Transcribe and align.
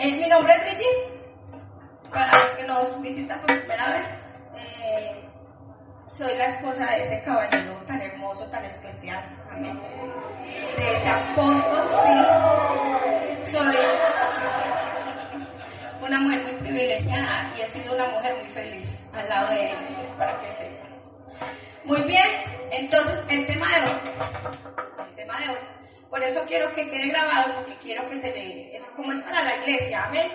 Eh, 0.00 0.12
mi 0.12 0.28
nombre 0.28 0.54
es 0.54 0.62
Brigitte, 0.62 2.10
para 2.12 2.30
los 2.38 2.52
que 2.52 2.62
nos 2.62 3.02
visitan 3.02 3.40
por 3.40 3.48
primera 3.48 3.90
vez. 3.94 4.06
Eh, 4.56 5.24
soy 6.16 6.36
la 6.36 6.44
esposa 6.46 6.86
de 6.86 7.02
ese 7.02 7.20
caballero 7.24 7.82
tan 7.84 8.00
hermoso, 8.00 8.48
tan 8.48 8.64
especial. 8.64 9.24
Amén. 9.50 9.76
De 10.76 10.92
ese 10.98 11.08
apóstol, 11.08 11.88
sí. 11.88 13.50
Soy 13.50 13.76
una 16.00 16.20
mujer 16.20 16.42
muy 16.44 16.54
privilegiada 16.60 17.52
y 17.58 17.62
he 17.62 17.68
sido 17.68 17.96
una 17.96 18.06
mujer 18.06 18.36
muy 18.36 18.46
feliz 18.52 18.88
al 19.12 19.28
lado 19.28 19.48
de 19.48 19.72
él, 19.72 19.76
para 20.16 20.40
que 20.40 20.52
sepan. 20.52 20.90
Muy 21.84 22.02
bien, 22.04 22.28
entonces 22.70 23.24
el 23.28 23.48
tema 23.48 23.66
de 23.66 23.82
hoy, 23.82 24.00
el 25.08 25.14
tema 25.16 25.40
de 25.40 25.48
hoy, 25.48 25.77
por 26.10 26.22
eso 26.22 26.44
quiero 26.46 26.72
que 26.72 26.88
quede 26.88 27.08
grabado, 27.08 27.56
porque 27.56 27.76
quiero 27.82 28.08
que 28.08 28.20
se 28.20 28.30
le, 28.30 28.76
es 28.76 28.86
como 28.96 29.12
es 29.12 29.20
para 29.20 29.42
la 29.42 29.56
iglesia, 29.56 30.04
amén. 30.04 30.30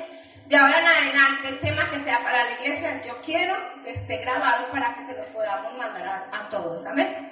De 0.47 0.57
ahora 0.57 0.79
en 0.79 0.87
adelante, 0.87 1.47
el 1.47 1.59
tema 1.59 1.89
que 1.89 1.99
sea 2.01 2.21
para 2.21 2.43
la 2.43 2.51
iglesia, 2.51 3.01
yo 3.03 3.19
quiero 3.21 3.55
que 3.83 3.91
esté 3.91 4.17
grabado 4.17 4.69
para 4.71 4.93
que 4.95 5.05
se 5.05 5.13
lo 5.13 5.23
podamos 5.33 5.77
mandar 5.77 6.27
a, 6.31 6.49
todos, 6.49 6.85
amén. 6.85 7.31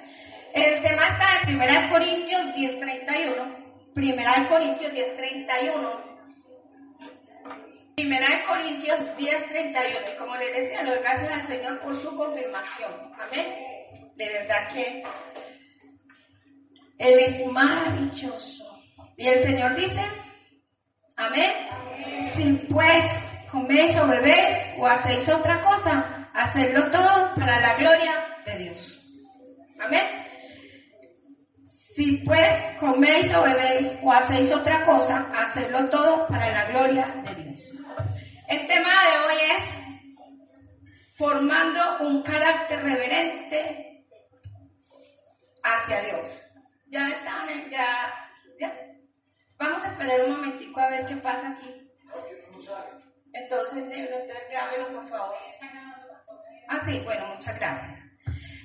El 0.54 0.82
tema 0.82 1.08
está 1.08 1.48
en 1.48 1.60
1 1.60 1.90
Corintios 1.90 2.40
10.31, 2.54 3.62
1 3.94 4.48
Corintios 4.48 4.92
10.31, 4.92 6.12
Primera 7.94 8.38
de 8.38 8.44
Corintios 8.46 9.00
10:31. 9.18 10.14
Y 10.14 10.18
como 10.18 10.34
les 10.36 10.56
decía, 10.56 10.82
lo 10.82 10.98
gracias 11.00 11.30
al 11.30 11.46
Señor 11.46 11.80
por 11.80 11.94
su 11.94 12.16
confirmación. 12.16 12.90
Amén. 13.20 13.46
De 14.16 14.28
verdad 14.28 14.72
que 14.72 15.02
Él 17.02 17.18
es 17.18 17.46
maravilloso. 17.46 18.80
Y 19.16 19.26
el 19.26 19.42
Señor 19.42 19.74
dice, 19.74 20.00
amén. 21.16 21.52
Si 22.34 22.52
pues 22.72 23.04
coméis 23.50 23.98
o 23.98 24.06
bebéis 24.06 24.58
o 24.78 24.86
hacéis 24.86 25.28
otra 25.28 25.60
cosa, 25.62 26.28
hacedlo 26.32 26.90
todo 26.92 27.34
para 27.34 27.60
la 27.60 27.74
gloria 27.74 28.24
de 28.46 28.56
Dios. 28.56 28.98
Amén. 29.80 30.06
Si 31.96 32.18
pues 32.24 32.78
coméis 32.78 33.34
o 33.34 33.42
bebéis 33.42 33.98
o 34.00 34.12
hacéis 34.12 34.52
otra 34.52 34.84
cosa, 34.84 35.26
hacedlo 35.34 35.90
todo 35.90 36.28
para 36.28 36.52
la 36.52 36.64
gloria 36.66 37.06
de 37.24 37.34
Dios. 37.42 37.72
El 38.46 38.66
tema 38.68 38.90
de 38.90 39.18
hoy 39.18 39.38
es 39.56 39.64
formando 41.18 41.98
un 42.00 42.22
carácter 42.22 42.80
reverente 42.80 44.04
hacia 45.64 46.00
Dios. 46.02 46.41
Ya 46.92 47.08
están, 47.08 47.48
ya, 47.70 48.12
ya. 48.60 48.70
Vamos 49.56 49.82
a 49.82 49.88
esperar 49.92 50.24
un 50.24 50.32
momentico 50.32 50.78
a 50.78 50.90
ver 50.90 51.06
qué 51.06 51.16
pasa 51.16 51.48
aquí. 51.48 51.90
Entonces, 53.32 53.84
entonces 53.90 54.36
grábelo 54.50 54.92
por 54.92 55.08
favor. 55.08 55.34
Ah, 56.68 56.80
sí, 56.84 57.00
bueno, 57.02 57.28
muchas 57.28 57.58
gracias. 57.58 57.98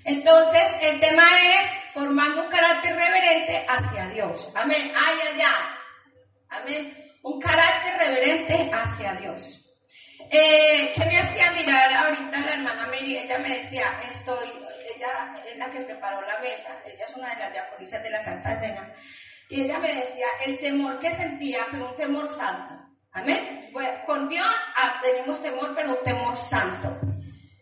Entonces, 0.03 0.61
el 0.81 0.99
tema 0.99 1.23
es 1.23 1.93
formando 1.93 2.43
un 2.43 2.49
carácter 2.49 2.97
reverente 2.97 3.65
hacia 3.65 4.07
Dios. 4.07 4.51
Amén. 4.55 4.91
Ay, 4.93 5.15
ay, 5.25 5.41
ay. 5.41 5.63
Amén. 6.49 6.97
Un 7.23 7.39
carácter 7.39 7.97
reverente 7.97 8.69
hacia 8.73 9.13
Dios. 9.15 9.63
Eh, 10.29 10.91
¿Qué 10.93 11.05
me 11.05 11.17
hacía 11.17 11.51
mirar 11.53 11.93
ahorita 11.93 12.41
la 12.41 12.53
hermana 12.55 12.87
Mary? 12.87 13.19
Ella 13.19 13.39
me 13.39 13.59
decía, 13.59 14.01
estoy, 14.01 14.49
ella 14.97 15.35
es 15.49 15.57
la 15.57 15.69
que 15.69 15.81
preparó 15.81 16.21
la 16.21 16.39
mesa, 16.39 16.79
ella 16.85 17.05
es 17.05 17.15
una 17.15 17.29
de 17.29 17.39
las 17.39 17.53
diaconisas 17.53 18.03
de 18.03 18.09
la 18.09 18.23
Santa 18.23 18.55
Cena, 18.57 18.93
y 19.49 19.61
ella 19.61 19.79
me 19.79 19.93
decía 19.93 20.27
el 20.45 20.59
temor 20.59 20.99
que 20.99 21.15
sentía, 21.15 21.67
pero 21.71 21.89
un 21.89 21.95
temor 21.95 22.27
santo. 22.35 22.73
Amén. 23.13 23.71
con 24.05 24.27
Dios 24.29 24.45
ah, 24.75 24.99
tenemos 25.01 25.41
temor, 25.41 25.73
pero 25.75 25.97
un 25.97 26.03
temor 26.03 26.37
santo. 26.49 26.99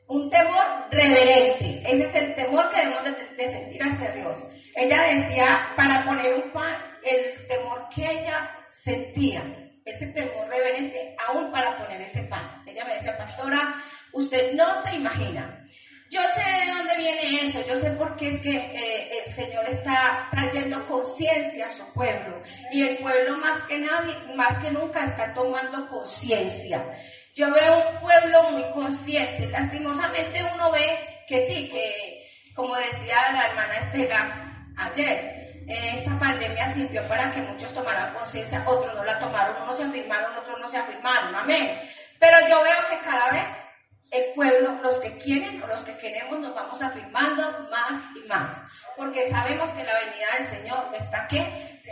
Un 0.07 0.29
temor 0.29 0.87
reverente. 0.91 1.81
Ese 1.85 2.03
es 2.03 2.15
el 2.15 2.35
temor 2.35 2.69
que 2.69 2.77
debemos 2.77 3.03
de 3.03 3.51
sentir 3.51 3.81
hacia 3.83 4.11
Dios. 4.11 4.43
Ella 4.75 5.01
decía, 5.03 5.73
para 5.75 6.03
poner 6.03 6.33
un 6.33 6.51
pan, 6.51 6.75
el 7.03 7.47
temor 7.47 7.87
que 7.93 8.03
ella 8.03 8.49
sentía 8.83 9.43
ese 9.85 10.07
temor 10.07 10.47
reverente 10.49 11.15
aún 11.27 11.51
para 11.51 11.77
poner 11.77 12.01
ese 12.01 12.23
pan. 12.23 12.63
Ella 12.65 12.83
me 12.85 12.95
decía, 12.95 13.17
pastora, 13.17 13.75
usted 14.13 14.53
no 14.53 14.81
se 14.81 14.95
imagina. 14.95 15.67
Yo 16.11 16.21
sé 16.35 16.41
de 16.41 16.71
dónde 16.71 16.97
viene 16.97 17.41
eso, 17.41 17.65
yo 17.65 17.75
sé 17.75 17.89
por 17.91 18.15
qué 18.15 18.29
es 18.29 18.41
que 18.41 18.55
eh, 18.55 19.09
el 19.25 19.33
Señor 19.33 19.65
está 19.67 20.27
trayendo 20.29 20.85
conciencia 20.85 21.65
a 21.65 21.69
su 21.69 21.93
pueblo 21.93 22.43
y 22.71 22.83
el 22.83 22.97
pueblo 22.97 23.37
más 23.37 23.63
que 23.63 23.79
nadie, 23.79 24.15
más 24.35 24.59
que 24.59 24.69
nunca 24.69 25.03
está 25.03 25.33
tomando 25.33 25.87
conciencia. 25.87 26.85
Yo 27.33 27.51
veo 27.51 27.89
un 27.89 27.99
pueblo 27.99 28.51
muy 28.51 28.71
consciente, 28.71 29.47
lastimosamente 29.47 30.43
uno 30.53 30.71
ve 30.71 31.23
que 31.27 31.47
sí, 31.47 31.67
que 31.69 32.27
como 32.53 32.75
decía 32.75 33.31
la 33.33 33.47
hermana 33.47 33.77
Estela 33.79 34.67
ayer, 34.77 35.63
esta 35.67 36.19
pandemia 36.19 36.71
sirvió 36.73 37.07
para 37.07 37.31
que 37.31 37.41
muchos 37.41 37.73
tomaran 37.73 38.13
conciencia, 38.13 38.63
otros 38.67 38.93
no 38.93 39.03
la 39.03 39.17
tomaron, 39.17 39.63
unos 39.63 39.77
se 39.77 39.83
afirmaron, 39.83 40.37
otros 40.37 40.59
no 40.59 40.69
se 40.69 40.77
afirmaron, 40.77 41.35
amén. 41.35 41.79
Pero 42.19 42.47
yo 42.47 42.61
veo 42.61 42.77
que 42.89 42.99
cada 42.99 43.31
vez 43.31 43.64
el 44.11 44.33
pueblo, 44.33 44.79
los 44.81 44.99
que 44.99 45.17
quieren 45.17 45.61
o 45.61 45.67
los 45.67 45.81
que 45.83 45.97
queremos, 45.97 46.39
nos 46.39 46.55
vamos 46.55 46.81
afirmando 46.81 47.69
más 47.69 48.03
y 48.15 48.27
más, 48.27 48.61
porque 48.95 49.29
sabemos 49.29 49.69
que 49.71 49.83
la 49.83 49.99
venida 49.99 50.27
del 50.37 50.47
Señor 50.47 50.89
está 50.93 51.23
aquí 51.23 51.39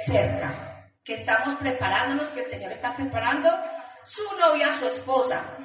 cerca, 0.06 0.88
que 1.04 1.16
estamos 1.16 1.56
preparándonos, 1.60 2.30
que 2.30 2.42
el 2.42 2.50
Señor 2.50 2.72
está 2.72 2.96
preparando 2.96 3.50
su 4.06 4.24
novia, 4.38 4.76
su 4.76 4.88
esposa. 4.88 5.58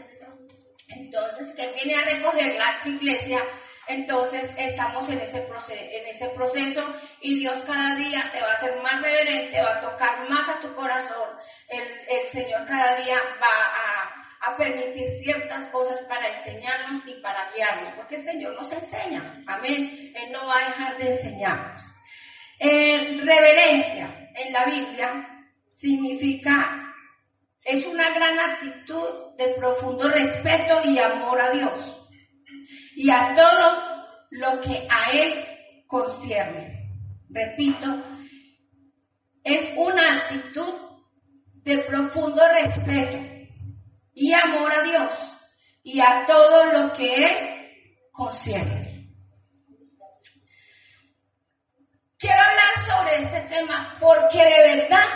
Entonces, 0.88 1.54
que 1.54 1.72
viene 1.72 1.96
a 1.96 2.04
recogerla 2.04 2.80
a 2.82 2.88
iglesia 2.88 3.42
entonces 3.88 4.52
estamos 4.58 5.08
en 5.08 5.18
ese, 5.20 5.38
en 5.38 6.06
ese 6.08 6.28
proceso 6.36 6.84
y 7.22 7.38
Dios 7.38 7.64
cada 7.66 7.96
día 7.96 8.30
te 8.30 8.42
va 8.42 8.50
a 8.50 8.54
hacer 8.56 8.76
más 8.82 9.00
reverente, 9.00 9.62
va 9.62 9.78
a 9.78 9.80
tocar 9.80 10.28
más 10.28 10.46
a 10.46 10.60
tu 10.60 10.74
corazón. 10.74 11.30
El, 11.68 12.26
Señor 12.30 12.66
cada 12.66 12.96
día 12.96 13.16
va 13.42 13.77
permitir 14.58 15.08
ciertas 15.22 15.68
cosas 15.68 16.00
para 16.08 16.38
enseñarnos 16.38 17.02
y 17.06 17.14
para 17.22 17.50
guiarnos, 17.54 17.92
porque 17.94 18.16
el 18.16 18.24
Señor 18.24 18.54
nos 18.54 18.70
enseña. 18.70 19.42
Amén. 19.46 20.12
Él 20.14 20.32
no 20.32 20.46
va 20.46 20.56
a 20.56 20.68
dejar 20.68 20.98
de 20.98 21.12
enseñarnos. 21.12 21.82
reverencia 22.60 24.30
en 24.34 24.52
la 24.52 24.66
Biblia 24.66 25.28
significa, 25.74 26.92
es 27.64 27.86
una 27.86 28.10
gran 28.10 28.38
actitud 28.38 29.36
de 29.36 29.54
profundo 29.54 30.08
respeto 30.08 30.82
y 30.84 30.98
amor 30.98 31.40
a 31.40 31.50
Dios 31.52 32.08
y 32.96 33.10
a 33.10 33.34
todo 33.34 33.98
lo 34.30 34.60
que 34.60 34.86
a 34.90 35.12
Él 35.12 35.44
concierne. 35.86 36.90
Repito, 37.30 37.86
es 39.44 39.76
una 39.76 40.16
actitud 40.16 40.74
de 41.62 41.78
profundo 41.78 42.42
respeto 42.48 43.37
y 44.18 44.32
amor 44.32 44.72
a 44.72 44.82
Dios 44.82 45.12
y 45.84 46.00
a 46.00 46.26
todo 46.26 46.64
lo 46.66 46.92
que 46.92 47.14
Él 47.14 47.70
concierne. 48.10 49.06
Quiero 52.18 52.42
hablar 52.42 52.84
sobre 52.84 53.22
este 53.22 53.54
tema 53.54 53.96
porque 54.00 54.38
de 54.38 54.76
verdad 54.76 55.06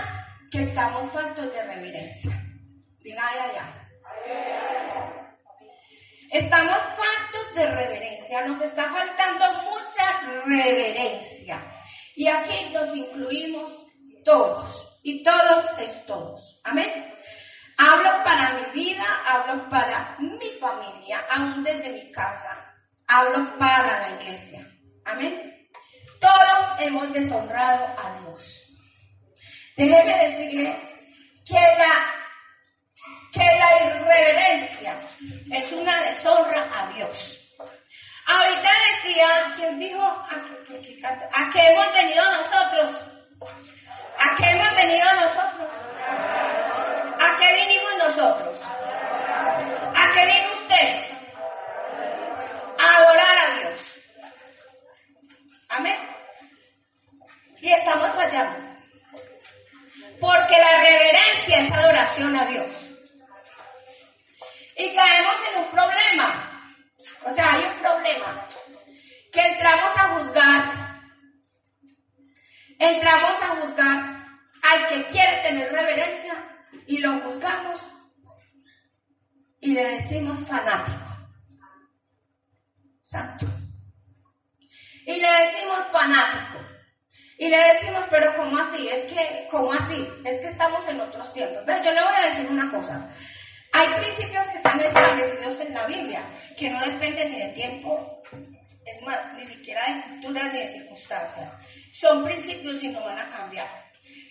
que 0.52 0.62
estamos 0.62 1.10
faltos 1.10 1.52
de 1.52 1.62
reverencia. 1.64 2.30
Diga, 3.00 3.22
ay, 3.26 3.38
ay, 3.58 3.82
Estamos 6.30 6.78
faltos 6.78 7.54
de 7.56 7.66
reverencia, 7.66 8.46
nos 8.46 8.62
está 8.62 8.90
faltando 8.90 9.62
mucha 9.64 10.20
reverencia. 10.46 11.60
Y 12.14 12.28
aquí 12.28 12.70
nos 12.72 12.96
incluimos 12.96 13.70
todos, 14.24 15.00
y 15.02 15.22
todos 15.24 15.64
es 15.80 16.06
todos. 16.06 16.60
Amén. 16.64 17.12
Hablo 17.78 18.24
para 18.24 18.54
mi 18.54 18.80
vida, 18.80 19.04
hablo 19.26 19.69
para 19.69 20.16
mi 20.19 20.50
familia, 20.60 21.24
aún 21.30 21.62
desde 21.64 21.90
mi 21.90 22.12
casa. 22.12 22.72
Hablo 23.06 23.58
para 23.58 24.00
la 24.00 24.20
iglesia. 24.20 24.66
Amén. 25.04 25.69
Todos 26.20 26.80
hemos 26.80 27.12
deshonrado 27.12 27.86
a 27.98 28.20
Dios. 28.20 28.60
Déjeme 29.76 30.28
decirle 30.28 30.76
que 31.44 31.54
la 31.54 32.22
que 33.32 33.40
la 33.40 33.86
irreverencia 33.86 35.00
es 35.50 35.72
una 35.72 36.02
deshonra 36.02 36.68
a 36.70 36.92
Dios. 36.92 37.38
Ahorita 38.26 38.70
decía, 38.92 39.52
¿quién 39.56 39.78
dijo? 39.78 40.02
¿A 40.02 41.50
qué, 41.52 41.60
hemos 41.60 41.92
venido 41.92 42.25
nosotros? 42.30 43.04
¿A 44.18 44.36
qué 44.36 44.50
hemos 44.50 44.75
venido 44.75 45.14
nosotros? 45.14 45.91
¿A 47.42 47.44
qué 47.44 47.54
vinimos 47.54 47.92
nosotros? 47.98 48.60
¿A 48.64 50.12
qué 50.14 50.26
vino 50.26 50.52
usted? 50.52 51.10
A 52.78 52.96
adorar 52.98 53.38
a 53.38 53.58
Dios. 53.58 53.98
Amén. 55.68 55.98
Y 57.60 57.72
estamos 57.72 58.10
fallando. 58.10 58.58
Porque 60.20 60.56
la 60.56 60.82
reverencia 60.82 61.60
es 61.62 61.72
adoración 61.72 62.36
a 62.36 62.46
Dios. 62.46 62.72
Y 64.76 64.94
caemos 64.94 65.36
en 65.50 65.64
un 65.64 65.70
problema. 65.70 66.76
O 67.24 67.32
sea, 67.32 67.54
hay 67.54 67.64
un 67.64 67.80
problema. 67.80 68.48
Que 69.32 69.40
entramos 69.40 69.92
a 69.96 70.08
juzgar. 70.10 71.02
Entramos 72.78 73.42
a 73.42 73.48
juzgar 73.56 74.26
al 74.62 74.86
que 74.88 75.06
quiere 75.06 75.42
tener 75.42 75.72
reverencia 75.72 76.51
y 76.86 76.98
lo 76.98 77.20
juzgamos 77.20 77.80
y 79.60 79.72
le 79.72 79.86
decimos 79.94 80.46
fanático. 80.46 81.06
Santo. 83.00 83.46
Y 85.06 85.16
le 85.16 85.28
decimos 85.44 85.86
fanático. 85.92 86.58
Y 87.38 87.48
le 87.48 87.58
decimos, 87.74 88.04
pero 88.10 88.36
¿cómo 88.36 88.58
así? 88.58 88.88
Es 88.88 89.12
que, 89.12 89.48
¿cómo 89.50 89.72
así? 89.72 90.06
Es 90.24 90.40
que 90.40 90.48
estamos 90.48 90.86
en 90.88 91.00
otros 91.00 91.32
tiempos. 91.32 91.62
Pero 91.66 91.84
yo 91.84 91.92
le 91.92 92.02
voy 92.02 92.14
a 92.14 92.28
decir 92.28 92.46
una 92.48 92.70
cosa. 92.70 93.10
Hay 93.72 93.88
principios 93.94 94.46
que 94.48 94.58
están 94.58 94.80
establecidos 94.80 95.60
en 95.60 95.75
la 95.75 95.86
Biblia, 95.86 96.26
que 96.58 96.70
no 96.70 96.80
dependen 96.84 97.32
ni 97.32 97.38
de 97.40 97.48
tiempo, 97.48 98.22
es 98.84 99.02
más, 99.02 99.34
ni 99.34 99.44
siquiera 99.46 99.82
de 99.86 100.02
cultura 100.02 100.52
ni 100.52 100.58
de 100.60 100.68
circunstancias. 100.68 101.52
Son 101.92 102.25
principios 102.25 102.82
y 102.82 102.88
no 102.88 103.00
van 103.02 103.18
a 103.18 103.28
cambiar. 103.28 103.81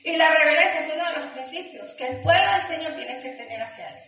Y 0.03 0.15
la 0.15 0.29
reverencia 0.29 0.81
es 0.81 0.93
uno 0.93 1.05
de 1.05 1.15
los 1.15 1.25
principios 1.25 1.93
que 1.95 2.07
el 2.07 2.21
pueblo 2.21 2.51
del 2.53 2.67
Señor 2.67 2.95
tiene 2.95 3.19
que 3.21 3.29
tener 3.31 3.61
hacia 3.61 3.89
él. 3.89 4.03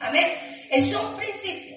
Amén. 0.00 0.66
Es 0.70 0.94
un 0.94 1.16
principio. 1.16 1.76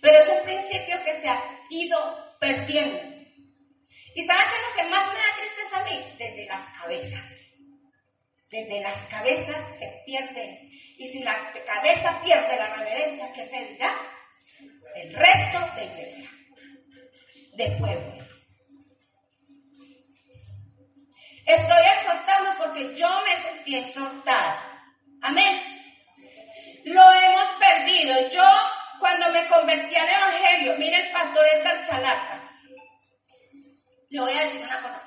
Pero 0.00 0.18
es 0.18 0.28
un 0.28 0.44
principio 0.44 1.02
que 1.04 1.20
se 1.20 1.28
ha 1.28 1.42
ido 1.68 2.36
perdiendo. 2.38 2.98
¿Y 4.14 4.24
sabes 4.24 4.42
qué 4.50 4.56
es 4.56 4.68
lo 4.68 4.76
que 4.76 4.90
más 4.90 5.08
me 5.08 5.18
da 5.18 5.36
tristeza 5.36 5.80
a 5.80 5.84
mí? 5.84 6.14
Desde 6.18 6.46
las 6.46 6.78
cabezas. 6.78 7.40
Desde 8.50 8.80
las 8.80 9.06
cabezas 9.06 9.78
se 9.78 10.02
pierde. 10.06 10.60
Y 10.96 11.06
si 11.06 11.22
la 11.22 11.52
cabeza 11.66 12.20
pierde 12.22 12.56
la 12.56 12.74
reverencia, 12.74 13.32
¿qué 13.32 13.46
se 13.46 13.64
dirá? 13.66 13.94
El 14.96 15.14
resto 15.14 15.74
de 15.76 15.84
iglesia, 15.84 16.30
de 17.54 17.76
pueblo. 17.78 18.29
Estoy 21.50 21.82
exhortando 21.84 22.50
porque 22.58 22.94
yo 22.94 23.08
me 23.24 23.42
sentí 23.42 23.76
exhortada. 23.76 24.62
Amén. 25.20 25.60
Lo 26.84 27.12
hemos 27.12 27.48
perdido. 27.58 28.28
Yo, 28.28 28.48
cuando 29.00 29.30
me 29.30 29.48
convertí 29.48 29.96
al 29.96 30.08
Evangelio, 30.08 30.76
mire 30.78 31.06
el 31.06 31.12
pastor 31.12 31.44
Edgar 31.44 31.84
Chalaca. 31.88 32.50
Le 34.10 34.20
voy 34.20 34.32
a 34.32 34.44
decir 34.44 34.62
una 34.62 34.80
cosa. 34.80 35.02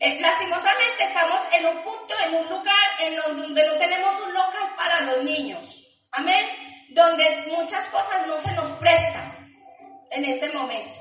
Eh, 0.00 0.18
lastimosamente 0.20 1.04
estamos 1.04 1.40
en 1.52 1.66
un 1.66 1.82
punto, 1.84 2.14
en 2.26 2.34
un 2.34 2.48
lugar 2.48 2.86
en 2.98 3.16
donde 3.16 3.66
no 3.68 3.76
tenemos 3.76 4.20
un 4.22 4.34
local 4.34 4.74
para 4.76 5.02
los 5.02 5.22
niños. 5.22 5.86
Amén. 6.10 6.48
Donde 6.90 7.44
muchas 7.46 7.86
cosas 7.90 8.26
no 8.26 8.38
se 8.38 8.50
nos 8.52 8.76
prestan 8.78 9.54
en 10.10 10.24
este 10.24 10.48
momento. 10.48 10.98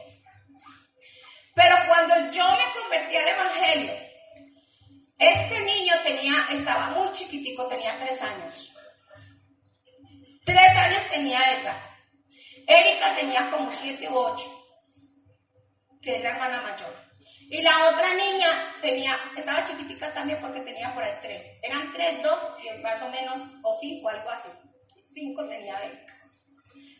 Pero 1.56 1.76
cuando 1.88 2.30
yo 2.30 2.48
me 2.52 2.82
convertí 2.82 3.16
al 3.18 3.28
Evangelio, 3.30 4.09
este 5.20 5.60
niño 5.60 5.94
tenía, 6.04 6.48
estaba 6.50 6.92
muy 6.92 7.12
chiquitico, 7.12 7.68
tenía 7.68 8.00
tres 8.00 8.22
años. 8.22 8.74
Tres 10.46 10.70
años 10.78 11.04
tenía 11.12 11.40
Edgar. 11.52 11.90
Erika 12.66 13.16
tenía 13.16 13.52
como 13.52 13.70
siete 13.72 14.08
u 14.08 14.16
ocho, 14.16 14.50
que 16.02 16.16
es 16.16 16.24
la 16.24 16.30
hermana 16.30 16.62
mayor. 16.62 16.96
Y 17.50 17.62
la 17.62 17.90
otra 17.90 18.14
niña 18.14 18.76
tenía, 18.82 19.20
estaba 19.36 19.66
chiquitica 19.66 20.14
también 20.14 20.40
porque 20.40 20.62
tenía 20.62 20.94
por 20.94 21.04
ahí 21.04 21.18
tres. 21.22 21.46
Eran 21.64 21.92
tres, 21.92 22.24
dos, 22.24 22.40
más 22.82 23.02
o 23.02 23.10
menos, 23.10 23.42
o 23.64 23.78
cinco, 23.82 24.10
algo 24.10 24.30
así. 24.30 24.50
Cinco 25.12 25.48
tenía 25.50 25.84
Erika. 25.84 26.14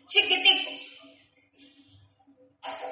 Chiquiticos. 0.08 1.00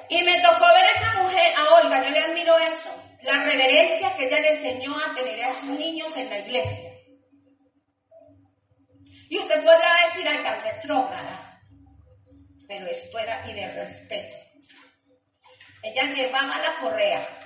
Y 0.08 0.22
me 0.22 0.40
tocó 0.40 0.64
ver 0.66 0.84
a 0.84 0.92
esa 0.92 1.22
mujer, 1.22 1.54
a 1.54 1.74
Olga, 1.74 2.02
yo 2.02 2.10
le 2.10 2.20
admiro 2.20 2.58
eso, 2.58 2.90
la 3.22 3.42
reverencia 3.44 4.14
que 4.14 4.26
ella 4.26 4.40
le 4.40 4.52
enseñó 4.56 4.96
a 4.96 5.14
tener 5.14 5.42
a 5.44 5.60
sus 5.60 5.70
niños 5.70 6.16
en 6.16 6.30
la 6.30 6.38
iglesia. 6.38 6.92
Y 9.30 9.38
usted 9.38 9.62
podrá 9.62 10.08
decir, 10.08 10.28
ay, 10.28 10.42
tan 10.42 10.62
retrógrada. 10.62 11.60
Pero 12.66 12.86
esto 12.86 13.18
era 13.18 13.48
y 13.50 13.54
de 13.54 13.72
respeto. 13.72 14.36
Ella 15.82 16.12
llevaba 16.12 16.58
la 16.58 16.76
correa 16.80 17.38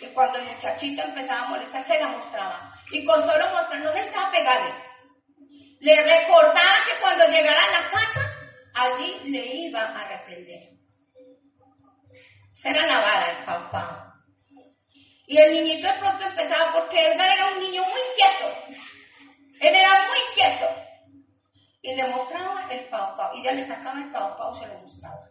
y 0.00 0.06
cuando 0.08 0.38
el 0.38 0.46
muchachito 0.46 1.02
empezaba 1.02 1.42
a 1.42 1.48
molestar, 1.48 1.84
se 1.84 1.98
la 1.98 2.08
mostraba. 2.08 2.74
Y 2.90 3.04
con 3.04 3.20
solo 3.24 3.50
mostrar, 3.50 3.80
no 3.80 3.92
necesitaba 3.92 4.30
pegarle. 4.30 4.74
Le 5.80 5.96
recordaba 5.96 6.74
que 6.86 7.00
cuando 7.00 7.26
llegara 7.26 7.60
a 7.62 7.82
la 7.82 7.88
casa, 7.88 8.20
allí 8.74 9.30
le 9.30 9.46
iba 9.66 9.82
a 9.82 10.08
reprender. 10.08 10.70
Esa 12.54 12.70
era 12.70 12.86
la 12.86 13.00
vara 13.00 13.26
del 13.28 13.44
papá. 13.44 14.13
Y 15.26 15.38
el 15.38 15.52
niñito 15.52 15.86
de 15.86 15.98
pronto 15.98 16.24
empezaba, 16.26 16.72
porque 16.72 16.98
Edgar 16.98 17.30
era 17.30 17.54
un 17.54 17.60
niño 17.60 17.82
muy 17.82 18.00
quieto. 18.16 18.78
Él 19.60 19.74
era 19.74 20.06
muy 20.08 20.18
quieto. 20.34 20.66
Y 21.82 21.94
le 21.94 22.08
mostraba 22.08 22.66
el 22.70 22.88
pau 22.88 23.14
Y 23.34 23.42
ya 23.42 23.52
le 23.52 23.66
sacaba 23.66 24.00
el 24.00 24.10
pau 24.10 24.52
y 24.52 24.58
se 24.58 24.66
lo 24.66 24.80
mostraba. 24.80 25.30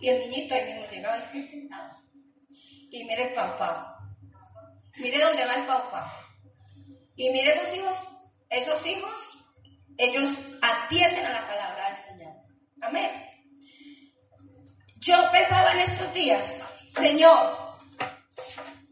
Y 0.00 0.08
el 0.08 0.20
niñito 0.20 0.54
ahí 0.54 0.72
mismo 0.72 0.86
llegaba 0.90 1.18
y 1.18 1.22
se 1.22 1.48
sentaba. 1.48 2.00
Y 2.90 3.04
mire 3.04 3.28
el 3.28 3.34
pau 3.34 3.98
Mire 4.98 5.20
dónde 5.22 5.46
va 5.46 5.54
el 5.54 5.66
papá. 5.66 6.12
Y 7.14 7.30
mire 7.30 7.50
esos 7.52 7.74
hijos, 7.74 7.96
esos 8.48 8.86
hijos, 8.86 9.18
ellos 9.96 10.36
atienden 10.60 11.24
a 11.26 11.32
la 11.32 11.46
palabra 11.46 11.88
del 11.90 12.04
Señor. 12.04 12.34
Amén. 12.80 13.10
Yo 15.00 15.14
pensaba 15.30 15.72
en 15.72 15.78
estos 15.80 16.12
días, 16.14 16.64
Señor, 16.94 17.67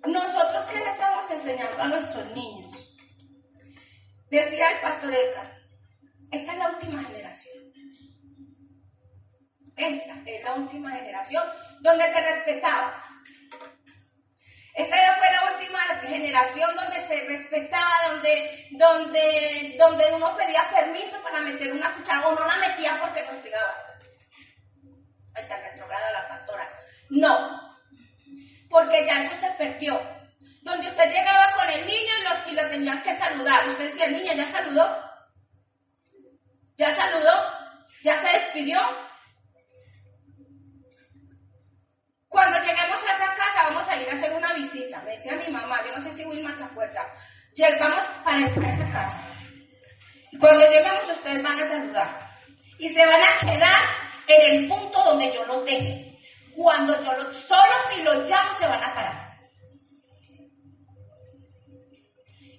nosotros 0.06 0.64
qué 0.64 0.78
le 0.78 0.90
estamos 0.90 1.30
enseñando 1.30 1.82
a 1.82 1.88
nuestros 1.88 2.26
niños. 2.32 2.96
Decía 4.30 4.70
el 4.70 4.80
pastor 4.80 5.14
Edgar, 5.14 5.58
esta 6.30 6.52
es 6.52 6.58
la 6.58 6.68
última 6.68 7.02
generación. 7.04 7.72
Esta 9.76 10.14
es 10.24 10.44
la 10.44 10.54
última 10.54 10.90
generación 10.92 11.44
donde 11.82 12.10
se 12.10 12.20
respetaba, 12.20 13.02
esta 14.76 14.94
fue 15.16 15.32
la 15.32 15.54
última 15.54 15.80
generación 16.02 16.76
donde 16.76 17.08
se 17.08 17.24
respetaba, 17.24 17.92
donde, 18.10 18.68
donde, 18.72 19.74
donde 19.78 20.14
uno 20.14 20.36
pedía 20.36 20.68
permiso 20.70 21.16
para 21.22 21.40
meter 21.40 21.72
una 21.72 21.94
cuchara 21.94 22.28
o 22.28 22.34
no 22.34 22.46
la 22.46 22.56
metía 22.58 22.98
porque 23.00 23.22
nos 23.22 23.36
pegaba. 23.36 23.74
Está 25.34 25.56
retrograda 25.62 26.12
la 26.12 26.28
pastora. 26.28 26.68
No, 27.08 27.65
porque 28.76 29.06
ya 29.06 29.20
eso 29.20 29.36
se 29.36 29.50
perdió. 29.52 29.98
Donde 30.60 30.88
usted 30.88 31.08
llegaba 31.10 31.50
con 31.54 31.66
el 31.70 31.86
niño 31.86 32.12
y, 32.20 32.22
los, 32.24 32.46
y 32.48 32.50
lo 32.52 32.68
tenían 32.68 33.02
que 33.02 33.16
saludar. 33.16 33.66
Usted 33.68 33.88
decía, 33.88 34.08
niña, 34.08 34.34
¿ya 34.34 34.50
saludó? 34.50 35.02
¿Ya 36.76 36.94
saludó? 36.94 37.32
¿Ya 38.02 38.20
se 38.20 38.38
despidió? 38.38 38.78
Cuando 42.28 42.58
lleguemos 42.58 42.98
a 43.02 43.14
esa 43.16 43.34
casa 43.34 43.62
vamos 43.62 43.88
a 43.88 43.96
ir 43.96 44.10
a 44.10 44.12
hacer 44.12 44.30
una 44.34 44.52
visita. 44.52 45.00
Me 45.00 45.12
decía 45.12 45.36
mi 45.36 45.50
mamá, 45.50 45.80
yo 45.86 45.96
no 45.96 46.02
sé 46.02 46.12
si 46.12 46.26
Wilmar 46.26 46.54
se 46.58 46.64
acuerda. 46.64 47.02
Vamos 47.80 48.02
para 48.26 48.40
esa 48.40 48.90
casa. 48.92 49.24
Y 50.32 50.38
cuando 50.38 50.68
llegamos 50.68 51.08
ustedes 51.08 51.42
van 51.42 51.58
a 51.58 51.64
saludar. 51.64 52.28
Y 52.78 52.92
se 52.92 53.06
van 53.06 53.22
a 53.22 53.38
quedar 53.40 53.82
en 54.26 54.54
el 54.54 54.68
punto 54.68 55.02
donde 55.02 55.32
yo 55.32 55.46
los 55.46 55.64
deje. 55.64 56.15
Cuando 56.56 57.00
yo 57.00 57.12
los, 57.12 57.36
solo 57.46 57.72
si 57.90 58.02
los 58.02 58.28
llamo 58.28 58.54
se 58.58 58.66
van 58.66 58.82
a 58.82 58.94
parar. 58.94 59.36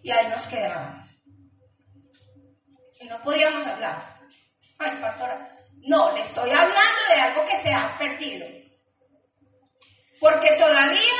Y 0.03 0.11
ahí 0.11 0.27
nos 0.29 0.45
quedábamos. 0.47 1.07
Y 2.99 3.07
no 3.07 3.19
podíamos 3.21 3.65
hablar. 3.65 4.19
Ay, 4.79 5.01
pastora, 5.01 5.57
no, 5.87 6.11
le 6.13 6.21
estoy 6.21 6.51
hablando 6.51 7.01
de 7.09 7.21
algo 7.21 7.45
que 7.45 7.57
se 7.61 7.73
ha 7.73 7.97
perdido. 7.97 8.47
Porque 10.19 10.55
todavía 10.57 11.13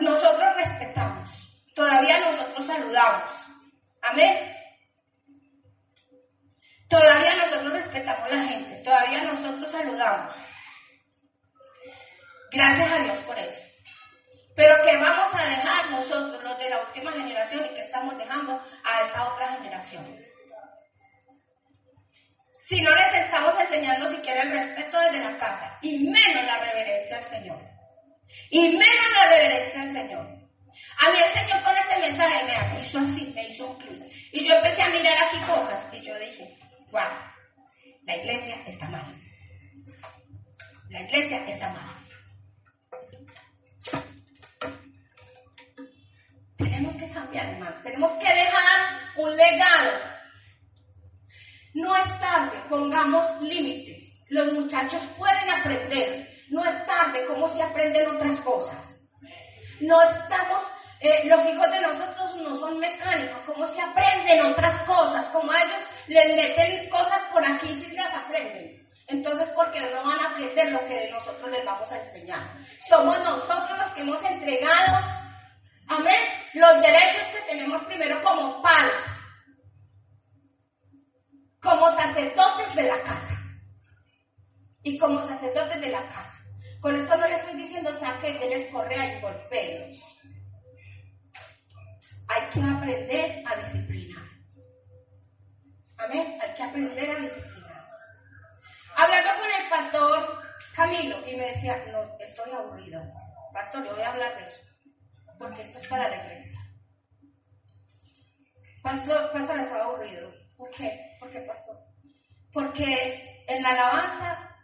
nosotros 0.00 0.56
respetamos, 0.56 1.30
todavía 1.74 2.20
nosotros 2.20 2.66
saludamos. 2.66 3.30
Amén. 4.02 4.52
Todavía 6.88 7.36
nosotros 7.36 7.72
respetamos 7.72 8.30
a 8.30 8.34
la 8.34 8.44
gente, 8.44 8.82
todavía 8.82 9.22
nosotros 9.24 9.70
saludamos. 9.70 10.34
Gracias 12.52 12.90
a 12.90 12.98
Dios 13.02 13.16
por 13.18 13.38
eso. 13.38 13.62
Pero 14.54 14.74
¿qué 14.82 14.96
vamos 14.96 15.28
a 15.34 15.44
dejar 15.44 15.90
nosotros, 15.90 16.42
los 16.42 16.58
de 16.58 16.70
la 16.70 16.80
última 16.82 17.12
generación, 17.12 17.66
y 17.66 17.74
que 17.74 17.80
estamos 17.80 18.16
dejando 18.16 18.60
a 18.84 19.02
esa 19.02 19.32
otra 19.32 19.48
generación? 19.54 20.26
si 22.66 22.80
no 22.80 22.90
les 22.96 23.24
estamos 23.24 23.54
enseñando 23.60 24.10
siquiera 24.10 24.42
el 24.42 24.50
respeto 24.50 24.98
desde 24.98 25.22
la 25.22 25.36
casa, 25.36 25.78
y 25.82 25.98
menos 25.98 26.44
la 26.44 26.58
reverencia 26.58 27.18
al 27.18 27.24
Señor. 27.24 27.62
Y 28.50 28.60
menos 28.70 29.06
la 29.14 29.28
reverencia 29.28 29.82
al 29.82 29.92
Señor. 29.92 30.26
A 30.98 31.10
mí 31.10 31.18
el 31.24 31.32
Señor 31.32 31.62
con 31.62 31.76
este 31.76 31.98
mensaje 32.00 32.44
me 32.44 32.80
hizo 32.80 32.98
así, 32.98 33.32
me 33.36 33.46
hizo 33.46 33.66
un 33.68 33.78
clic. 33.78 34.02
Y 34.32 34.48
yo 34.48 34.56
empecé 34.56 34.82
a 34.82 34.90
mirar 34.90 35.16
aquí 35.16 35.40
cosas 35.46 35.88
y 35.92 36.00
yo 36.00 36.18
dije, 36.18 36.56
Wow. 36.90 37.02
La 38.04 38.16
iglesia 38.16 38.56
está 38.66 38.88
mal. 38.88 39.14
La 40.90 41.02
iglesia 41.02 41.44
está 41.46 41.70
mal. 41.70 42.05
Tenemos 46.76 46.96
que 46.96 47.08
cambiar, 47.10 47.46
hermano. 47.46 47.76
Tenemos 47.82 48.12
que 48.12 48.28
dejar 48.28 48.98
un 49.16 49.34
legado. 49.34 49.92
No 51.72 51.96
es 51.96 52.20
tarde, 52.20 52.62
pongamos 52.68 53.40
límites. 53.40 54.04
Los 54.28 54.52
muchachos 54.52 55.02
pueden 55.16 55.50
aprender. 55.50 56.28
No 56.50 56.62
es 56.66 56.84
tarde, 56.84 57.24
como 57.28 57.48
si 57.48 57.62
aprenden 57.62 58.10
otras 58.10 58.38
cosas. 58.42 58.84
No 59.80 60.02
estamos, 60.02 60.62
eh, 61.00 61.22
los 61.24 61.46
hijos 61.46 61.70
de 61.70 61.80
nosotros 61.80 62.36
no 62.36 62.54
son 62.56 62.78
mecánicos, 62.78 63.38
como 63.46 63.64
si 63.64 63.80
aprenden 63.80 64.44
otras 64.44 64.82
cosas, 64.82 65.28
como 65.28 65.50
ellos 65.54 65.82
les 66.08 66.36
meten 66.36 66.90
cosas 66.90 67.22
por 67.32 67.42
aquí 67.42 67.72
si 67.72 67.90
las 67.92 68.12
aprenden. 68.12 68.76
Entonces, 69.06 69.48
¿por 69.50 69.70
qué 69.70 69.80
no 69.80 70.04
van 70.04 70.20
a 70.20 70.30
aprender 70.30 70.72
lo 70.72 70.86
que 70.86 71.10
nosotros 71.10 71.50
les 71.50 71.64
vamos 71.64 71.90
a 71.90 72.02
enseñar? 72.02 72.58
Somos 72.86 73.18
nosotros 73.20 73.78
los 73.78 73.88
que 73.94 74.02
hemos 74.02 74.22
entregado, 74.22 75.25
amén, 75.88 76.22
los 76.54 76.80
derechos 76.80 77.26
que 77.32 77.52
tenemos 77.52 77.82
primero 77.84 78.22
como 78.22 78.62
padres, 78.62 78.94
como 81.60 81.90
sacerdotes 81.90 82.74
de 82.74 82.82
la 82.82 83.02
casa 83.02 83.36
y 84.82 84.98
como 84.98 85.20
sacerdotes 85.26 85.80
de 85.80 85.88
la 85.88 86.06
casa. 86.08 86.32
Con 86.80 86.94
esto 86.94 87.16
no 87.16 87.26
le 87.26 87.34
estoy 87.34 87.56
diciendo 87.56 87.90
saque, 87.98 88.38
denles 88.38 88.70
correa 88.72 89.18
y 89.18 89.20
golpeos. 89.20 90.18
Hay 92.28 92.48
que 92.50 92.60
aprender 92.60 93.42
a 93.46 93.56
disciplinar. 93.56 94.24
Amén. 95.98 96.38
Hay 96.40 96.54
que 96.54 96.62
aprender 96.62 97.10
a 97.10 97.20
disciplinar. 97.20 97.88
Hablando 98.96 99.30
con 99.40 99.50
el 99.50 99.68
pastor 99.68 100.42
Camilo 100.74 101.26
y 101.26 101.36
me 101.36 101.46
decía, 101.46 101.84
no, 101.90 102.16
estoy 102.18 102.52
aburrido. 102.52 103.02
Pastor, 103.52 103.84
yo 103.84 103.94
voy 103.94 104.02
a 104.02 104.10
hablar 104.10 104.36
de 104.36 104.44
eso. 104.44 104.62
Porque 105.38 105.62
esto 105.62 105.78
es 105.78 105.86
para 105.88 106.08
la 106.08 106.16
iglesia. 106.16 106.60
Pastor, 108.82 109.32
pastor, 109.32 109.60
estaba 109.60 109.84
aburrido. 109.84 110.32
¿Por 110.56 110.70
qué? 110.70 111.16
¿Por 111.18 111.30
qué, 111.30 111.40
pastor? 111.40 111.76
Porque 112.52 113.44
en 113.48 113.62
la 113.62 113.70
alabanza 113.70 114.56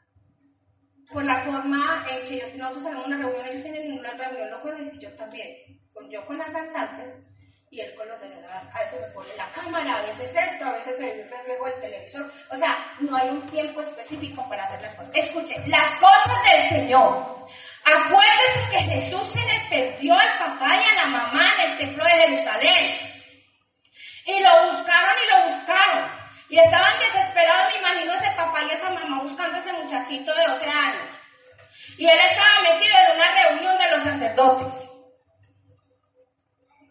por 1.12 1.24
la 1.24 1.44
forma 1.44 2.06
en 2.10 2.26
que 2.26 2.56
nosotros 2.56 2.84
tenemos 2.84 3.06
una 3.06 3.18
reunión, 3.18 3.46
ellos 3.46 3.62
tienen 3.62 3.98
una 3.98 4.12
reunión 4.12 4.50
los 4.50 4.62
jueves 4.62 4.94
y 4.94 5.00
yo 5.00 5.14
también, 5.14 5.56
yo 6.10 6.24
con 6.24 6.38
las 6.38 6.50
cantantes 6.50 7.22
y 7.70 7.80
él 7.80 7.94
con 7.94 8.06
los 8.06 8.20
delegados. 8.20 8.68
A 8.74 8.80
veces 8.80 9.00
me 9.00 9.06
pone 9.08 9.34
la 9.36 9.50
cámara, 9.50 9.98
a 9.98 10.02
veces 10.02 10.34
esto, 10.34 10.64
a 10.64 10.72
veces 10.72 10.98
el 11.00 11.28
reflejo 11.28 11.66
del 11.66 11.80
televisor. 11.80 12.30
O 12.50 12.56
sea, 12.56 12.96
no 13.00 13.16
hay 13.16 13.30
un 13.30 13.46
tiempo 13.46 13.80
específico 13.80 14.46
para 14.48 14.64
hacer 14.64 14.82
las 14.82 14.94
cosas. 14.94 15.10
Escuche, 15.14 15.54
las 15.68 15.94
cosas 15.96 16.36
del 16.50 16.68
Señor. 16.68 17.46
Acuérdense 17.84 18.70
que 18.70 18.78
Jesús 18.78 19.32
se 19.32 19.40
le 19.40 19.60
perdió 19.68 20.14
al 20.14 20.38
papá 20.38 20.76
y 20.76 20.84
a 20.84 20.94
la 21.02 21.06
mamá 21.06 21.54
en 21.54 21.70
el 21.70 21.78
templo 21.78 22.04
de 22.04 22.10
Jerusalén. 22.10 23.12
Y 24.26 24.40
lo 24.40 24.66
buscaron 24.66 25.14
y 25.22 25.30
lo 25.30 25.52
buscaron. 25.52 26.10
Y 26.48 26.58
estaban 26.58 26.98
desesperados, 26.98 27.72
me 27.72 27.78
imagino, 27.78 28.12
ese 28.14 28.30
papá 28.36 28.62
y 28.62 28.70
esa 28.70 28.90
mamá 28.90 29.22
buscando 29.22 29.56
a 29.56 29.60
ese 29.60 29.72
muchachito 29.72 30.34
de 30.34 30.46
12 30.46 30.68
años. 30.68 31.18
Y 31.98 32.06
él 32.06 32.18
estaba 32.30 32.62
metido 32.62 32.94
en 33.06 33.16
una 33.16 33.32
reunión 33.34 33.78
de 33.78 33.90
los 33.90 34.02
sacerdotes. 34.02 34.74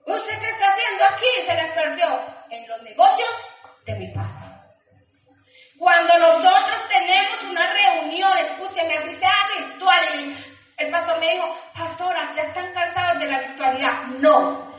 ¿Usted 0.05 0.39
qué 0.39 0.49
está 0.49 0.67
haciendo 0.67 1.05
aquí? 1.05 1.25
Se 1.45 1.53
les 1.53 1.71
perdió 1.73 2.07
en 2.49 2.67
los 2.67 2.81
negocios 2.81 3.49
de 3.85 3.95
mi 3.95 4.07
padre. 4.13 4.41
Cuando 5.77 6.17
nosotros 6.19 6.87
tenemos 6.89 7.43
una 7.43 7.73
reunión, 7.73 8.37
escúcheme, 8.37 8.97
así 8.97 9.15
sea 9.15 9.49
virtual, 9.57 10.19
y 10.19 10.35
el 10.81 10.91
pastor 10.91 11.19
me 11.19 11.31
dijo, 11.31 11.55
pastoras, 11.73 12.35
ya 12.35 12.43
están 12.43 12.73
cansados 12.73 13.19
de 13.19 13.27
la 13.27 13.39
virtualidad. 13.39 14.03
No, 14.19 14.71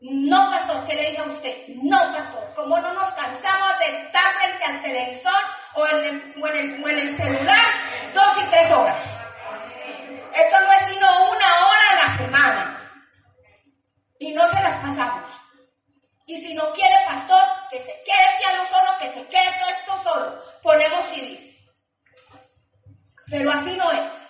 no, 0.00 0.50
pastor, 0.50 0.84
¿qué 0.84 0.94
le 0.94 1.10
dije 1.10 1.22
a 1.22 1.24
usted? 1.24 1.66
No, 1.82 1.98
pastor, 2.12 2.54
como 2.54 2.78
no 2.78 2.92
nos 2.92 3.12
cansamos 3.14 3.78
de 3.80 4.02
estar 4.02 4.32
frente 4.34 4.64
al 4.64 4.80
televisor 4.80 5.40
o 5.74 5.86
en 5.88 6.04
el, 6.04 6.34
en 6.36 6.98
el, 6.98 7.16
celular 7.16 7.66
dos 8.14 8.36
y 8.36 8.48
tres 8.48 8.70
horas. 8.70 9.02
Esto 10.32 10.60
no 10.60 10.72
es 10.72 10.92
sino 10.92 11.30
una 11.30 11.66
hora 11.66 11.90
a 11.90 12.06
la 12.06 12.16
semana. 12.16 12.74
Y 14.20 14.32
no 14.32 14.46
se 14.48 14.62
las 14.62 14.78
pasamos. 14.84 15.30
Y 16.26 16.36
si 16.42 16.54
no 16.54 16.70
quiere 16.72 16.94
pastor, 17.06 17.42
que 17.70 17.80
se 17.80 17.92
quede 18.04 18.38
piano 18.38 18.66
solo, 18.66 18.98
que 19.00 19.08
se 19.10 19.26
quede 19.28 19.58
todo 19.58 19.70
esto 19.70 20.02
solo. 20.02 20.42
Ponemos 20.62 21.06
CDs. 21.06 21.58
Pero 23.30 23.50
así 23.50 23.76
no 23.76 23.90
es. 23.90 24.27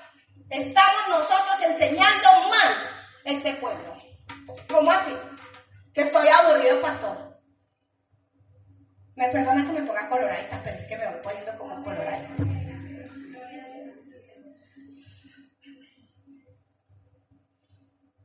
Estamos 0.50 1.08
nosotros 1.10 1.62
enseñando 1.62 2.28
mal 2.48 2.74
este 3.24 3.54
pueblo. 3.56 3.94
¿Cómo 4.68 4.90
así? 4.90 5.14
que 5.98 6.04
estoy 6.04 6.28
aburrido, 6.28 6.80
pastor. 6.80 7.16
Me 9.16 9.28
perdona 9.30 9.66
que 9.66 9.80
me 9.80 9.84
ponga 9.84 10.08
coloradita, 10.08 10.60
pero 10.62 10.76
es 10.76 10.86
que 10.86 10.96
me 10.96 11.06
voy 11.08 11.20
poniendo 11.24 11.56
como 11.56 11.82
coloradita. 11.82 12.44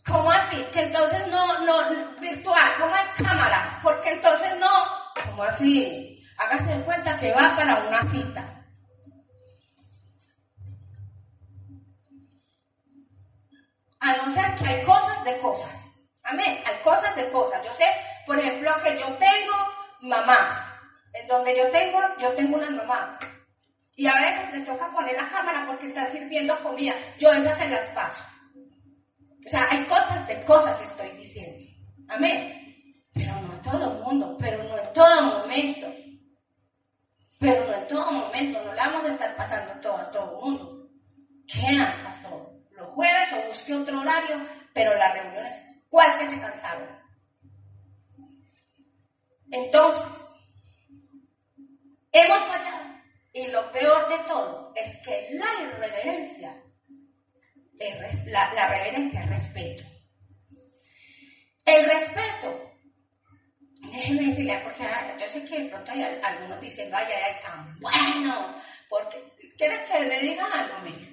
¿Cómo 0.06 0.30
así? 0.30 0.63
Que 0.72 0.82
entonces 0.82 1.27
no, 1.30 1.65
no, 1.65 2.20
virtual, 2.20 2.75
¿cómo 2.77 2.96
es 2.96 3.08
cámara? 3.27 3.80
Porque 3.82 4.12
entonces 4.12 4.51
no, 4.60 4.70
¿cómo 5.25 5.44
así? 5.44 6.24
Hágase 6.38 6.74
en 6.74 6.84
cuenta 6.84 7.18
que 7.18 7.34
va 7.34 7.56
para 7.56 7.88
una 7.88 8.01
cita. 8.12 8.62
A 14.04 14.18
no 14.18 14.34
ser 14.34 14.56
que 14.56 14.68
hay 14.68 14.84
cosas 14.84 15.24
de 15.24 15.40
cosas. 15.40 15.74
Amén. 16.24 16.62
Hay 16.66 16.84
cosas 16.84 17.16
de 17.16 17.32
cosas. 17.32 17.66
Yo 17.66 17.72
sé, 17.72 17.86
por 18.26 18.38
ejemplo, 18.38 18.70
que 18.84 18.98
yo 18.98 19.18
tengo 19.18 19.56
mamás. 20.02 20.74
En 21.14 21.26
donde 21.28 21.56
yo 21.56 21.72
tengo, 21.72 22.00
yo 22.20 22.34
tengo 22.34 22.58
unas 22.58 22.72
mamás. 22.72 23.18
Y 23.96 24.06
a 24.08 24.20
veces 24.20 24.54
les 24.54 24.66
toca 24.66 24.92
poner 24.92 25.16
la 25.16 25.30
cámara 25.30 25.66
porque 25.66 25.86
están 25.86 26.12
sirviendo 26.12 26.62
comida. 26.62 26.96
Yo 27.18 27.30
esas 27.32 27.58
se 27.58 27.70
las 27.70 27.88
paso. 27.90 28.22
O 29.46 29.50
sea, 29.50 29.68
hay 29.70 29.86
cosas 29.86 30.28
de 30.28 30.44
cosas 30.44 30.82
estoy 30.82 31.12
diciendo. 31.18 31.66
Amén. 32.10 32.98
Pero 33.14 33.40
no 33.40 33.54
en 33.54 33.62
todo 33.62 34.04
mundo, 34.04 34.36
pero 34.38 34.64
no 34.64 34.78
en 34.80 34.92
todo 34.92 35.22
momento. 35.40 35.88
Pero 37.40 37.68
no 37.68 37.74
en 37.74 37.88
todo 37.88 38.12
momento, 38.12 38.64
no 38.66 38.74
le 38.74 38.80
vamos 38.80 39.06
a 39.06 39.14
estar 39.14 39.36
pasando 39.38 39.80
todo 39.80 39.96
a 39.96 40.12
todo 40.12 40.42
mundo. 40.42 40.90
Quedan, 41.48 42.04
pastor, 42.04 42.53
los 42.84 42.94
jueves 42.94 43.34
o 43.34 43.48
busque 43.48 43.74
otro 43.74 44.00
horario, 44.00 44.46
pero 44.74 44.94
las 44.96 45.13
reuniones 45.13 45.74
¿Cuál 45.94 46.18
que 46.18 46.28
se 46.28 46.42
cansaron? 46.42 46.90
Entonces, 49.52 50.12
hemos 52.12 52.48
fallado. 52.48 52.96
Y 53.32 53.46
lo 53.50 53.72
peor 53.72 54.10
de 54.10 54.24
todo 54.25 54.74
es 54.75 54.98
que 55.06 55.30
la 55.34 55.62
irreverencia, 55.62 56.63
la, 58.25 58.68
reverencia 58.70 59.22
es 59.22 59.30
respeto. 59.30 59.84
El 61.63 61.86
respeto, 61.86 62.72
déjenme 63.92 64.30
decirle, 64.30 64.62
porque 64.63 64.88
yo 65.20 65.28
sé 65.28 65.46
que 65.46 65.62
de 65.62 65.70
pronto 65.70 65.92
hay, 65.92 66.02
algunos 66.24 66.60
dicen, 66.60 66.90
vaya, 66.90 67.16
ay, 67.24 67.40
tan 67.44 67.80
bueno, 67.80 68.60
porque, 68.90 69.32
¿quieren 69.60 69.86
que 69.86 70.00
le 70.00 70.20
diga 70.22 70.46
algo? 70.46 70.80
Mire, 70.80 71.12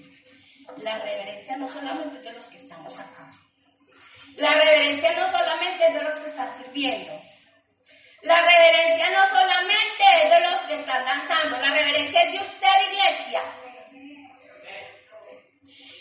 la 0.78 0.98
reverencia 0.98 1.56
no 1.56 1.68
solamente 1.68 2.20
de 2.20 2.32
los 2.32 2.44
que 2.46 2.56
estamos 2.56 2.98
acá, 2.98 3.30
la 4.36 4.54
reverencia 4.54 5.12
no 5.12 5.30
solamente 5.30 5.86
es 5.86 5.94
de 5.94 6.02
los 6.02 6.14
que 6.14 6.30
están 6.30 6.56
sirviendo. 6.56 7.12
La 8.22 8.42
reverencia 8.42 9.10
no 9.10 9.28
solamente 9.28 10.04
es 10.22 10.30
de 10.30 10.40
los 10.40 10.60
que 10.60 10.74
están 10.80 11.04
danzando. 11.04 11.58
La 11.58 11.70
reverencia 11.70 12.22
es 12.22 12.32
de 12.32 12.38
usted, 12.38 12.68
iglesia. 12.90 13.42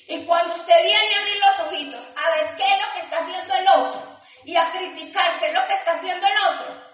Y 0.07 0.25
cuando 0.25 0.55
usted 0.55 0.83
viene 0.83 1.15
a 1.15 1.19
abrir 1.19 1.38
los 1.38 1.59
ojitos 1.67 2.13
a 2.15 2.29
ver 2.35 2.55
qué 2.55 2.63
es 2.63 2.81
lo 2.81 2.93
que 2.93 2.99
está 2.99 3.19
haciendo 3.19 3.53
el 3.53 3.67
otro 3.67 4.19
y 4.43 4.55
a 4.55 4.71
criticar 4.71 5.39
qué 5.39 5.47
es 5.47 5.53
lo 5.53 5.65
que 5.67 5.73
está 5.73 5.91
haciendo 5.91 6.25
el 6.25 6.38
otro 6.53 6.89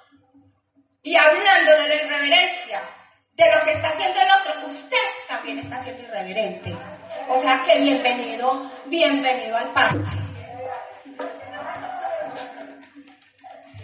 y 1.02 1.16
hablando 1.16 1.72
de 1.72 1.88
la 1.88 1.96
irreverencia, 1.96 2.82
de 3.34 3.56
lo 3.56 3.64
que 3.64 3.72
está 3.72 3.90
haciendo 3.90 4.20
el 4.20 4.28
otro, 4.32 4.68
usted 4.68 4.98
también 5.28 5.60
está 5.60 5.82
siendo 5.84 6.04
irreverente. 6.04 6.76
O 7.28 7.42
sea 7.42 7.64
que 7.66 7.80
bienvenido, 7.80 8.72
bienvenido 8.86 9.58
al 9.58 9.74
parche. 9.74 10.18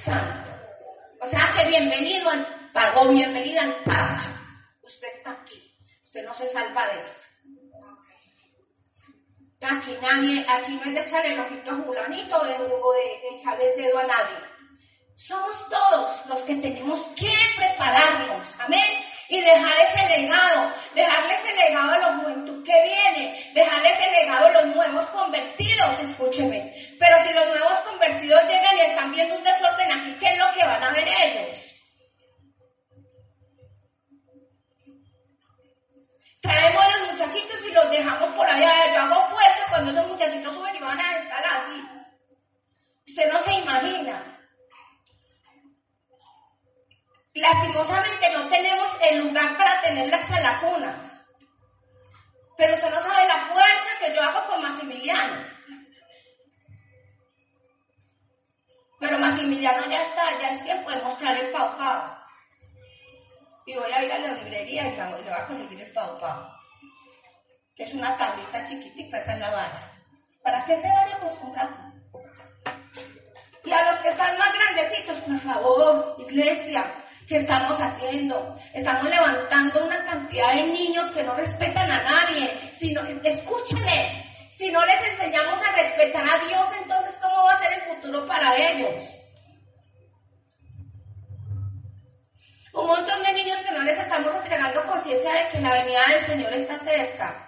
santo. 0.04 0.52
O 1.22 1.28
sea 1.28 1.54
que 1.56 1.68
bienvenido 1.68 2.30
al 2.30 2.46
pago, 2.74 3.10
bienvenida 3.10 3.64
al 3.64 3.76
parche. 3.84 4.30
Usted 4.84 5.08
está 5.18 5.32
aquí. 5.32 5.74
Usted 6.04 6.24
no 6.26 6.34
se 6.34 6.48
salva 6.48 6.88
de 6.88 7.00
esto. 7.00 7.28
Aquí 9.64 9.96
nadie, 10.02 10.46
aquí 10.48 10.74
no 10.74 10.84
es 10.84 10.94
de 10.94 11.02
echarle 11.02 11.34
el 11.34 11.40
ojito 11.40 11.72
a 11.72 11.76
Julanito 11.76 12.36
o 12.36 12.46
de, 12.46 12.58
de 12.58 13.36
echarle 13.38 13.72
el 13.72 13.78
dedo 13.78 14.00
a 14.00 14.04
nadie. 14.04 14.38
Somos 15.16 15.70
todos 15.70 16.26
los 16.28 16.44
que 16.46 16.56
tenemos 16.56 17.08
que 17.16 17.32
prepararnos 17.58 18.48
Amén. 18.60 19.11
Y 19.32 19.40
dejar 19.40 19.80
ese 19.80 20.10
legado, 20.10 20.74
dejarle 20.94 21.36
ese 21.36 21.54
legado 21.56 21.92
a 21.94 21.98
la 22.00 22.18
juventud 22.18 22.66
que 22.66 22.84
viene, 22.84 23.52
dejarle 23.54 23.94
ese 23.94 24.12
legado 24.12 24.48
a 24.48 24.52
los 24.52 24.66
nuevos 24.76 25.06
convertidos, 25.12 26.00
escúcheme. 26.02 26.76
Pero 27.00 27.24
si 27.24 27.32
los 27.32 27.48
nuevos 27.48 27.80
convertidos 27.80 28.42
llegan 28.44 28.76
y 28.76 28.82
están 28.82 29.10
viendo 29.14 29.38
un 29.38 29.44
desorden 29.46 29.90
aquí, 29.90 30.18
¿qué 30.20 30.34
es 30.34 30.38
lo 30.38 30.52
que 30.52 30.66
van 30.66 30.84
a 30.84 30.92
ver 30.92 31.08
ellos? 31.08 31.58
Traemos 36.42 36.84
a 36.84 36.98
los 36.98 37.12
muchachitos 37.12 37.66
y 37.66 37.72
los 37.72 37.90
dejamos 37.90 38.30
por 38.32 38.46
allá. 38.50 38.94
Yo 38.94 39.00
hago 39.00 39.30
fuerza 39.30 39.66
cuando 39.70 39.92
esos 39.92 40.08
muchachitos 40.08 40.54
suben 40.54 40.76
y 40.76 40.80
van 40.80 41.00
a 41.00 41.18
escalar 41.18 41.62
así. 41.62 41.82
Usted 43.08 43.32
no 43.32 43.40
se 43.40 43.54
imagina. 43.54 44.31
Lastimosamente 47.34 48.30
no 48.34 48.50
tenemos 48.50 48.92
el 49.02 49.20
lugar 49.20 49.58
para 49.58 49.82
tenerlas 49.82 50.30
en 50.30 50.44
las 50.44 50.62
cunas. 50.62 51.26
Pero 52.58 52.74
usted 52.76 52.90
no 52.90 53.00
sabe 53.00 53.28
la 53.28 53.40
fuerza 53.46 53.90
que 54.00 54.14
yo 54.14 54.22
hago 54.22 54.48
con 54.48 54.62
Maximiliano. 54.62 55.46
Pero 59.00 59.18
Maximiliano 59.18 59.90
ya 59.90 60.02
está, 60.02 60.38
ya 60.40 60.50
es 60.50 60.64
tiempo 60.64 60.92
de 60.92 61.02
mostrar 61.02 61.38
el 61.38 61.52
pau. 61.52 61.78
Y 63.66 63.76
voy 63.76 63.92
a 63.92 64.04
ir 64.04 64.12
a 64.12 64.20
la 64.20 64.34
librería 64.34 64.88
y 64.88 64.96
le 64.96 65.08
voy 65.08 65.28
a 65.30 65.48
conseguir 65.48 65.82
el 65.82 65.94
pau. 65.94 66.20
Que 67.76 67.84
es 67.84 67.94
una 67.94 68.18
tablita 68.18 68.66
chiquitica, 68.66 69.20
esa 69.20 69.34
es 69.34 69.40
la 69.40 69.52
vara. 69.52 69.92
¿Para 70.44 70.66
qué 70.66 70.82
se 70.82 70.88
vaya 70.88 71.16
acostumbrando? 71.16 71.92
Y 73.64 73.72
a 73.72 73.92
los 73.92 74.02
que 74.02 74.10
están 74.10 74.38
más 74.38 74.54
grandecitos, 74.54 75.18
por 75.22 75.40
favor, 75.40 76.16
iglesia, 76.20 77.01
¿qué 77.32 77.38
estamos 77.38 77.80
haciendo? 77.80 78.58
Estamos 78.74 79.10
levantando 79.10 79.86
una 79.86 80.04
cantidad 80.04 80.54
de 80.54 80.64
niños 80.64 81.10
que 81.12 81.24
no 81.24 81.34
respetan 81.34 81.90
a 81.90 82.04
nadie. 82.04 82.60
Si 82.78 82.92
no, 82.92 83.08
escúcheme, 83.24 84.50
si 84.50 84.70
no 84.70 84.86
les 84.86 85.12
enseñamos 85.12 85.58
a 85.64 85.72
respetar 85.72 86.30
a 86.30 86.46
Dios, 86.46 86.68
entonces 86.82 87.18
¿cómo 87.22 87.46
va 87.46 87.54
a 87.54 87.60
ser 87.60 87.72
el 87.72 87.82
futuro 87.84 88.26
para 88.28 88.54
ellos? 88.58 89.02
Un 92.74 92.86
montón 92.86 93.24
de 93.24 93.32
niños 93.32 93.62
que 93.62 93.72
no 93.72 93.84
les 93.84 93.98
estamos 93.98 94.34
entregando 94.36 94.84
conciencia 94.84 95.32
de 95.32 95.48
que 95.52 95.62
la 95.62 95.74
venida 95.74 96.08
del 96.10 96.26
Señor 96.26 96.54
está 96.54 96.80
cerca. 96.80 97.48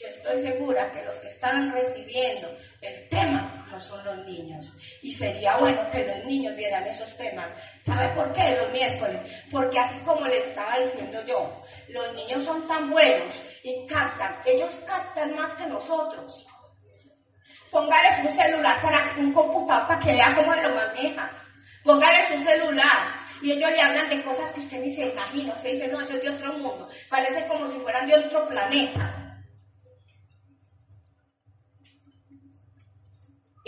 Yo 0.00 0.08
estoy 0.08 0.42
segura 0.42 0.90
que 0.90 1.04
los 1.04 1.16
que 1.20 1.28
están 1.28 1.70
recibiendo 1.72 2.48
el 2.80 3.08
tema 3.08 3.39
son 3.84 4.04
los 4.04 4.26
niños. 4.26 4.66
Y 5.02 5.14
sería 5.14 5.56
bueno 5.58 5.88
que 5.90 6.06
los 6.06 6.24
niños 6.24 6.56
vieran 6.56 6.86
esos 6.86 7.16
temas. 7.16 7.50
¿Sabe 7.84 8.08
por 8.14 8.32
qué 8.32 8.56
los 8.56 8.70
miércoles? 8.70 9.20
Porque 9.50 9.78
así 9.78 9.98
como 10.00 10.26
les 10.26 10.46
estaba 10.46 10.78
diciendo 10.78 11.24
yo, 11.26 11.62
los 11.88 12.14
niños 12.14 12.44
son 12.44 12.66
tan 12.66 12.90
buenos 12.90 13.34
y 13.62 13.86
captan. 13.86 14.36
Ellos 14.44 14.72
captan 14.86 15.34
más 15.34 15.54
que 15.54 15.66
nosotros. 15.66 16.46
Póngales 17.70 18.18
un 18.26 18.34
celular 18.34 18.82
para 18.82 19.14
un 19.16 19.32
computador 19.32 19.86
para 19.86 20.00
que 20.00 20.12
vea 20.12 20.34
cómo 20.34 20.54
lo 20.54 20.74
maneja. 20.74 21.30
Póngales 21.84 22.30
un 22.32 22.44
celular 22.44 23.14
y 23.42 23.52
ellos 23.52 23.70
le 23.70 23.80
hablan 23.80 24.08
de 24.10 24.22
cosas 24.22 24.50
que 24.52 24.60
usted 24.60 24.80
ni 24.80 24.94
se 24.94 25.06
imagina. 25.06 25.52
Usted 25.52 25.72
dice, 25.72 25.88
no, 25.88 26.00
eso 26.00 26.14
es 26.14 26.22
de 26.22 26.30
otro 26.30 26.52
mundo. 26.54 26.88
Parece 27.08 27.46
como 27.46 27.68
si 27.68 27.78
fueran 27.78 28.06
de 28.06 28.16
otro 28.16 28.46
planeta. 28.48 29.19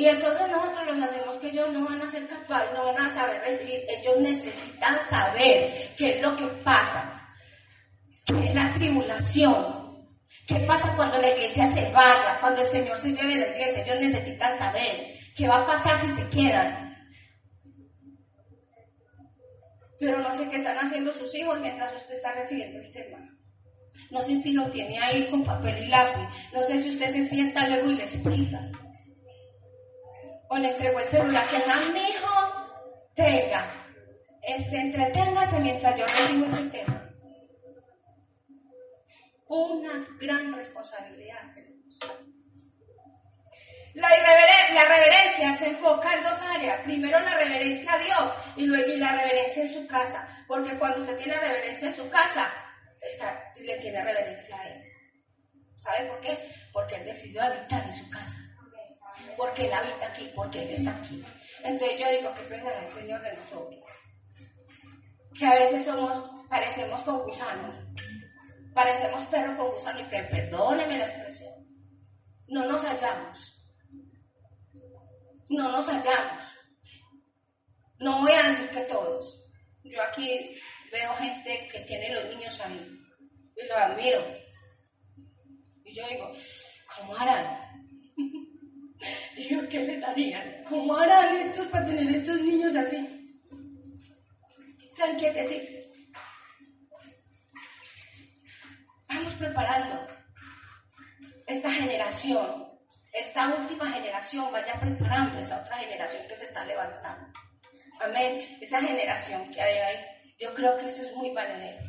Y 0.02 0.08
entonces 0.08 0.50
nosotros 0.50 0.84
los 0.84 1.00
hacemos 1.00 1.36
que 1.36 1.50
ellos 1.50 1.72
no 1.72 1.84
van 1.84 2.02
a 2.02 2.10
ser 2.10 2.26
capaces, 2.26 2.72
no 2.74 2.92
van 2.92 3.06
a 3.06 3.14
saber 3.14 3.40
recibir. 3.42 3.82
Ellos 3.88 4.18
necesitan 4.18 4.98
saber 5.08 5.94
qué 5.96 6.16
es 6.16 6.22
lo 6.22 6.36
que 6.36 6.48
pasa, 6.64 7.22
qué 8.26 8.48
es 8.48 8.52
la 8.52 8.72
tribulación. 8.72 10.08
¿Qué 10.48 10.58
pasa 10.66 10.96
cuando 10.96 11.18
la 11.18 11.30
iglesia 11.30 11.68
se 11.72 11.92
vaya, 11.92 12.40
cuando 12.40 12.62
el 12.62 12.66
Señor 12.72 12.96
se 12.98 13.10
lleve 13.10 13.36
la 13.36 13.46
iglesia? 13.46 13.84
Ellos 13.84 14.12
necesitan 14.12 14.58
saber 14.58 15.14
qué 15.36 15.46
va 15.46 15.58
a 15.58 15.66
pasar 15.66 16.00
si 16.00 16.20
se 16.20 16.28
quedan. 16.30 16.96
Pero 20.00 20.18
no 20.18 20.32
sé 20.36 20.48
qué 20.50 20.56
están 20.56 20.78
haciendo 20.78 21.12
sus 21.12 21.32
hijos 21.32 21.60
mientras 21.60 21.94
usted 21.94 22.16
está 22.16 22.32
recibiendo 22.32 22.80
el 22.80 22.90
tema. 22.90 23.18
No 24.10 24.20
sé 24.22 24.42
si 24.42 24.52
lo 24.52 24.68
tiene 24.68 24.98
ahí 24.98 25.30
con 25.30 25.44
papel 25.44 25.84
y 25.84 25.86
lápiz. 25.86 26.26
No 26.52 26.64
sé 26.64 26.78
si 26.78 26.88
usted 26.88 27.12
se 27.12 27.28
sienta 27.28 27.68
luego 27.68 27.88
y 27.92 27.94
le 27.98 28.02
explica 28.02 28.68
o 30.52 30.58
le 30.58 30.68
entregó 30.68 31.00
el 31.00 31.06
celular, 31.06 31.48
que 31.48 31.58
no, 31.66 31.92
mi 31.94 32.10
hijo, 32.10 32.78
tenga, 33.14 33.86
este, 34.42 34.76
entreténgase 34.76 35.58
mientras 35.60 35.98
yo 35.98 36.04
recibo 36.04 36.44
ese 36.44 36.68
tema. 36.68 37.10
Una 39.48 40.06
gran 40.20 40.54
responsabilidad 40.54 41.40
La, 43.94 44.08
reverencia 44.08 45.56
se 45.58 45.68
enfoca 45.68 46.14
en 46.14 46.22
dos 46.22 46.38
áreas. 46.42 46.80
Primero 46.84 47.18
la 47.20 47.34
reverencia 47.34 47.94
a 47.94 47.98
Dios 47.98 48.34
y 48.56 48.66
luego 48.66 48.92
y 48.92 48.96
la 48.98 49.12
reverencia 49.12 49.62
en 49.62 49.68
su 49.68 49.86
casa. 49.86 50.28
Porque 50.46 50.78
cuando 50.78 51.00
usted 51.00 51.16
tiene 51.16 51.38
reverencia 51.38 51.88
en 51.88 51.94
su 51.94 52.10
casa, 52.10 52.52
le 53.58 53.78
tiene 53.78 54.04
reverencia 54.04 54.56
a 54.56 54.68
Él. 54.68 54.82
¿Sabe 55.78 56.06
por 56.08 56.20
qué? 56.20 56.38
Porque 56.72 56.96
Él 56.96 57.06
decidió 57.06 57.42
habitar 57.42 57.84
en 57.84 57.92
su 57.94 58.10
casa 58.10 58.41
porque 59.36 59.66
Él 59.66 59.72
habita 59.72 60.06
aquí, 60.06 60.30
porque 60.34 60.62
Él 60.62 60.70
está 60.70 60.96
aquí. 60.96 61.24
Entonces 61.62 62.00
yo 62.00 62.10
digo, 62.10 62.34
¿qué 62.34 62.42
pensará 62.42 62.84
el 62.84 62.92
Señor 62.92 63.22
de 63.22 63.34
nosotros? 63.34 63.84
Que 65.38 65.46
a 65.46 65.54
veces 65.54 65.84
somos, 65.84 66.46
parecemos 66.48 67.00
con 67.02 67.22
gusanos, 67.22 67.76
parecemos 68.74 69.26
perros 69.26 69.56
con 69.56 69.70
gusanos, 69.72 70.02
y 70.02 70.10
perdóneme 70.10 70.98
la 70.98 71.06
expresión, 71.06 71.54
no 72.48 72.66
nos 72.66 72.84
hallamos, 72.84 73.38
no 75.48 75.72
nos 75.72 75.86
hallamos. 75.86 76.42
No 77.98 78.20
voy 78.20 78.32
a 78.32 78.48
decir 78.48 78.70
que 78.70 78.80
todos. 78.86 79.40
Yo 79.84 80.02
aquí 80.02 80.56
veo 80.90 81.14
gente 81.14 81.68
que 81.70 81.80
tiene 81.80 82.12
los 82.12 82.24
niños 82.34 82.60
ahí 82.60 82.98
y 83.56 83.68
lo 83.68 83.76
admiro. 83.76 84.24
Y 85.84 85.94
yo 85.94 86.08
digo, 86.08 86.32
¿cómo 86.96 87.16
harán? 87.16 87.71
Yo, 89.36 89.68
¿qué 89.68 89.80
le 89.80 89.98
darían? 89.98 90.64
¿Cómo 90.68 90.96
harán 90.96 91.36
estos 91.36 91.66
para 91.68 91.86
tener 91.86 92.14
estos 92.14 92.40
niños 92.40 92.74
así? 92.76 93.40
Tan 94.96 95.16
quietecitos. 95.16 95.86
Vamos 99.08 99.34
preparando 99.34 100.06
esta 101.46 101.70
generación, 101.70 102.68
esta 103.12 103.54
última 103.54 103.90
generación, 103.90 104.52
vaya 104.52 104.78
preparando 104.80 105.38
esa 105.38 105.60
otra 105.60 105.78
generación 105.78 106.22
que 106.28 106.36
se 106.36 106.44
está 106.44 106.64
levantando. 106.64 107.32
Amén. 108.00 108.58
Esa 108.60 108.80
generación 108.80 109.50
que 109.52 109.60
hay 109.60 109.78
ahí. 109.78 110.04
Yo 110.38 110.54
creo 110.54 110.76
que 110.76 110.86
esto 110.86 111.02
es 111.02 111.14
muy 111.14 111.30
valedero. 111.30 111.82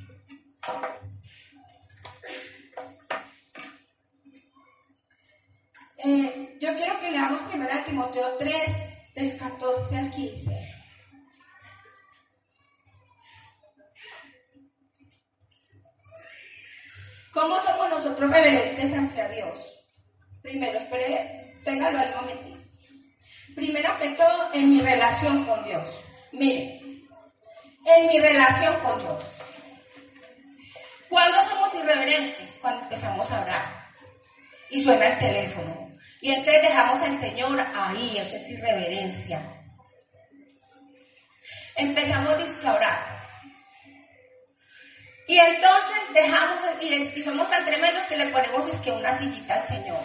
Eh, 6.06 6.58
yo 6.60 6.76
quiero 6.76 7.00
que 7.00 7.12
leamos 7.12 7.40
primero 7.48 7.74
a 7.74 7.84
Timoteo 7.86 8.36
3, 8.38 9.14
del 9.16 9.38
14 9.38 9.96
al 9.96 10.12
15. 10.12 10.52
¿Cómo 17.32 17.58
somos 17.62 17.90
nosotros 17.90 18.30
reverentes 18.30 18.92
hacia 18.92 19.30
Dios? 19.30 19.58
Primero, 20.42 20.78
espere, 20.78 21.54
téngalo 21.64 22.00
un 22.00 22.16
momentito. 22.16 22.70
Primero 23.56 23.98
que 23.98 24.10
todo, 24.10 24.54
en 24.54 24.72
mi 24.72 24.82
relación 24.82 25.46
con 25.46 25.64
Dios. 25.64 25.88
Mire, 26.34 26.82
en 27.86 28.08
mi 28.08 28.20
relación 28.20 28.80
con 28.82 29.00
Dios. 29.00 29.24
¿Cuándo 31.08 31.44
somos 31.46 31.74
irreverentes? 31.76 32.58
Cuando 32.62 32.84
empezamos 32.84 33.32
a 33.32 33.42
orar 33.42 33.88
y 34.70 34.84
suena 34.84 35.08
el 35.08 35.20
teléfono 35.20 35.83
y 36.24 36.32
entonces 36.32 36.62
dejamos 36.62 37.02
al 37.02 37.20
Señor 37.20 37.60
ahí, 37.76 38.18
eso 38.18 38.38
es 38.38 38.50
irreverencia. 38.50 39.42
Empezamos 41.76 42.34
a 42.64 42.74
orar. 42.74 43.28
Y 45.28 45.38
entonces 45.38 46.14
dejamos, 46.14 46.62
y, 46.80 47.22
somos 47.24 47.50
tan 47.50 47.66
tremendos 47.66 48.06
que 48.06 48.16
le 48.16 48.28
ponemos 48.28 48.66
es 48.70 48.80
que 48.80 48.92
una 48.92 49.18
sillita 49.18 49.56
al 49.56 49.68
Señor. 49.68 50.00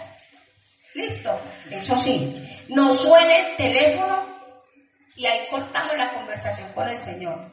Listo. 0.94 1.40
Eso 1.70 1.96
sí, 1.98 2.64
nos 2.68 3.00
suena 3.00 3.36
el 3.36 3.56
teléfono 3.56 4.26
y 5.14 5.24
ahí 5.24 5.46
cortamos 5.48 5.96
la 5.96 6.14
conversación 6.14 6.72
con 6.72 6.88
el 6.88 6.98
Señor. 6.98 7.48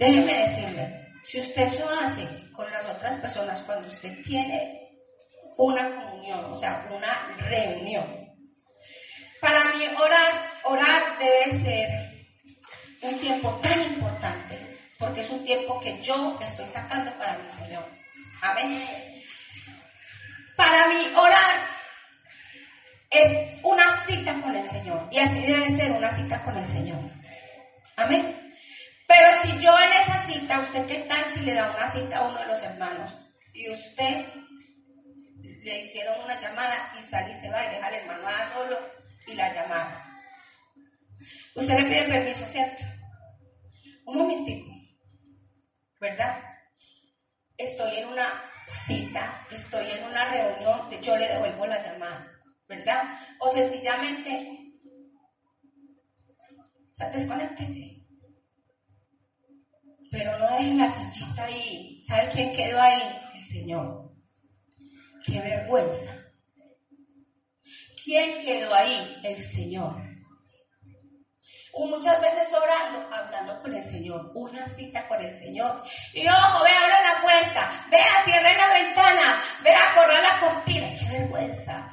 Déjeme 0.00 0.38
decirle, 0.38 1.06
si 1.22 1.38
usted 1.38 1.62
eso 1.62 1.88
hace 1.88 2.50
con 2.50 2.68
las 2.68 2.88
otras 2.88 3.14
personas 3.20 3.62
cuando 3.62 3.86
usted 3.86 4.24
tiene 4.24 4.85
una 5.56 5.94
comunión, 5.94 6.44
o 6.52 6.56
sea, 6.56 6.86
una 6.90 7.34
reunión. 7.38 8.26
Para 9.40 9.72
mí 9.72 9.86
orar, 9.86 10.50
orar 10.64 11.18
debe 11.18 11.60
ser 11.60 11.88
un 13.02 13.18
tiempo 13.20 13.58
tan 13.62 13.82
importante, 13.82 14.78
porque 14.98 15.20
es 15.20 15.30
un 15.30 15.44
tiempo 15.44 15.78
que 15.80 16.00
yo 16.02 16.38
estoy 16.40 16.66
sacando 16.66 17.12
para 17.18 17.38
mi 17.38 17.48
Señor. 17.50 17.84
Amén. 18.42 19.22
Para 20.56 20.88
mí, 20.88 21.06
orar 21.14 21.66
es 23.10 23.60
una 23.62 24.04
cita 24.06 24.40
con 24.40 24.54
el 24.54 24.68
Señor. 24.70 25.08
Y 25.10 25.18
así 25.18 25.40
debe 25.40 25.76
ser 25.76 25.92
una 25.92 26.14
cita 26.16 26.42
con 26.42 26.56
el 26.56 26.64
Señor. 26.66 27.10
Amén. 27.96 28.52
Pero 29.06 29.42
si 29.42 29.58
yo 29.58 29.78
en 29.78 29.92
esa 30.02 30.26
cita, 30.26 30.60
¿usted 30.60 30.86
qué 30.86 31.04
tal 31.08 31.24
si 31.32 31.40
le 31.40 31.54
da 31.54 31.70
una 31.70 31.92
cita 31.92 32.18
a 32.18 32.28
uno 32.28 32.38
de 32.40 32.46
los 32.46 32.62
hermanos? 32.62 33.16
Y 33.54 33.70
usted 33.70 34.26
le 35.66 35.80
hicieron 35.80 36.22
una 36.22 36.38
llamada 36.38 36.92
y 36.96 37.02
sale 37.02 37.32
y 37.32 37.40
se 37.40 37.50
va 37.50 37.66
y 37.66 37.74
deja 37.74 37.86
al 37.88 37.94
hermano 37.94 38.28
solo 38.52 38.78
y 39.26 39.34
la 39.34 39.52
llamada. 39.52 40.22
Usted 41.56 41.74
le 41.74 41.88
pide 41.88 42.04
permiso, 42.04 42.46
¿cierto? 42.46 42.84
Un 44.04 44.18
momentico, 44.18 44.68
¿verdad? 46.00 46.40
Estoy 47.56 47.98
en 47.98 48.08
una 48.08 48.48
cita, 48.86 49.44
estoy 49.50 49.90
en 49.90 50.04
una 50.04 50.30
reunión, 50.30 50.90
yo 51.02 51.16
le 51.16 51.28
devuelvo 51.28 51.66
la 51.66 51.82
llamada, 51.82 52.30
¿verdad? 52.68 53.18
O 53.40 53.52
sencillamente, 53.52 54.72
o 56.92 56.94
sea, 56.94 57.10
desconéctese. 57.10 58.04
Pero 60.12 60.38
no 60.38 60.48
dejen 60.52 60.78
la 60.78 60.92
sillita 60.92 61.44
ahí. 61.44 62.02
¿Sabe 62.04 62.28
quién 62.30 62.52
quedó 62.52 62.80
ahí? 62.80 63.18
El 63.34 63.44
Señor. 63.48 64.05
Qué 65.26 65.40
vergüenza. 65.40 66.24
¿Quién 68.04 68.38
quedó 68.38 68.72
ahí? 68.72 69.20
El 69.24 69.44
Señor. 69.52 69.96
O 71.72 71.86
muchas 71.88 72.20
veces 72.20 72.54
orando, 72.54 73.12
hablando 73.12 73.58
con 73.58 73.74
el 73.74 73.82
Señor, 73.82 74.30
una 74.34 74.66
cita 74.68 75.06
con 75.08 75.20
el 75.20 75.36
Señor. 75.38 75.82
Y 76.14 76.26
ojo, 76.26 76.64
ve, 76.64 76.70
abre 76.70 77.02
la 77.02 77.20
puerta, 77.20 77.86
vea, 77.90 78.24
cierre 78.24 78.56
la 78.56 78.72
ventana, 78.72 79.44
vea, 79.62 79.94
correr 79.94 80.22
la 80.22 80.40
cortina. 80.40 80.94
¡Qué 80.94 81.18
vergüenza! 81.18 81.90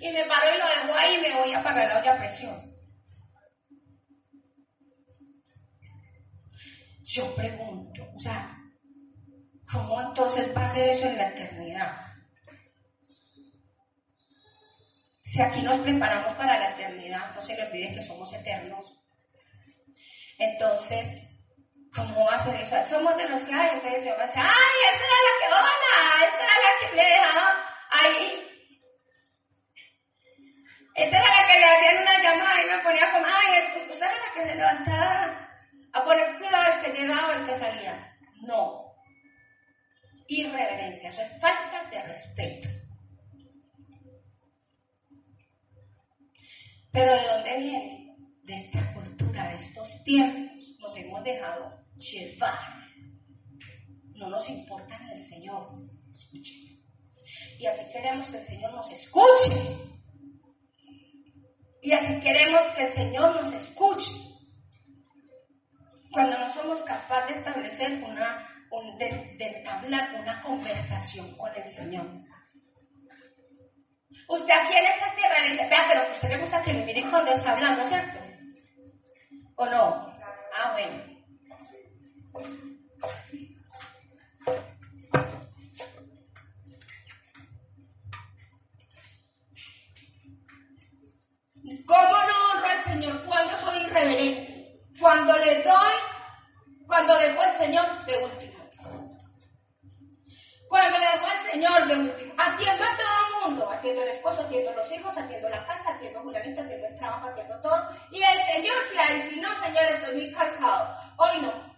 Y 0.00 0.10
me 0.10 0.24
paro 0.24 0.54
y 0.54 0.58
lo 0.58 0.66
dejo 0.66 0.98
ahí 0.98 1.16
y 1.16 1.20
me 1.20 1.36
voy 1.36 1.52
a 1.52 1.60
apagar 1.60 1.88
la 1.88 1.98
olla 2.00 2.14
a 2.14 2.18
presión. 2.18 2.68
Yo 7.04 7.34
pregunto, 7.34 8.02
o 8.16 8.20
sea, 8.20 8.56
¿cómo 9.72 10.00
entonces 10.00 10.56
va 10.56 10.64
a 10.64 10.72
ser 10.72 10.88
eso 10.88 11.06
en 11.06 11.18
la 11.18 11.28
eternidad? 11.28 12.08
Si 15.22 15.42
aquí 15.42 15.60
nos 15.62 15.78
preparamos 15.78 16.32
para 16.34 16.58
la 16.58 16.70
eternidad, 16.70 17.34
no 17.34 17.42
se 17.42 17.54
le 17.54 17.66
olvide 17.66 17.94
que 17.94 18.02
somos 18.02 18.32
eternos. 18.32 18.98
Entonces, 20.38 21.06
¿cómo 21.94 22.24
va 22.24 22.36
a 22.36 22.44
ser 22.44 22.54
eso? 22.56 22.82
Somos 22.88 23.16
de 23.16 23.28
los 23.28 23.42
que, 23.42 23.52
hay, 23.52 23.74
entonces 23.74 24.02
Dios 24.04 24.16
va 24.16 24.22
a 24.22 24.26
decir, 24.26 24.42
ay, 24.42 24.78
esta 24.92 25.04
era 25.04 25.18
la 25.26 25.32
que, 25.38 25.46
hola, 25.52 26.24
esta 26.24 26.44
era 26.44 26.54
la 26.64 26.72
que 26.80 26.96
me 26.96 27.04
dejaba 27.04 27.48
ahí. 27.90 28.48
Esta 30.94 31.16
era 31.16 31.42
la 31.42 31.46
que 31.46 31.58
le 31.58 31.64
hacían 31.66 32.02
una 32.02 32.22
llamada 32.22 32.62
y 32.62 32.66
me 32.66 32.78
ponía 32.82 33.12
como, 33.12 33.26
ay, 33.26 33.58
esta 33.58 34.06
era 34.06 34.14
la 34.14 34.34
que 34.34 34.48
se 34.48 34.54
levantaba 34.54 35.48
a 35.92 36.04
poner 36.04 36.38
cuidado 36.38 36.72
el 36.72 36.82
que 36.82 36.92
llegaba 36.92 37.28
o 37.28 37.32
el 37.32 37.46
que 37.46 37.58
salía. 37.58 38.14
No. 38.42 38.87
Irreverencia, 40.28 41.08
eso 41.08 41.22
es 41.22 41.40
falta 41.40 41.88
de 41.90 42.02
respeto. 42.02 42.68
Pero 46.92 47.14
¿de 47.14 47.28
dónde 47.28 47.58
viene? 47.58 48.16
De 48.42 48.54
esta 48.56 48.92
cultura, 48.92 49.48
de 49.48 49.56
estos 49.56 50.04
tiempos. 50.04 50.76
Nos 50.80 50.96
hemos 50.96 51.24
dejado 51.24 51.82
llevar. 51.96 52.58
No 54.14 54.28
nos 54.28 54.48
importa 54.50 54.96
en 54.96 55.08
el 55.10 55.26
Señor. 55.28 55.70
Escuche. 56.12 56.78
Y 57.58 57.66
así 57.66 57.84
queremos 57.90 58.28
que 58.28 58.38
el 58.38 58.44
Señor 58.44 58.74
nos 58.74 58.90
escuche. 58.90 59.78
Y 61.80 61.92
así 61.92 62.18
queremos 62.20 62.62
que 62.74 62.82
el 62.84 62.92
Señor 62.92 63.34
nos 63.34 63.52
escuche. 63.52 64.10
Cuando 66.10 66.38
no 66.38 66.52
somos 66.52 66.82
capaces 66.82 67.36
de 67.36 67.38
establecer 67.40 68.02
una, 68.02 68.47
de, 68.98 69.34
de 69.38 69.58
entablar 69.58 70.14
una 70.20 70.40
conversación 70.40 71.36
con 71.36 71.54
el 71.54 71.64
Señor. 71.64 72.06
Usted 74.28 74.52
aquí 74.52 74.76
en 74.76 74.86
esta 74.86 75.14
tierra 75.14 75.40
le 75.40 75.50
dice, 75.52 75.68
vea, 75.68 75.86
pero 75.88 76.10
usted 76.10 76.28
le 76.28 76.38
gusta 76.38 76.62
que 76.62 76.72
le 76.72 76.84
miren 76.84 77.10
cuando 77.10 77.30
está 77.30 77.52
hablando, 77.52 77.84
¿cierto? 77.84 78.18
¿O 79.56 79.66
no? 79.66 80.12
Ah, 80.54 80.72
bueno. 80.72 81.18
¿Cómo 91.86 92.10
no 92.10 92.52
honro 92.52 92.66
al 92.66 92.84
Señor 92.84 93.24
cuando 93.24 93.56
soy 93.56 93.78
irreverente? 93.78 94.80
Cuando 95.00 95.36
le 95.38 95.62
doy, 95.62 95.94
cuando 96.86 97.18
dejo 97.18 97.40
al 97.40 97.56
Señor 97.56 98.04
de 98.04 98.24
último. 98.24 98.47
Cuando 100.68 100.98
le 100.98 101.06
dejo 101.06 101.26
al 101.26 101.50
Señor 101.50 101.88
de 101.88 101.94
último. 101.94 102.34
Atiendo 102.36 102.84
a 102.84 102.96
todo 102.96 103.48
mundo, 103.48 103.70
atiendo 103.70 104.02
el 104.02 104.08
esposo, 104.08 104.42
atiendo 104.42 104.72
los 104.72 104.92
hijos, 104.92 105.16
atiendo 105.16 105.48
la 105.48 105.64
casa, 105.64 105.94
atiendo 105.94 106.20
Julianito, 106.20 106.60
atiendo 106.60 106.86
el 106.86 106.96
trabajo, 106.96 107.28
atiendo 107.28 107.60
todo. 107.60 107.88
Y 108.10 108.22
el 108.22 108.42
Señor 108.42 108.76
si 108.90 108.98
hay, 108.98 109.30
si 109.30 109.40
no, 109.40 109.48
Señor, 109.62 109.84
estoy 109.84 110.14
muy 110.16 110.32
cansado. 110.32 110.94
Hoy 111.16 111.42
no. 111.42 111.68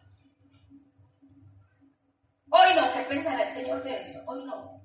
Hoy 2.53 2.75
no, 2.75 2.93
¿qué 2.93 3.03
pensará 3.09 3.45
el 3.45 3.55
Señor 3.55 3.83
de 3.85 4.03
eso? 4.03 4.23
Hoy 4.27 4.45
no. 4.45 4.81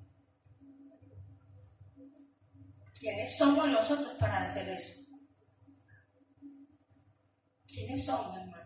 ¿Quiénes 2.98 3.36
somos 3.36 3.68
nosotros 3.68 4.14
para 4.14 4.42
hacer 4.42 4.68
eso? 4.68 4.94
¿Quiénes 7.66 8.06
somos, 8.06 8.36
hermanos? 8.36 8.65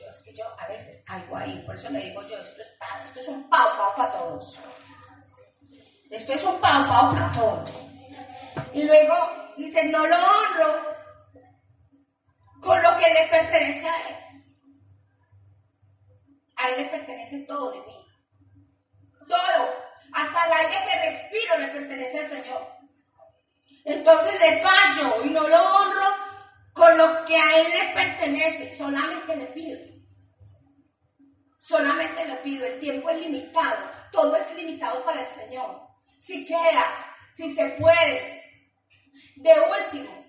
Yo, 0.00 0.10
es 0.10 0.22
que 0.22 0.34
yo 0.34 0.44
a 0.58 0.66
veces 0.66 1.02
caigo 1.04 1.36
ahí, 1.36 1.62
por 1.64 1.76
eso 1.76 1.88
le 1.90 2.00
digo 2.00 2.22
yo, 2.26 2.38
esto 2.38 2.60
es, 2.60 2.78
esto 3.06 3.20
es 3.20 3.28
un 3.28 3.48
pau 3.48 3.76
pau 3.76 3.94
para 3.96 4.12
todos. 4.12 4.58
Esto 6.10 6.32
es 6.32 6.44
un 6.44 6.60
pau 6.60 6.88
pau 6.88 7.14
para 7.14 7.32
todos. 7.32 7.70
Y 8.72 8.82
luego 8.82 9.14
dice, 9.56 9.84
no 9.84 10.04
lo 10.06 10.16
honro 10.16 10.94
con 12.60 12.82
lo 12.82 12.96
que 12.96 13.08
le 13.08 13.28
pertenece 13.28 13.88
a 13.88 14.08
él. 14.08 14.16
A 16.56 16.68
él 16.70 16.82
le 16.82 16.88
pertenece 16.90 17.44
todo 17.46 17.72
de 17.72 17.86
mí. 17.86 18.06
Todo. 19.28 19.84
Hasta 20.12 20.46
el 20.46 20.52
aire 20.52 20.84
que 20.84 21.10
respiro 21.10 21.58
le 21.58 21.68
pertenece 21.68 22.18
al 22.18 22.28
Señor. 22.28 22.68
Entonces 23.84 24.40
le 24.40 24.60
fallo 24.60 25.24
y 25.24 25.30
no 25.30 25.46
lo 25.46 25.56
honro 25.56 26.23
con 26.74 26.98
lo 26.98 27.24
que 27.24 27.36
a 27.36 27.56
él 27.56 27.66
le 27.70 27.94
pertenece. 27.94 28.76
Solamente 28.76 29.36
le 29.36 29.46
pido. 29.46 29.80
Solamente 31.60 32.26
le 32.26 32.36
pido. 32.36 32.66
El 32.66 32.80
tiempo 32.80 33.08
es 33.08 33.18
limitado. 33.18 33.90
Todo 34.12 34.36
es 34.36 34.54
limitado 34.56 35.02
para 35.02 35.22
el 35.22 35.28
Señor 35.28 35.94
si 36.26 36.44
queda, 36.44 37.14
si 37.34 37.54
se 37.54 37.64
puede. 37.78 38.42
De 39.36 39.52
último, 39.52 40.24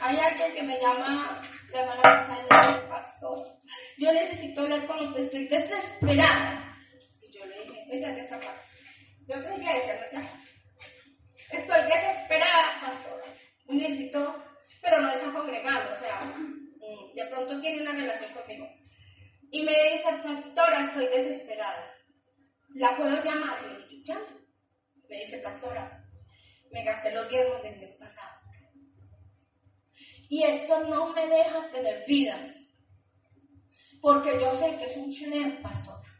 hay 0.00 0.18
alguien 0.18 0.54
que 0.54 0.62
me 0.62 0.80
llama 0.80 1.42
la 1.72 1.80
semana 1.80 2.02
pasada 2.02 2.88
pastor. 2.88 3.38
Yo 3.98 4.12
necesito 4.12 4.62
hablar 4.62 4.86
con 4.86 5.00
usted, 5.00 5.24
estoy 5.24 5.48
desesperada. 5.48 6.76
Y 7.20 7.32
yo 7.32 7.44
le 7.46 7.64
dije, 7.64 7.84
venga 7.90 8.12
de 8.12 8.20
esta 8.20 8.38
parte. 8.38 8.62
De 9.26 9.36
otra 9.36 9.56
iglesia, 9.56 9.94
¿verdad? 9.94 10.30
Estoy 11.54 11.82
desesperada, 11.82 12.80
pastor. 12.80 13.22
Necesito, 13.68 14.42
pero 14.82 15.00
no 15.00 15.10
está 15.10 15.32
congregando, 15.32 15.92
o 15.92 15.94
sea, 15.94 16.20
mm, 16.20 17.14
de 17.14 17.26
pronto 17.26 17.60
tiene 17.60 17.82
una 17.82 17.92
relación 17.92 18.32
conmigo. 18.32 18.68
Y 19.50 19.62
me 19.62 19.72
dice, 19.72 20.08
pastora, 20.22 20.86
estoy 20.86 21.06
desesperada. 21.06 21.94
¿La 22.74 22.96
puedo 22.96 23.22
llamar? 23.22 23.58
Y 23.64 23.68
le 23.68 23.88
digo. 23.88 24.14
Me 25.08 25.18
dice, 25.18 25.38
pastora, 25.38 26.04
me 26.72 26.84
gasté 26.84 27.12
los 27.12 27.28
diezmos 27.28 27.62
del 27.62 27.78
mes 27.78 27.92
pasado. 27.92 28.40
Y 30.28 30.42
esto 30.42 30.80
no 30.84 31.12
me 31.12 31.28
deja 31.28 31.70
tener 31.70 32.04
vida. 32.06 32.36
Porque 34.00 34.40
yo 34.40 34.56
sé 34.56 34.76
que 34.76 34.86
es 34.86 34.96
un 34.96 35.10
chenero, 35.10 35.62
pastora. 35.62 36.13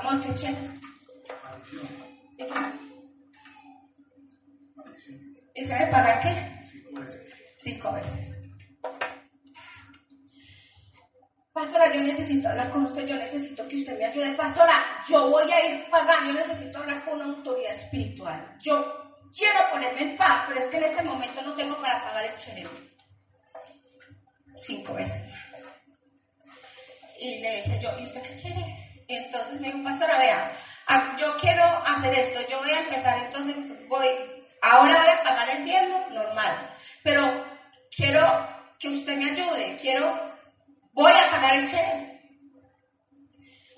Amor, 0.00 0.20
¿qué 0.24 0.34
chenero? 0.34 0.72
¿Y 5.54 5.64
sabe 5.64 5.86
pagar 5.90 6.20
qué? 6.20 6.58
cinco 7.56 7.92
veces. 7.92 8.34
Pastora, 11.52 11.92
yo 11.92 12.02
necesito 12.02 12.48
hablar 12.48 12.70
con 12.70 12.84
usted, 12.84 13.04
yo 13.04 13.16
necesito 13.16 13.66
que 13.66 13.74
usted 13.74 13.98
me 13.98 14.04
ayude. 14.06 14.36
Pastora, 14.36 15.02
yo 15.08 15.28
voy 15.28 15.50
a 15.50 15.66
ir 15.66 15.90
pagando, 15.90 16.32
yo 16.32 16.46
necesito 16.46 16.78
hablar 16.78 17.04
con 17.04 17.14
una 17.14 17.36
autoridad 17.36 17.72
espiritual. 17.72 18.56
Yo 18.60 19.10
quiero 19.36 19.58
ponerme 19.72 20.12
en 20.12 20.16
paz, 20.16 20.44
pero 20.46 20.60
es 20.60 20.66
que 20.66 20.76
en 20.76 20.84
ese 20.84 21.02
momento 21.02 21.42
no 21.42 21.56
tengo 21.56 21.80
para 21.80 22.00
pagar 22.00 22.26
el 22.26 22.36
chenero. 22.36 22.70
Cinco 24.64 24.94
veces. 24.94 25.20
Y 27.20 27.40
le 27.40 27.56
dije 27.62 27.80
yo, 27.82 27.90
¿y 27.98 28.04
usted 28.04 28.22
qué 28.22 28.40
quiere? 28.40 28.77
Entonces 29.08 29.58
me 29.60 29.72
dijo, 29.72 29.82
pastora, 29.82 30.18
vea, 30.18 30.52
yo 31.16 31.34
quiero 31.40 31.64
hacer 31.64 32.14
esto, 32.14 32.40
yo 32.48 32.58
voy 32.58 32.70
a 32.70 32.80
empezar, 32.80 33.18
entonces 33.18 33.56
voy, 33.88 34.06
ahora 34.60 34.98
voy 34.98 35.10
a 35.10 35.22
pagar 35.22 35.48
el 35.50 35.64
diezmo, 35.64 36.06
normal, 36.10 36.70
pero 37.02 37.44
quiero 37.94 38.46
que 38.78 38.88
usted 38.90 39.16
me 39.16 39.30
ayude, 39.30 39.76
quiero, 39.80 40.14
voy 40.92 41.12
a 41.12 41.30
pagar 41.30 41.56
el 41.56 41.70
cheque, 41.70 42.20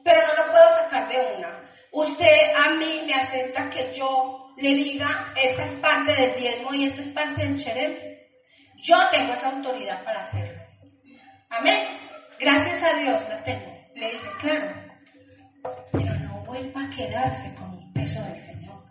pero 0.05 0.27
no 0.27 0.35
lo 0.35 0.53
puedo 0.53 0.71
sacar 0.71 1.09
de 1.09 1.37
una. 1.37 1.71
Usted 1.93 2.55
a 2.57 2.71
mí 2.75 3.03
me 3.07 3.15
acepta 3.15 3.71
que 3.71 3.93
yo 3.93 4.53
le 4.57 4.75
diga, 4.75 5.33
esta 5.37 5.65
es 5.65 5.73
parte 5.81 6.13
del 6.13 6.37
diezmo 6.37 6.75
y 6.75 6.87
esta 6.87 7.03
es 7.03 7.09
parte 7.09 7.43
del 7.43 7.57
cheque. 7.57 8.29
Yo 8.83 8.97
tengo 9.11 9.33
esa 9.33 9.51
autoridad 9.51 10.03
para 10.05 10.21
hacerlo. 10.21 10.61
Amén. 11.51 11.99
Gracias 12.39 12.83
a 12.83 12.97
Dios 12.97 13.29
la 13.29 13.45
tengo. 13.45 13.71
Le 13.95 14.13
dije, 14.13 14.29
claro, 14.39 14.80
con 17.55 17.69
un 17.75 17.93
peso 17.93 18.23
del 18.23 18.39
Señor. 18.47 18.83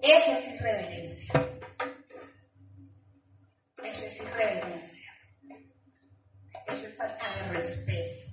Eso 0.00 0.32
es 0.32 0.48
irreverencia. 0.54 1.32
Eso 3.82 4.04
es 4.06 4.16
irreverencia. 4.16 5.12
Eso 6.66 6.86
es 6.86 6.96
falta 6.96 7.24
de 7.34 7.52
respeto. 7.52 8.24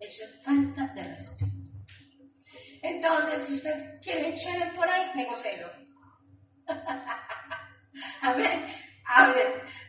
Eso 0.00 0.24
es 0.24 0.42
falta 0.44 0.86
de 0.94 1.04
respeto. 1.04 1.46
Entonces, 2.82 3.46
si 3.46 3.54
usted 3.54 4.00
quiere 4.02 4.30
echarle 4.30 4.74
por 4.74 4.88
ahí, 4.88 5.08
negocelo. 5.14 5.70
A 8.22 8.32
ver, 8.32 8.66
hable, 9.06 9.42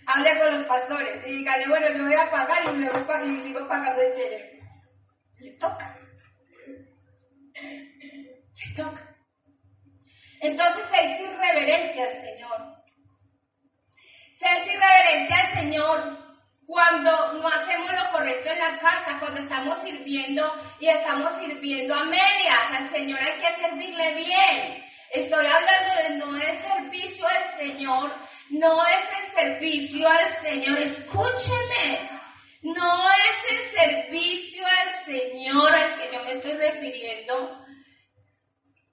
hable 0.06 0.40
con 0.40 0.52
los 0.52 0.64
pastores 0.68 1.26
y 1.26 1.38
dígale, 1.38 1.68
bueno, 1.68 1.88
yo 1.92 2.04
voy 2.04 2.14
a 2.14 2.30
pagar 2.30 2.64
y, 2.72 2.78
luego, 2.78 3.26
y 3.26 3.40
sigo 3.42 3.68
pagando 3.68 4.00
el 4.00 4.14
chévere. 4.14 4.49
Le 5.39 5.52
toca. 5.52 5.97
Le 7.56 8.75
toca. 8.75 9.15
Entonces 10.41 10.86
es 11.02 11.19
irreverencia 11.21 12.04
al 12.06 12.21
Señor. 12.21 12.80
Se 14.38 14.45
es 14.45 14.67
irreverencia 14.67 15.38
al 15.38 15.54
Señor 15.54 16.30
cuando 16.65 17.34
no 17.34 17.47
hacemos 17.47 17.91
lo 17.91 18.12
correcto 18.12 18.49
en 18.52 18.60
la 18.60 18.78
casa, 18.78 19.17
cuando 19.19 19.39
estamos 19.39 19.80
sirviendo 19.80 20.54
y 20.80 20.88
estamos 20.88 21.34
sirviendo 21.39 21.95
a 21.95 22.04
medias. 22.06 22.71
Al 22.71 22.89
Señor 22.89 23.19
hay 23.19 23.39
que 23.39 23.62
servirle 23.62 24.15
bien. 24.15 24.86
Estoy 25.12 25.45
hablando 25.45 25.95
de 26.04 26.10
no 26.17 26.38
es 26.38 26.60
servicio 26.62 27.28
al 27.28 27.58
Señor, 27.58 28.13
no 28.52 28.86
es 28.86 29.04
el 29.19 29.32
servicio 29.32 30.08
al 30.08 30.41
Señor. 30.41 30.78
Escúcheme, 30.80 32.19
no 32.62 33.10
es 33.12 33.52
el 33.52 33.72
servicio 33.72 34.65
al 34.65 35.06
Señor 35.06 35.74
al 35.74 35.95
que 35.95 36.15
yo 36.15 36.24
me 36.24 36.32
estoy 36.32 36.54
refiriendo 36.54 37.65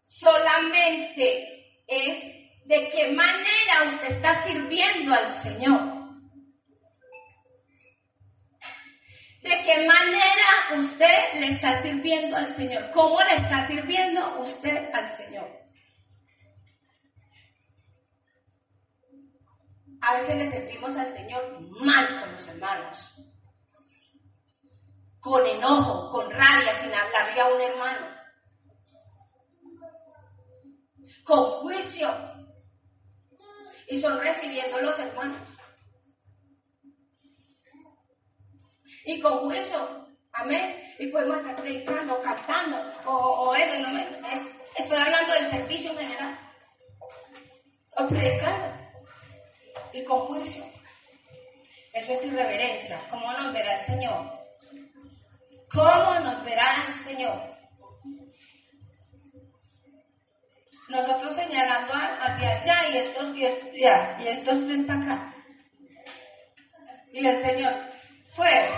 solamente 0.04 1.82
es 1.86 2.36
de 2.66 2.88
qué 2.88 3.12
manera 3.12 3.84
usted 3.86 4.12
está 4.12 4.42
sirviendo 4.44 5.14
al 5.14 5.42
Señor. 5.42 5.96
¿De 9.42 9.62
qué 9.62 9.86
manera 9.86 10.76
usted 10.76 11.34
le 11.34 11.46
está 11.46 11.80
sirviendo 11.80 12.36
al 12.36 12.48
Señor? 12.56 12.90
¿Cómo 12.90 13.20
le 13.22 13.36
está 13.36 13.66
sirviendo 13.68 14.40
usted 14.40 14.90
al 14.92 15.16
Señor? 15.16 15.48
A 20.00 20.18
veces 20.18 20.36
le 20.36 20.50
servimos 20.50 20.96
al 20.96 21.12
Señor 21.12 21.60
mal 21.80 22.20
con 22.20 22.32
los 22.32 22.48
hermanos, 22.48 23.25
con 25.26 25.44
enojo, 25.44 26.10
con 26.10 26.30
rabia, 26.30 26.80
sin 26.80 26.94
hablarle 26.94 27.40
a 27.40 27.48
un 27.48 27.60
hermano. 27.60 28.16
con 31.26 31.44
juicio. 31.60 32.08
Y 33.88 34.00
son 34.00 34.18
recibiendo 34.18 34.80
los 34.80 34.98
hermanos. 34.98 35.48
Y 39.04 39.20
con 39.20 39.38
juicio. 39.40 40.06
Amén. 40.32 40.82
Y 40.98 41.08
podemos 41.08 41.38
estar 41.38 41.56
predicando, 41.56 42.20
cantando, 42.22 42.76
o, 43.06 43.54
eso. 43.54 43.78
No 43.78 43.90
me, 43.90 44.06
estoy 44.76 44.96
hablando 44.96 45.32
del 45.34 45.50
servicio 45.50 45.90
en 45.92 45.98
general. 45.98 46.38
O 47.96 48.06
predicando. 48.06 48.76
Y 49.92 50.04
con 50.04 50.20
juicio. 50.20 50.64
Eso 51.92 52.12
es 52.12 52.24
irreverencia. 52.24 53.00
¿Cómo 53.10 53.32
nos 53.32 53.52
verá 53.52 53.80
el 53.80 53.86
Señor? 53.86 54.35
¿Cómo 55.76 56.18
nos 56.20 56.42
verá 56.42 56.86
el 56.88 56.94
Señor? 57.04 57.56
nosotros 60.88 61.34
señalando 61.34 61.92
hacia 61.94 62.56
allá 62.56 62.88
y 62.88 62.98
estos, 62.98 63.36
y 63.36 63.44
estos, 63.44 63.74
y 63.74 64.28
estos 64.28 64.70
están 64.70 65.02
acá. 65.02 65.34
Y 67.12 67.26
el 67.26 67.36
Señor, 67.42 67.74
pues, 68.36 68.70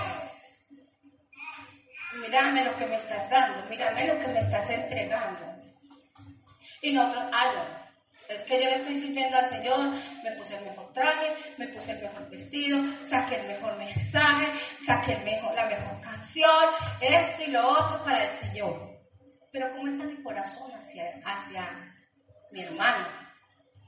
mírame 2.20 2.64
lo 2.64 2.76
que 2.76 2.86
me 2.86 2.96
estás 2.96 3.28
dando, 3.30 3.68
mírame 3.68 4.06
lo 4.06 4.18
que 4.18 4.28
me 4.28 4.40
estás 4.40 4.68
entregando. 4.70 5.46
Y 6.80 6.92
nosotros, 6.92 7.24
ah, 7.32 7.87
es 8.28 8.42
que 8.42 8.62
yo 8.62 8.68
le 8.68 8.74
estoy 8.74 8.96
sirviendo 9.00 9.38
al 9.38 9.48
Señor, 9.48 9.94
me 10.22 10.32
puse 10.36 10.56
el 10.56 10.64
mejor 10.64 10.92
traje, 10.92 11.34
me 11.56 11.68
puse 11.68 11.92
el 11.92 12.02
mejor 12.02 12.28
vestido, 12.30 12.78
saqué 13.08 13.36
el 13.36 13.48
mejor 13.48 13.76
mensaje, 13.78 14.52
saqué 14.86 15.12
el 15.14 15.24
mejor, 15.24 15.54
la 15.54 15.66
mejor 15.66 16.00
canción, 16.00 16.68
esto 17.00 17.42
y 17.42 17.50
lo 17.50 17.68
otro 17.68 18.04
para 18.04 18.24
el 18.24 18.30
Señor. 18.40 18.88
Pero 19.50 19.72
¿cómo 19.72 19.88
está 19.88 20.04
mi 20.04 20.22
corazón 20.22 20.70
hacia, 20.72 21.20
hacia 21.24 21.94
mi 22.52 22.62
hermano. 22.62 23.06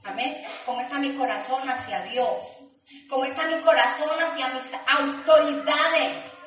Amén. 0.03 0.43
¿Cómo 0.65 0.81
está 0.81 0.97
mi 0.99 1.15
corazón 1.15 1.67
hacia 1.69 2.01
Dios? 2.03 2.43
¿Cómo 3.09 3.25
está 3.25 3.47
mi 3.47 3.61
corazón 3.61 4.09
hacia 4.19 4.47
mis 4.49 4.65
autoridades? 4.87 6.40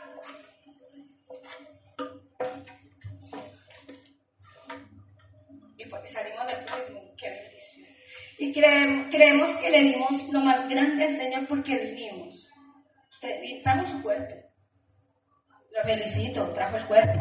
Y 8.39 8.53
creemos, 8.53 9.09
creemos 9.11 9.57
que 9.59 9.71
le 9.71 9.83
dimos 9.83 10.29
lo 10.33 10.41
más 10.41 10.69
grande 10.69 11.05
al 11.05 11.17
Señor 11.17 11.47
porque 11.49 11.77
vivimos. 11.77 12.49
Usted 13.11 13.63
trajo 13.63 13.87
su 13.87 14.03
cuerpo. 14.03 14.35
Lo 15.73 15.83
felicito, 15.83 16.53
trajo 16.53 16.77
el 16.77 16.87
cuerpo. 16.87 17.21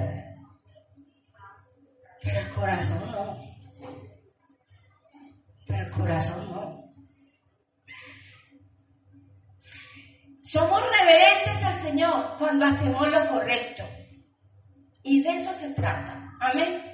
Pero 2.22 2.40
el 2.40 2.50
corazón 2.50 3.12
no 3.12 3.54
pero 5.68 5.84
el 5.84 5.92
corazón 5.92 6.52
no. 6.52 6.84
Somos 10.44 10.82
reverentes 11.00 11.64
al 11.64 11.82
Señor 11.82 12.38
cuando 12.38 12.66
hacemos 12.66 13.08
lo 13.08 13.28
correcto. 13.30 13.84
Y 15.04 15.22
de 15.22 15.42
eso 15.42 15.54
se 15.54 15.74
trata. 15.74 16.32
Amén. 16.40 16.93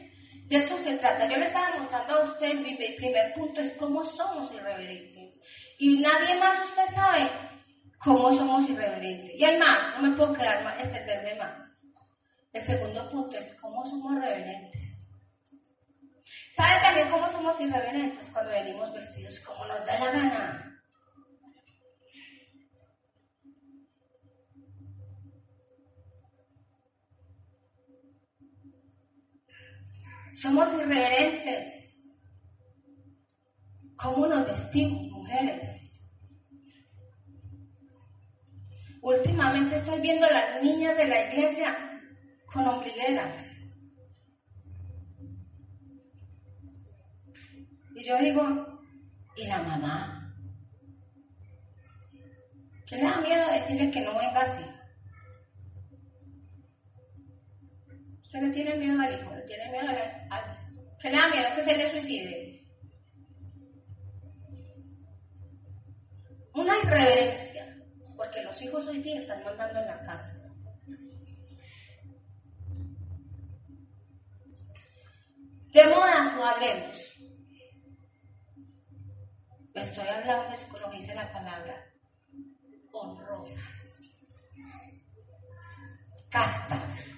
De 0.50 0.58
eso 0.58 0.78
se 0.78 0.98
trata. 0.98 1.30
Yo 1.30 1.38
le 1.38 1.46
estaba 1.46 1.78
mostrando 1.78 2.16
a 2.16 2.26
usted, 2.26 2.56
mi 2.56 2.76
primer 2.76 3.34
punto 3.34 3.62
es 3.62 3.74
cómo 3.74 4.04
somos 4.04 4.52
irreverentes. 4.52 5.36
Y 5.78 6.00
nadie 6.00 6.36
más 6.40 6.68
usted 6.68 6.86
sabe 6.96 7.30
cómo 8.00 8.32
somos 8.32 8.68
irreverentes. 8.68 9.36
Y 9.36 9.44
hay 9.46 9.60
más, 9.60 9.96
no 9.96 10.10
me 10.10 10.18
puedo 10.18 10.34
quedar 10.34 10.64
más, 10.64 10.80
extenderme 10.80 11.36
más. 11.36 11.70
El 12.52 12.64
segundo 12.64 13.10
punto 13.12 13.38
es 13.38 13.56
cómo 13.62 13.86
somos 13.86 14.16
reverentes. 14.16 14.82
¿Sabe 16.56 16.82
también 16.82 17.10
cómo 17.10 17.32
somos 17.32 17.62
irreverentes 17.62 18.28
cuando 18.32 18.52
venimos 18.52 18.92
vestidos 18.92 19.40
como 19.42 19.66
nos 19.66 19.86
da 19.86 20.00
la 20.00 20.12
gana? 20.12 20.79
Somos 30.41 30.73
irreverentes. 30.73 31.73
¿Cómo 33.97 34.25
nos 34.28 34.47
vestimos, 34.47 35.12
mujeres? 35.12 35.67
Últimamente 39.02 39.75
estoy 39.75 39.99
viendo 39.99 40.25
a 40.25 40.32
las 40.32 40.63
niñas 40.63 40.95
de 40.95 41.08
la 41.08 41.28
iglesia 41.28 41.78
con 42.45 42.65
ombligueras. 42.65 43.45
Y 47.95 48.06
yo 48.06 48.17
digo, 48.19 48.80
¿y 49.36 49.45
la 49.45 49.62
mamá? 49.62 50.34
¿Qué 52.88 52.95
le 52.95 53.04
da 53.04 53.21
miedo 53.21 53.52
decirle 53.52 53.91
que 53.91 54.02
no 54.02 54.17
venga 54.17 54.41
así? 54.41 54.79
Usted 58.30 58.44
le 58.44 58.52
tiene 58.52 58.76
miedo 58.76 59.02
al 59.02 59.20
hijo, 59.20 59.34
le 59.34 59.42
tiene 59.42 59.72
miedo 59.72 59.88
al... 59.89 60.56
¿Qué 61.02 61.10
le 61.10 61.18
da 61.18 61.30
miedo 61.30 61.56
que 61.56 61.63
se 61.63 61.76
le 61.76 61.88
suicide? 61.88 62.62
Una 66.54 66.78
irreverencia, 66.78 67.76
porque 68.15 68.44
los 68.44 68.62
hijos 68.62 68.86
hoy 68.86 69.02
día 69.02 69.22
están 69.22 69.44
mandando 69.44 69.80
en 69.80 69.88
la 69.88 70.00
casa. 70.02 70.36
¿Qué 75.74 75.88
modas 75.88 76.36
no 76.36 76.46
hablemos? 76.46 76.98
Estoy 79.74 80.08
hablando 80.08 80.52
de 80.52 80.92
que 80.92 80.98
dice 80.98 81.15
la 81.15 81.34
palabra, 81.34 81.84
honrosas, 82.92 83.58
castas 86.30 87.09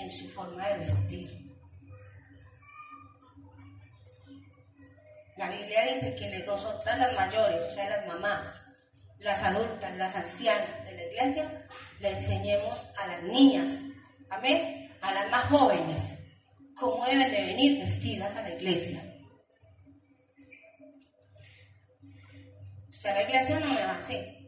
en 0.00 0.10
su 0.10 0.28
forma 0.30 0.68
de 0.68 0.78
vestir. 0.86 1.50
La 5.36 5.48
Biblia 5.50 5.94
dice 5.94 6.14
que 6.16 6.44
nosotras 6.44 6.98
las 6.98 7.14
mayores, 7.14 7.64
o 7.64 7.70
sea, 7.70 7.88
las 7.88 8.06
mamás, 8.06 8.62
las 9.18 9.42
adultas, 9.42 9.96
las 9.96 10.14
ancianas 10.14 10.84
de 10.84 10.92
la 10.94 11.04
iglesia, 11.06 11.66
le 12.00 12.10
enseñemos 12.10 12.86
a 12.98 13.06
las 13.06 13.22
niñas, 13.22 13.68
amén, 14.30 14.90
a 15.00 15.14
las 15.14 15.30
más 15.30 15.48
jóvenes, 15.48 16.02
cómo 16.78 17.04
deben 17.06 17.30
de 17.30 17.44
venir 17.44 17.84
vestidas 17.84 18.36
a 18.36 18.42
la 18.42 18.50
iglesia. 18.50 19.02
O 22.88 22.92
sea, 22.92 23.14
la 23.14 23.22
iglesia 23.22 23.60
no 23.60 23.72
me 23.72 23.82
va 23.82 23.96
así. 23.96 24.14
Ay, 24.14 24.39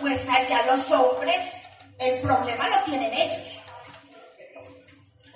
pues 0.00 0.20
allá 0.28 0.66
los 0.66 0.90
hombres, 0.90 1.52
el 1.98 2.20
problema 2.20 2.68
lo 2.68 2.84
tienen 2.84 3.12
ellos. 3.12 3.62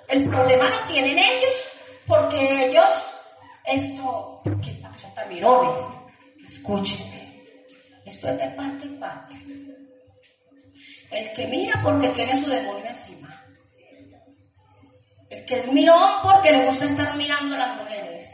El 0.07 0.23
problema 0.23 0.69
lo 0.69 0.87
tienen 0.87 1.17
ellos 1.17 1.71
porque 2.07 2.67
ellos, 2.67 3.13
esto, 3.65 4.41
que 4.63 4.81
son 4.99 5.13
también 5.15 5.45
hombres, 5.45 5.83
escúchenme. 6.45 7.43
Esto 8.05 8.29
es 8.29 8.37
de 8.37 8.49
parte 8.51 8.85
y 8.85 8.99
parte. 8.99 9.35
El 11.11 11.33
que 11.33 11.47
mira 11.47 11.81
porque 11.81 12.09
tiene 12.09 12.35
su 12.43 12.49
demonio 12.49 12.85
encima. 12.85 13.43
El 15.29 15.45
que 15.45 15.55
es 15.57 15.71
mirón 15.71 16.21
porque 16.21 16.51
le 16.51 16.65
gusta 16.67 16.85
estar 16.85 17.15
mirando 17.15 17.55
a 17.55 17.59
las 17.59 17.77
mujeres. 17.77 18.29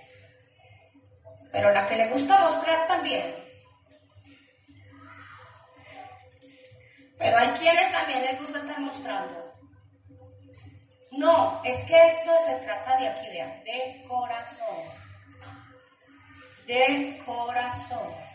Pero 1.52 1.72
la 1.72 1.86
que 1.88 1.96
le 1.96 2.10
gusta 2.10 2.39
mostrar 2.39 2.88
también. 2.88 3.36
Pero 7.21 7.38
hay 7.38 7.49
quienes 7.51 7.91
también 7.91 8.21
les 8.23 8.39
gusta 8.39 8.60
estar 8.60 8.79
mostrando. 8.79 9.53
No, 11.12 11.62
es 11.63 11.86
que 11.86 12.07
esto 12.07 12.31
se 12.47 12.55
trata 12.65 12.97
de 12.97 13.07
aquí, 13.07 13.27
vean, 13.31 13.63
de 13.63 14.03
corazón. 14.07 14.86
De 16.65 17.21
corazón 17.25 18.31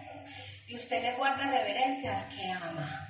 y 0.68 0.76
usted 0.76 1.00
le 1.00 1.16
guarda 1.16 1.50
reverencia 1.50 2.18
al 2.18 2.28
que 2.28 2.50
ama. 2.50 3.08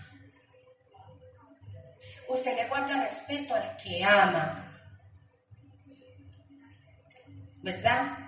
Usted 2.28 2.56
le 2.56 2.68
guarda 2.68 3.02
respeto 3.04 3.54
al 3.54 3.76
que 3.76 4.04
ama. 4.04 4.62
¿Verdad? 7.62 8.18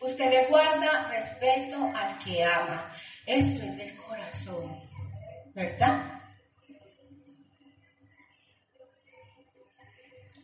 Usted 0.00 0.30
le 0.30 0.46
guarda 0.46 1.08
respeto 1.08 1.92
al 1.94 2.18
que 2.18 2.44
ama. 2.44 2.90
Esto 3.26 3.64
es 3.64 3.76
del 3.76 3.96
corazón. 3.96 4.87
¿Verdad? 5.54 6.20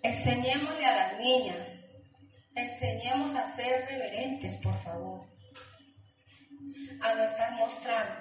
Enseñémosle 0.03 0.85
a 0.85 0.97
las 0.97 1.19
niñas. 1.19 1.69
Enseñemos 2.55 3.35
a 3.35 3.55
ser 3.57 3.87
reverentes, 3.87 4.57
por 4.63 4.77
favor 4.83 5.35
a 7.01 7.15
no 7.15 7.25
estar 7.25 7.53
mostrando. 7.53 8.15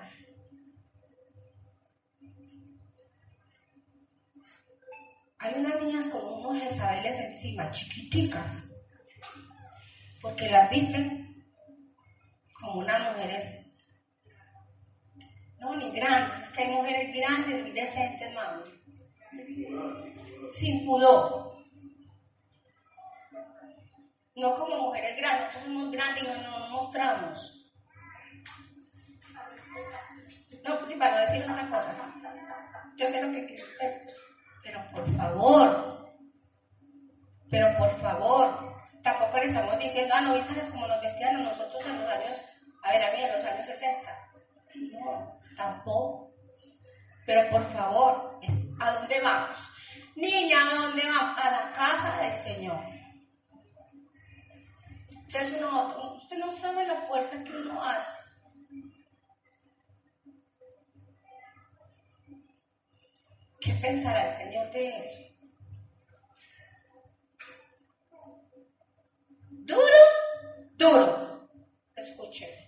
Hay 5.40 5.54
unas 5.56 5.82
niñas 5.82 6.08
con 6.08 6.22
unos 6.26 6.62
Jezabeles 6.62 7.18
encima, 7.18 7.72
chiquiticas, 7.72 8.50
porque 10.22 10.50
las 10.50 10.70
visten 10.70 11.44
como 12.60 12.80
unas 12.80 13.12
mujeres, 13.12 13.63
no, 15.64 15.76
ni 15.78 15.92
grandes, 15.92 16.40
es 16.40 16.52
que 16.52 16.64
hay 16.64 16.72
mujeres 16.72 17.16
grandes, 17.16 17.62
muy 17.62 17.72
decentes, 17.72 18.34
mami, 18.34 18.64
sin 20.52 20.86
pudor. 20.86 21.54
No 24.36 24.56
como 24.56 24.78
mujeres 24.78 25.16
grandes, 25.16 25.48
nosotros 25.48 25.64
somos 25.64 25.92
grandes 25.92 26.24
y 26.24 26.28
no 26.28 26.60
nos 26.60 26.70
mostramos. 26.70 27.60
No, 30.64 30.78
pues 30.80 30.90
sí, 30.90 30.96
para 30.98 31.16
no 31.16 31.22
decir 31.22 31.44
otra 31.44 31.68
cosa. 31.70 31.96
Yo 32.98 33.08
sé 33.08 33.22
lo 33.22 33.32
que 33.32 33.46
quiere 33.46 33.64
usted, 33.64 34.02
pero 34.64 34.82
por 34.92 35.08
favor, 35.16 36.14
pero 37.50 37.78
por 37.78 37.90
favor, 38.00 38.76
tampoco 39.02 39.38
le 39.38 39.46
estamos 39.46 39.80
diciendo, 39.80 40.14
ah, 40.16 40.22
no 40.22 40.34
vístanes 40.34 40.68
como 40.68 40.88
nos 40.88 41.02
vestían 41.02 41.44
nosotros 41.44 41.86
en 41.86 42.00
los 42.00 42.10
años, 42.10 42.42
a 42.84 42.92
ver, 42.92 43.04
a 43.04 43.12
mí 43.14 43.24
en 43.24 43.32
los 43.32 43.44
años 43.46 43.66
60. 43.66 44.12
No, 44.92 45.43
tampoco. 45.56 46.34
Pero 47.26 47.50
por 47.50 47.64
favor, 47.72 48.40
¿a 48.80 48.92
dónde 48.94 49.22
vamos? 49.22 49.58
Niña, 50.16 50.58
¿a 50.70 50.88
dónde 50.88 51.06
vamos? 51.06 51.38
A 51.38 51.52
la 51.52 51.74
casa 51.74 52.18
del 52.22 52.34
Señor. 52.44 52.80
Entonces 55.10 55.62
uno, 55.62 56.16
usted 56.18 56.38
no 56.38 56.52
sabe 56.52 56.86
la 56.86 57.08
fuerza 57.08 57.44
que 57.44 57.52
uno 57.52 57.82
hace 57.82 58.24
¿Qué 63.64 63.74
pensará 63.76 64.30
el 64.30 64.38
Señor 64.44 64.72
de 64.72 64.98
eso? 64.98 65.22
Duro, 69.50 70.02
duro. 70.76 71.50
Escuche. 71.96 72.63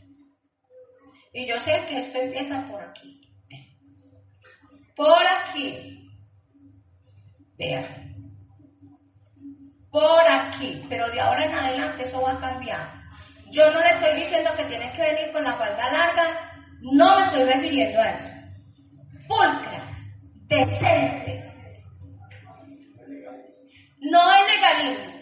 Y 1.35 1.45
yo 1.45 1.59
sé 1.59 1.85
que 1.89 1.99
esto 1.99 2.17
empieza 2.17 2.65
por 2.65 2.81
aquí. 2.81 3.19
Por 4.95 5.27
aquí. 5.27 6.09
Vean. 7.57 8.31
Por 9.91 10.25
aquí. 10.25 10.81
Pero 10.87 11.11
de 11.11 11.19
ahora 11.19 11.43
en 11.43 11.53
adelante 11.53 12.03
eso 12.03 12.21
va 12.21 12.31
a 12.31 12.39
cambiar. 12.39 13.03
Yo 13.51 13.69
no 13.69 13.81
le 13.81 13.89
estoy 13.89 14.15
diciendo 14.15 14.51
que 14.55 14.63
tiene 14.63 14.93
que 14.93 15.01
venir 15.01 15.33
con 15.33 15.43
la 15.43 15.57
falda 15.57 15.91
larga. 15.91 16.53
No 16.79 17.17
me 17.17 17.25
estoy 17.25 17.43
refiriendo 17.43 17.99
a 17.99 18.11
eso. 18.11 18.29
Pulcra 19.27 19.91
decentes. 20.47 21.45
No 23.99 24.33
es 24.33 24.55
legalismo, 24.55 25.13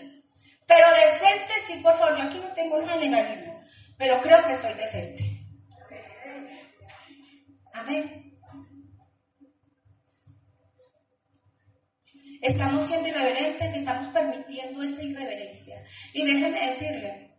pero 0.67 0.87
decente 0.89 1.53
sí, 1.65 1.79
por 1.81 1.97
favor. 1.97 2.17
Yo 2.17 2.23
aquí 2.25 2.37
no 2.37 2.53
tengo 2.53 2.79
nada 2.81 2.99
de 2.99 3.53
pero 3.97 4.21
creo 4.21 4.43
que 4.43 4.51
estoy 4.51 4.73
decente. 4.73 5.32
Amén. 7.73 8.31
Estamos 12.41 12.87
siendo 12.87 13.07
irreverentes 13.07 13.73
y 13.73 13.77
estamos 13.79 14.07
permitiendo 14.07 14.83
esa 14.83 15.01
irreverencia. 15.01 15.83
Y 16.13 16.25
déjenme 16.25 16.71
decirle, 16.71 17.31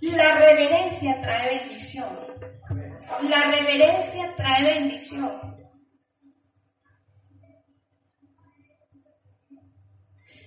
la 0.00 0.38
reverencia 0.38 1.20
trae 1.20 1.58
bendición. 1.60 2.08
La 3.22 3.50
reverencia 3.50 4.34
trae 4.36 4.64
bendición. 4.64 5.56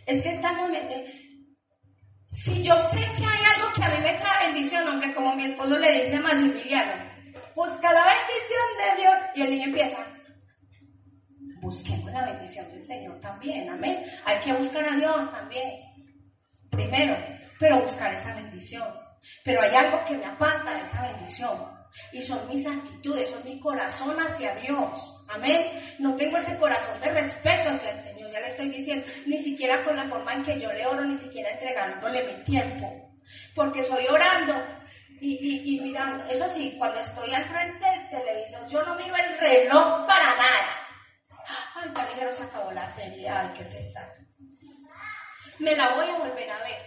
Es 0.05 0.21
que 0.21 0.29
estamos... 0.29 0.69
Si 2.43 2.61
yo 2.61 2.75
sé 2.91 2.97
que 2.97 3.25
hay 3.25 3.41
algo 3.55 3.71
que 3.73 3.83
a 3.83 3.89
mí 3.89 3.99
me 4.01 4.17
trae 4.17 4.51
bendición, 4.51 4.85
aunque 4.85 5.13
como 5.13 5.33
mi 5.33 5.45
esposo 5.45 5.77
le 5.77 6.03
dice 6.03 6.17
a 6.17 6.21
Maximiliano, 6.21 6.91
busca 7.55 7.93
la 7.93 8.05
bendición 8.05 8.67
de 8.77 9.01
Dios 9.01 9.13
y 9.35 9.41
el 9.43 9.49
niño 9.49 9.65
empieza. 9.65 10.05
Busquemos 11.61 12.11
la 12.11 12.25
bendición 12.25 12.69
del 12.69 12.83
Señor 12.85 13.21
también, 13.21 13.69
amén. 13.69 14.03
Hay 14.25 14.39
que 14.41 14.51
buscar 14.51 14.83
a 14.89 14.95
Dios 14.97 15.31
también. 15.31 15.71
Primero, 16.69 17.15
pero 17.57 17.81
buscar 17.81 18.13
esa 18.13 18.35
bendición. 18.35 18.89
Pero 19.45 19.61
hay 19.61 19.73
algo 19.73 20.03
que 20.03 20.17
me 20.17 20.25
aparta 20.25 20.73
de 20.73 20.83
esa 20.83 21.13
bendición. 21.13 21.57
Y 22.11 22.21
son 22.23 22.49
mis 22.49 22.67
actitudes, 22.67 23.29
son 23.29 23.45
mi 23.45 23.57
corazón 23.61 24.17
hacia 24.19 24.55
Dios. 24.55 25.23
Amén. 25.29 25.95
No 25.99 26.17
tengo 26.17 26.35
ese 26.37 26.57
corazón 26.57 26.99
de 26.99 27.09
respeto 27.09 27.69
hacia 27.69 27.91
el 27.91 28.03
Señor, 28.03 28.12
ya 28.34 28.39
le 28.39 28.47
estoy 28.47 28.69
diciendo, 28.69 29.05
ni 29.27 29.38
siquiera 29.43 29.84
con 29.84 29.95
la 29.95 30.05
forma 30.05 30.34
en 30.34 30.43
que 30.43 30.59
yo 30.59 30.73
le 30.73 30.86
oro, 30.88 31.05
ni 31.05 31.15
siquiera 31.17 31.51
entregándole 31.51 32.34
mi 32.34 32.43
tiempo. 32.43 33.11
Porque 33.53 33.84
soy 33.84 34.07
orando 34.07 34.55
y, 35.21 35.79
mirando. 35.81 36.25
Eso 36.25 36.49
sí, 36.49 36.75
cuando 36.79 36.99
estoy 36.99 37.31
al 37.31 37.45
frente 37.45 37.86
del 37.86 38.09
televisor, 38.09 38.67
yo 38.67 38.81
no 38.84 38.95
miro 38.95 39.15
el 39.15 39.38
reloj 39.38 40.07
para 40.07 40.36
nada. 40.36 40.77
Ay, 41.75 41.89
tan 41.91 42.07
se 42.36 42.43
acabó 42.43 42.71
la 42.71 42.91
serie, 42.95 43.29
ay, 43.29 43.49
qué 43.55 43.65
pesado. 43.65 44.13
Me 45.59 45.75
la 45.75 45.93
voy 45.93 46.09
a 46.09 46.17
volver 46.17 46.49
a 46.49 46.57
ver. 46.63 46.81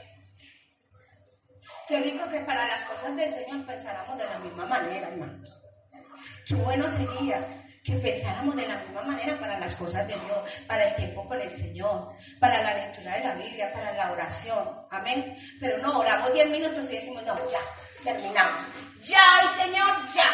Qué 1.86 2.00
rico 2.00 2.28
que 2.28 2.40
para 2.40 2.66
las 2.66 2.82
cosas 2.88 3.14
del 3.14 3.32
Señor 3.32 3.64
pensáramos 3.64 4.18
de 4.18 4.24
la 4.24 4.38
misma 4.40 4.66
manera, 4.66 5.08
hermanos. 5.08 5.62
Qué 6.48 6.56
bueno 6.56 6.88
sería 6.90 7.65
que 7.86 7.94
pensáramos 7.98 8.56
de 8.56 8.66
la 8.66 8.78
misma 8.78 9.02
manera 9.02 9.38
para 9.38 9.60
las 9.60 9.76
cosas 9.76 10.08
de 10.08 10.14
Dios, 10.14 10.50
para 10.66 10.88
el 10.88 10.96
tiempo 10.96 11.24
con 11.24 11.40
el 11.40 11.50
Señor, 11.52 12.12
para 12.40 12.60
la 12.60 12.74
lectura 12.74 13.14
de 13.14 13.24
la 13.24 13.34
Biblia, 13.34 13.72
para 13.72 13.92
la 13.92 14.10
oración. 14.10 14.86
Amén. 14.90 15.36
Pero 15.60 15.78
no, 15.78 16.00
oramos 16.00 16.32
diez 16.32 16.50
minutos 16.50 16.90
y 16.90 16.94
decimos, 16.94 17.22
no, 17.22 17.36
ya, 17.48 17.60
terminamos. 18.02 18.62
Ya, 19.02 19.54
Señor, 19.56 20.12
ya. 20.14 20.30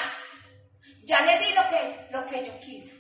Ya 1.05 1.21
le 1.21 1.39
di 1.41 1.53
lo 1.53 1.69
que, 1.69 2.07
lo 2.11 2.27
que 2.27 2.47
yo 2.47 2.59
quiero. 2.65 2.91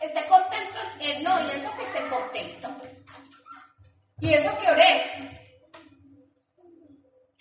Esté 0.00 0.24
contento, 0.28 0.78
eh, 1.00 1.20
no, 1.22 1.40
y 1.46 1.50
eso 1.50 1.74
que 1.76 1.82
esté 1.82 2.08
contento. 2.08 2.68
Y 4.20 4.34
eso 4.34 4.56
que 4.58 4.70
oré, 4.70 5.39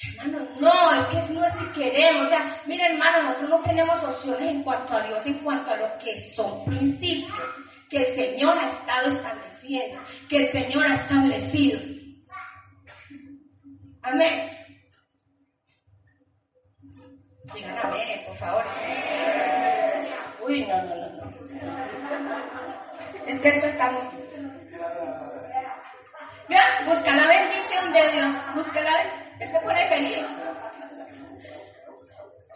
Hermano, 0.01 0.47
no, 0.61 0.93
es 0.93 1.07
que 1.07 1.33
no 1.33 1.45
es 1.45 1.53
si 1.53 1.65
queremos. 1.73 2.25
O 2.25 2.29
sea, 2.29 2.61
mira, 2.65 2.87
hermano, 2.87 3.23
nosotros 3.23 3.49
no 3.49 3.61
tenemos 3.61 4.01
opciones 4.01 4.49
en 4.49 4.63
cuanto 4.63 4.93
a 4.93 5.03
Dios, 5.03 5.25
en 5.25 5.39
cuanto 5.39 5.71
a 5.71 5.77
lo 5.77 5.97
que 5.97 6.31
son 6.31 6.63
principios 6.65 7.37
que 7.89 7.97
el 7.97 8.15
Señor 8.15 8.57
ha 8.57 8.67
estado 8.67 9.09
estableciendo, 9.09 9.99
que 10.29 10.37
el 10.37 10.51
Señor 10.51 10.87
ha 10.87 10.95
establecido. 10.95 11.81
Amén. 14.03 14.51
Digan 17.53 17.77
amén, 17.79 18.23
por 18.25 18.37
favor. 18.37 18.63
Uy, 20.47 20.65
no, 20.65 20.81
no, 20.83 20.95
no, 20.95 21.25
no. 21.25 21.39
Es 23.27 23.39
que 23.41 23.49
esto 23.49 23.67
está 23.67 23.91
muy... 23.91 24.03
Vean, 26.47 26.85
busca 26.85 27.13
la 27.13 27.27
bendición 27.27 27.91
de 27.91 28.11
Dios, 28.11 28.55
busca 28.55 28.81
la 28.81 28.97
bendición 28.97 29.28
él 29.39 29.51
se 29.51 29.59
pone 29.59 29.87
feliz. 29.87 30.25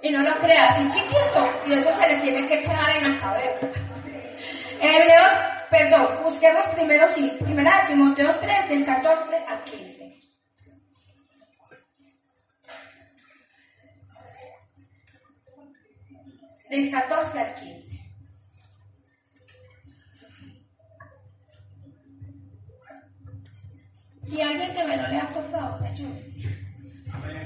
Y 0.02 0.12
no 0.12 0.22
lo 0.22 0.38
crea 0.40 0.72
así 0.72 0.90
chiquito, 0.90 1.64
y 1.66 1.74
eso 1.74 1.94
se 1.96 2.08
le 2.10 2.22
tiene 2.22 2.46
que 2.46 2.62
quedar 2.62 2.98
en 2.98 3.16
la 3.16 3.22
cabeza. 3.22 3.68
Hebreos, 4.82 5.32
perdón, 5.70 6.24
busquemos 6.24 6.66
primero, 6.76 7.08
sí, 7.16 7.32
primera 7.40 7.82
de 7.82 7.94
Timoteo 7.94 8.38
3, 8.40 8.70
del 8.70 8.86
14 8.86 9.36
al 9.48 9.64
15. 9.64 10.20
Del 16.70 16.92
14 16.92 17.40
al 17.40 17.56
15. 17.56 17.94
Y 24.28 24.42
alguien 24.42 24.74
que 24.74 24.84
me 24.84 24.98
lo 24.98 25.08
lea, 25.08 25.30
por 25.34 25.50
favor, 25.52 25.80
me 27.26 27.40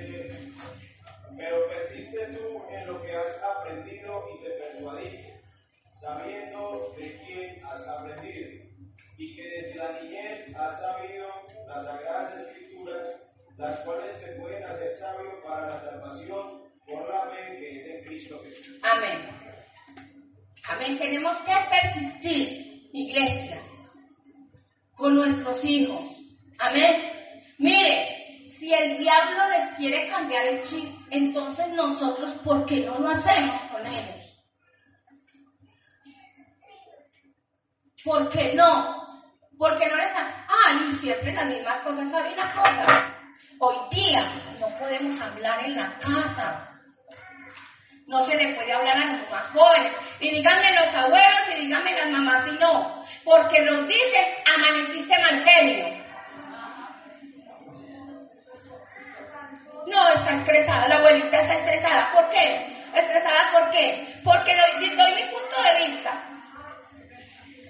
ayude. 0.00 0.52
Pero 1.36 1.68
persiste 1.68 2.26
tú 2.36 2.62
en 2.70 2.86
lo 2.86 3.00
que 3.00 3.12
has 3.12 3.42
aprendido 3.42 4.24
y 4.34 4.44
te 4.44 4.50
persuadiste, 4.50 5.40
sabiendo 5.94 6.94
de 6.98 7.16
quién 7.16 7.64
has 7.64 7.86
aprendido, 7.86 8.64
y 9.16 9.36
que 9.36 9.42
desde 9.42 9.74
la 9.76 10.00
niñez 10.00 10.54
has 10.56 10.80
sabido 10.80 11.28
las 11.66 11.84
sagradas 11.84 12.38
escrituras, 12.38 13.06
las 13.56 13.80
cuales 13.80 14.20
te 14.20 14.32
pueden 14.32 14.64
hacer 14.64 14.92
sabio 14.98 15.42
para 15.44 15.68
la 15.68 15.80
salvación 15.80 16.62
por 16.86 17.08
la 17.08 17.30
fe 17.30 17.58
que 17.58 17.76
es 17.76 17.86
en 17.86 18.04
Cristo 18.04 18.40
Jesús. 18.44 18.80
Amén. 18.82 19.18
Amén. 20.64 20.98
Tenemos 20.98 21.36
que 21.42 21.54
persistir, 21.70 22.88
iglesia, 22.92 23.60
con 24.94 25.14
nuestros 25.16 25.64
hijos. 25.64 26.04
Amén. 26.58 27.18
Mire, 27.58 28.17
si 28.68 28.74
el 28.74 28.98
diablo 28.98 29.48
les 29.48 29.76
quiere 29.76 30.08
cambiar 30.08 30.46
el 30.46 30.62
chip, 30.64 30.94
entonces 31.10 31.68
nosotros, 31.70 32.32
¿por 32.44 32.66
qué 32.66 32.80
no 32.80 32.98
lo 32.98 33.08
hacemos 33.08 33.62
con 33.72 33.86
ellos? 33.86 34.26
¿Por 38.04 38.28
qué 38.28 38.52
no? 38.54 39.24
Porque 39.56 39.88
no 39.88 39.96
les 39.96 40.12
ay, 40.14 40.92
siempre 41.00 41.32
las 41.32 41.46
mismas 41.46 41.80
cosas. 41.80 42.10
¿Sabe 42.10 42.34
una 42.34 42.54
cosa? 42.54 43.14
Hoy 43.58 43.76
día 43.90 44.30
no 44.60 44.78
podemos 44.78 45.18
hablar 45.18 45.64
en 45.64 45.74
la 45.74 45.98
casa. 45.98 46.68
No 48.06 48.20
se 48.20 48.36
le 48.36 48.54
puede 48.54 48.72
hablar 48.72 48.98
a 48.98 49.16
los 49.16 49.30
más 49.30 49.46
jóvenes. 49.46 49.96
Y 50.20 50.30
díganme 50.30 50.74
los 50.74 50.94
abuelos 50.94 51.48
y 51.56 51.60
díganme 51.60 51.92
las 51.94 52.10
mamás 52.10 52.46
y 52.46 52.52
no. 52.52 53.02
Porque 53.24 53.64
nos 53.64 53.88
dicen, 53.88 54.26
amaneciste 54.54 55.14
mal 55.22 55.42
No, 59.88 60.08
está 60.10 60.34
estresada, 60.36 60.88
la 60.88 60.96
abuelita 60.96 61.40
está 61.40 61.54
estresada. 61.54 62.12
¿Por 62.12 62.28
qué? 62.28 62.78
¿Estresada 62.94 63.52
por 63.52 63.70
qué? 63.70 64.20
Porque 64.22 64.54
doy, 64.54 64.80
mi 64.80 64.90
punto 64.96 65.62
de 65.62 65.86
vista. 65.86 66.12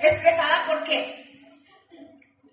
¿Estresada 0.00 0.66
por 0.66 0.82
qué? 0.84 1.24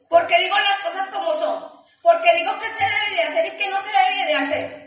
Porque 0.09 0.37
digo 0.37 0.55
las 0.57 0.79
cosas 0.79 1.07
como 1.09 1.33
son. 1.33 1.63
Porque 2.01 2.35
digo 2.35 2.57
que 2.59 2.69
se 2.71 2.83
debe 2.83 3.15
de 3.15 3.23
hacer 3.23 3.45
y 3.47 3.57
que 3.57 3.69
no 3.69 3.79
se 3.81 3.89
debe 3.89 4.25
de 4.27 4.35
hacer. 4.35 4.85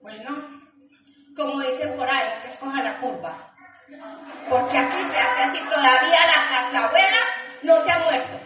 Bueno, 0.00 0.60
como 1.36 1.60
dicen 1.60 1.96
por 1.96 2.08
ahí, 2.08 2.40
que 2.40 2.48
escoja 2.48 2.82
la 2.82 2.96
curva. 2.98 3.52
Porque 4.48 4.78
aquí 4.78 5.04
se 5.04 5.18
hace 5.18 5.42
así, 5.42 5.58
todavía 5.68 6.26
la, 6.26 6.70
la 6.72 6.84
abuela 6.86 7.18
no 7.62 7.84
se 7.84 7.92
ha 7.92 7.98
muerto. 7.98 8.40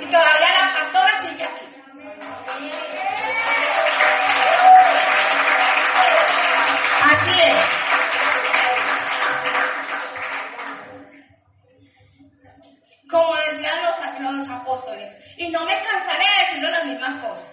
Y 0.00 0.06
todavía 0.06 0.52
la 0.52 0.74
pastora 0.74 1.20
sigue 1.22 1.44
aquí. 1.44 1.64
Como 13.10 13.34
decían 13.36 13.82
los, 13.82 14.48
apóstoles, 14.50 15.10
y 15.38 15.48
no 15.50 15.64
me 15.64 15.80
cansaré 15.82 16.24
de 16.24 16.46
decirle 16.46 16.70
las 16.70 16.84
mismas 16.84 17.16
cosas. 17.16 17.46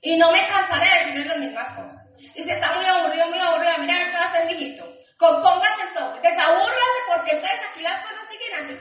Y 0.00 0.16
no 0.16 0.30
me 0.30 0.46
cansaré 0.46 0.86
de 0.88 0.98
decirle 0.98 1.24
las 1.24 1.38
mismas 1.38 1.68
cosas. 1.70 1.98
Y 2.34 2.44
si 2.44 2.50
está 2.50 2.72
muy 2.74 2.84
aburrido, 2.84 3.26
muy 3.28 3.40
aburrido, 3.40 3.78
mira 3.78 4.10
qué 4.10 4.16
va 4.16 4.22
a 4.22 4.28
hacer, 4.28 4.46
mijito. 4.46 4.84
Compóngase 5.18 5.82
entonces, 5.88 6.22
desabúrrase 6.22 7.00
porque 7.08 7.32
entonces 7.32 7.60
aquí 7.68 7.82
las 7.82 8.00
cosas 8.02 8.28
siguen 8.30 8.64
así. 8.64 8.78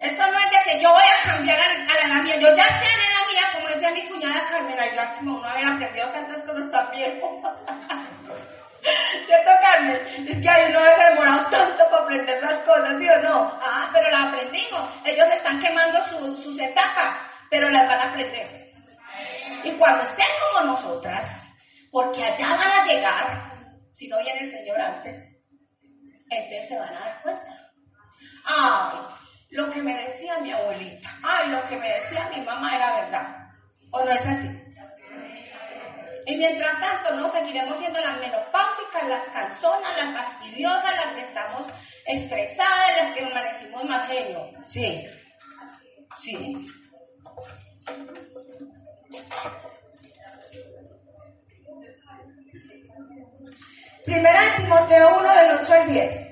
Esto 0.00 0.26
no 0.26 0.38
es 0.38 0.50
de 0.50 0.72
que 0.72 0.80
yo 0.80 0.90
voy 0.90 1.02
a 1.02 1.22
cambiar 1.24 1.60
a, 1.60 2.08
la 2.08 2.22
mía. 2.22 2.36
Yo 2.38 2.54
ya 2.54 2.64
sé 2.64 2.86
en 2.86 3.14
la 3.14 3.19
mía, 3.30 3.42
como 3.54 3.68
decía 3.68 3.90
mi 3.90 4.08
cuñada 4.08 4.46
Carmen, 4.48 4.78
ay, 4.78 4.94
lástima 4.94 5.36
uno 5.36 5.48
haber 5.48 5.66
aprendido 5.66 6.10
tantas 6.10 6.42
cosas 6.42 6.70
también. 6.70 7.20
¿Cierto, 9.26 9.50
Carmen? 9.60 10.28
Es 10.28 10.40
que 10.40 10.48
ahí 10.48 10.72
no 10.72 10.80
ha 10.80 11.10
demorado 11.10 11.50
tanto 11.50 11.84
para 11.90 12.02
aprender 12.02 12.42
las 12.42 12.60
cosas, 12.60 12.98
¿sí 12.98 13.08
o 13.08 13.18
no? 13.22 13.58
Ah, 13.62 13.90
pero 13.92 14.10
las 14.10 14.26
aprendimos. 14.26 14.90
Ellos 15.04 15.28
están 15.32 15.60
quemando 15.60 16.00
sus 16.36 16.58
etapas, 16.58 17.18
pero 17.50 17.68
las 17.68 17.86
van 17.86 18.00
a 18.00 18.10
aprender. 18.10 18.72
Y 19.64 19.72
cuando 19.72 20.02
estén 20.04 20.26
como 20.52 20.72
nosotras, 20.72 21.26
porque 21.90 22.24
allá 22.24 22.56
van 22.56 22.72
a 22.72 22.84
llegar, 22.86 23.52
si 23.92 24.08
no 24.08 24.18
viene 24.18 24.40
el 24.40 24.50
Señor 24.50 24.80
antes, 24.80 25.16
entonces 26.30 26.68
se 26.68 26.78
van 26.78 26.94
a 26.94 27.00
dar 27.00 27.22
cuenta. 27.22 27.70
Ay, 28.44 29.19
lo 29.50 29.68
que 29.70 29.82
me 29.82 29.96
decía 29.96 30.38
mi 30.38 30.52
abuelita, 30.52 31.10
ay, 31.22 31.50
lo 31.50 31.62
que 31.64 31.76
me 31.76 31.88
decía 31.88 32.30
mi 32.34 32.40
mamá 32.42 32.76
era 32.76 33.00
verdad. 33.02 33.36
¿O 33.90 34.04
no 34.04 34.10
es 34.10 34.24
así? 34.24 34.48
Y 36.26 36.36
mientras 36.36 36.78
tanto, 36.78 37.16
no 37.16 37.28
seguiremos 37.28 37.78
siendo 37.78 38.00
las 38.00 38.18
menopáusicas, 38.18 39.08
las 39.08 39.26
canzonas, 39.32 39.96
las 39.96 40.14
fastidiosas, 40.14 40.94
las 40.94 41.14
que 41.14 41.20
estamos 41.22 41.66
estresadas, 42.06 42.96
las 43.02 43.10
que 43.12 43.24
amanecimos 43.24 43.84
más 43.84 44.06
genio. 44.06 44.50
Sí, 44.66 45.06
sí. 46.20 46.66
Primera 54.04 54.44
de 54.44 54.62
Timoteo 54.62 55.18
1 55.18 55.34
del 55.34 55.50
8 55.60 55.72
al 55.72 55.92
10. 55.92 56.29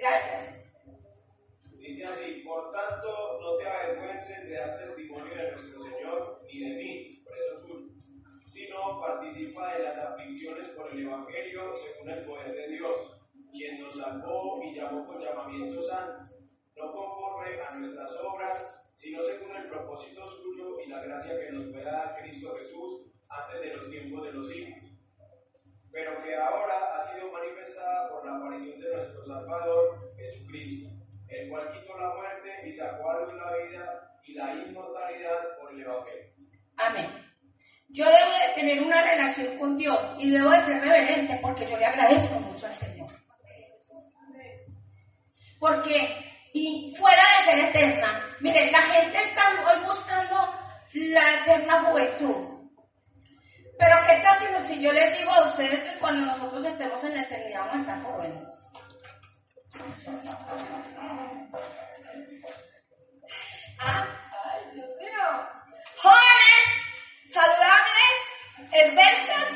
Gracias. 0.00 0.56
Dice 1.76 2.04
así, 2.06 2.42
por 2.42 2.72
tanto, 2.72 3.38
no 3.42 3.56
te 3.58 3.68
avergüences 3.68 4.48
de 4.48 4.56
dar 4.56 4.78
testimonio 4.78 5.34
de 5.34 5.50
nuestro 5.50 5.82
Señor 5.82 6.40
ni 6.46 6.60
de 6.60 6.74
mí, 6.76 7.22
por 7.22 7.36
eso 7.36 7.66
tú, 7.66 7.92
sino 8.46 8.98
participa 8.98 9.74
de 9.74 9.82
las 9.82 9.98
aflicciones 9.98 10.68
por 10.68 10.90
el 10.90 11.04
Evangelio 11.04 11.74
según 11.76 12.08
el 12.08 12.24
poder 12.24 12.50
de 12.50 12.68
Dios, 12.68 13.20
quien 13.52 13.82
nos 13.82 13.98
salvó 13.98 14.62
y 14.64 14.74
llamó 14.74 15.06
con 15.06 15.20
llamamiento 15.20 15.82
santo, 15.82 16.34
no 16.76 16.92
conforme 16.92 17.60
a 17.60 17.74
nuestras 17.74 18.10
obras, 18.20 18.90
sino 18.94 19.22
según 19.22 19.54
el 19.54 19.68
propósito 19.68 20.26
suyo 20.28 20.80
y 20.80 20.88
la 20.88 21.04
gracia 21.04 21.38
que 21.38 21.52
nos 21.52 21.66
pueda 21.66 21.92
dar 21.92 22.16
Cristo 22.22 22.56
Jesús 22.56 23.02
antes 23.28 23.60
de 23.60 23.76
los 23.76 23.90
tiempos 23.90 24.24
de 24.24 24.32
los 24.32 24.48
siglos 24.48 24.89
pero 25.92 26.22
que 26.22 26.36
ahora 26.36 26.96
ha 26.96 27.12
sido 27.12 27.30
manifestada 27.32 28.10
por 28.10 28.24
la 28.24 28.36
aparición 28.36 28.80
de 28.80 28.92
nuestro 28.92 29.24
Salvador 29.24 30.12
Jesucristo, 30.16 30.90
el 31.28 31.48
cual 31.48 31.72
quitó 31.72 31.96
la 31.98 32.14
muerte 32.14 32.50
y 32.66 32.72
sacó 32.72 33.10
a 33.10 33.20
luz 33.20 33.34
la 33.34 33.56
vida 33.56 34.10
y 34.24 34.34
la 34.34 34.54
inmortalidad 34.54 35.58
por 35.60 35.72
el 35.72 35.80
Evangelio. 35.80 36.30
Amén. 36.76 37.30
Yo 37.88 38.04
debo 38.04 38.30
de 38.30 38.54
tener 38.54 38.82
una 38.82 39.02
relación 39.02 39.58
con 39.58 39.76
Dios 39.76 40.14
y 40.18 40.30
debo 40.30 40.50
de 40.50 40.64
ser 40.64 40.80
reverente 40.80 41.38
porque 41.42 41.66
yo 41.66 41.76
le 41.76 41.86
agradezco 41.86 42.38
mucho 42.38 42.66
al 42.66 42.74
Señor. 42.74 43.10
Porque, 45.58 46.16
y 46.54 46.94
fuera 46.96 47.22
de 47.38 47.44
ser 47.44 47.64
eterna, 47.66 48.36
miren, 48.40 48.72
la 48.72 48.82
gente 48.82 49.18
está 49.22 49.42
hoy 49.66 49.84
buscando 49.84 50.54
la 50.94 51.40
eterna 51.40 51.84
juventud. 51.84 52.59
Pero 53.80 53.96
qué 54.06 54.20
tal 54.22 54.66
si 54.68 54.78
yo 54.78 54.92
les 54.92 55.18
digo 55.18 55.32
a 55.32 55.48
ustedes 55.48 55.82
que 55.82 55.98
cuando 55.98 56.26
nosotros 56.26 56.62
estemos 56.66 57.02
en 57.02 57.14
la 57.14 57.22
eternidad 57.22 57.60
vamos 57.60 57.76
a 57.76 57.80
estar 57.80 58.02
jóvenes. 58.02 58.48
Ah, 63.78 64.06
ay, 64.44 64.74
Dios 64.74 64.88
mío. 64.98 65.48
Jóvenes, 65.96 67.32
saludables, 67.32 68.16
esbeltas, 68.70 69.48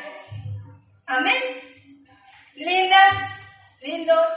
amén. 1.07 1.43
Lindas, 2.55 3.15
lindos, 3.83 4.29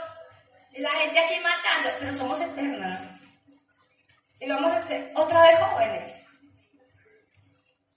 y 0.72 0.82
la 0.82 0.90
gente 0.90 1.18
aquí 1.18 1.40
matando, 1.40 1.88
pero 1.98 2.12
somos 2.12 2.38
eternas. 2.38 3.00
Y 4.38 4.48
vamos 4.50 4.70
a 4.70 4.86
ser 4.86 5.12
otra 5.14 5.40
vez 5.40 5.58
jóvenes. 5.60 6.26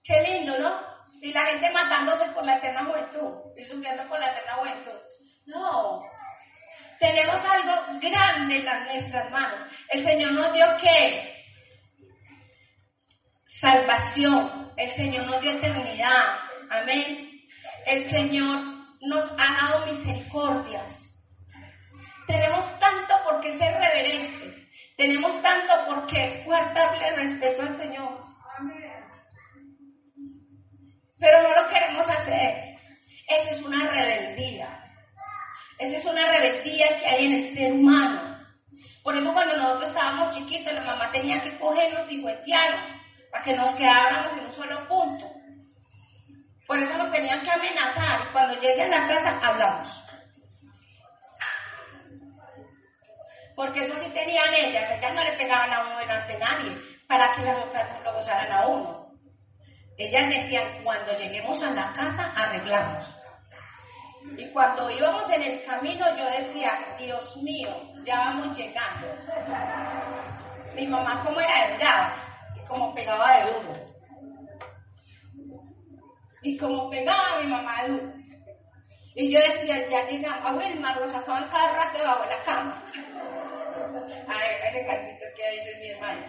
Qué 0.03 0.21
lindo, 0.21 0.57
¿no? 0.57 0.90
Y 1.21 1.31
la 1.31 1.45
gente 1.45 1.71
matándose 1.71 2.25
por 2.31 2.43
la 2.43 2.57
eterna 2.57 2.83
juventud 2.85 3.53
y 3.55 3.63
sufriendo 3.63 4.07
por 4.09 4.19
la 4.19 4.31
eterna 4.31 4.55
juventud. 4.55 4.99
No. 5.45 6.01
Tenemos 6.99 7.45
algo 7.45 7.99
grande 7.99 8.57
en 8.57 8.85
nuestras 8.85 9.31
manos. 9.31 9.63
El 9.89 10.03
Señor 10.03 10.31
nos 10.33 10.53
dio 10.53 10.65
qué? 10.81 11.35
Salvación. 13.45 14.71
El 14.77 14.89
Señor 14.91 15.27
nos 15.27 15.41
dio 15.41 15.51
eternidad. 15.51 16.39
Amén. 16.71 17.29
El 17.85 18.09
Señor 18.09 18.63
nos 19.01 19.31
ha 19.37 19.67
dado 19.67 19.85
misericordias. 19.85 20.97
Tenemos 22.25 22.79
tanto 22.79 23.13
por 23.23 23.41
qué 23.41 23.57
ser 23.57 23.73
reverentes. 23.73 24.67
Tenemos 24.97 25.41
tanto 25.41 25.85
por 25.85 26.07
qué 26.07 26.43
guardarle 26.45 27.11
respeto 27.15 27.61
al 27.61 27.77
Señor. 27.77 28.21
Pero 31.21 31.43
no 31.43 31.61
lo 31.61 31.67
queremos 31.67 32.09
hacer. 32.09 32.73
Eso 33.27 33.51
es 33.51 33.61
una 33.61 33.91
rebeldía. 33.91 34.67
Eso 35.77 35.97
es 35.97 36.05
una 36.05 36.31
rebeldía 36.31 36.97
que 36.97 37.05
hay 37.05 37.25
en 37.27 37.33
el 37.33 37.53
ser 37.53 37.73
humano. 37.73 38.39
Por 39.03 39.15
eso 39.15 39.31
cuando 39.31 39.55
nosotros 39.55 39.89
estábamos 39.89 40.35
chiquitos, 40.35 40.73
la 40.73 40.81
mamá 40.83 41.11
tenía 41.11 41.39
que 41.41 41.57
cogernos 41.59 42.11
y 42.11 42.23
huetearnos 42.23 42.89
para 43.31 43.43
que 43.43 43.55
nos 43.55 43.73
quedáramos 43.75 44.33
en 44.33 44.45
un 44.45 44.51
solo 44.51 44.87
punto. 44.87 45.27
Por 46.67 46.79
eso 46.79 46.97
nos 46.97 47.11
tenían 47.11 47.41
que 47.41 47.51
amenazar 47.51 48.27
y 48.27 48.31
cuando 48.31 48.59
llegue 48.59 48.81
a 48.81 48.87
la 48.87 49.07
casa 49.07 49.39
hablamos. 49.41 50.03
Porque 53.55 53.81
eso 53.81 53.95
sí 53.97 54.09
tenían 54.09 54.53
ellas, 54.55 54.89
ellas 54.89 55.13
no 55.13 55.23
le 55.23 55.33
pegaban 55.33 55.71
a 55.71 55.85
uno 55.85 55.99
delante 55.99 56.33
de 56.33 56.39
nadie 56.39 56.77
para 57.07 57.31
que 57.33 57.43
las 57.43 57.59
otras 57.59 57.91
no 57.91 58.01
lo 58.01 58.13
gozaran 58.13 58.51
a 58.51 58.67
uno. 58.67 59.00
Ellas 59.97 60.29
decían, 60.29 60.83
cuando 60.83 61.13
lleguemos 61.13 61.61
a 61.63 61.71
la 61.71 61.93
casa, 61.93 62.31
arreglamos. 62.35 63.21
Y 64.37 64.49
cuando 64.51 64.89
íbamos 64.89 65.29
en 65.29 65.41
el 65.41 65.63
camino, 65.63 66.05
yo 66.17 66.25
decía, 66.25 66.95
Dios 66.97 67.37
mío, 67.37 67.69
ya 68.03 68.17
vamos 68.17 68.57
llegando. 68.57 69.07
Mi 70.75 70.87
mamá 70.87 71.23
como 71.23 71.39
era 71.39 71.67
delgada 71.67 72.13
y 72.55 72.67
como 72.67 72.93
pegaba 72.93 73.37
de 73.37 73.51
duro. 73.51 73.73
Y 76.43 76.57
como 76.57 76.89
pegaba 76.89 77.41
mi 77.41 77.47
mamá 77.47 77.83
de 77.83 77.89
duro. 77.89 78.13
Y 79.15 79.31
yo 79.31 79.39
decía, 79.39 79.87
ya 79.87 80.07
llegamos. 80.07 80.45
A 80.45 80.99
lo 80.99 81.07
sacaban 81.07 81.49
cada 81.49 81.73
rato 81.73 81.97
debajo 81.97 82.23
de 82.23 82.29
la 82.29 82.43
cama. 82.43 82.83
A 84.27 84.37
ver, 84.37 84.65
ese 84.67 84.85
calvito 84.85 85.25
que 85.35 85.51
dice 85.51 85.77
mi 85.79 85.89
hermano. 85.89 86.21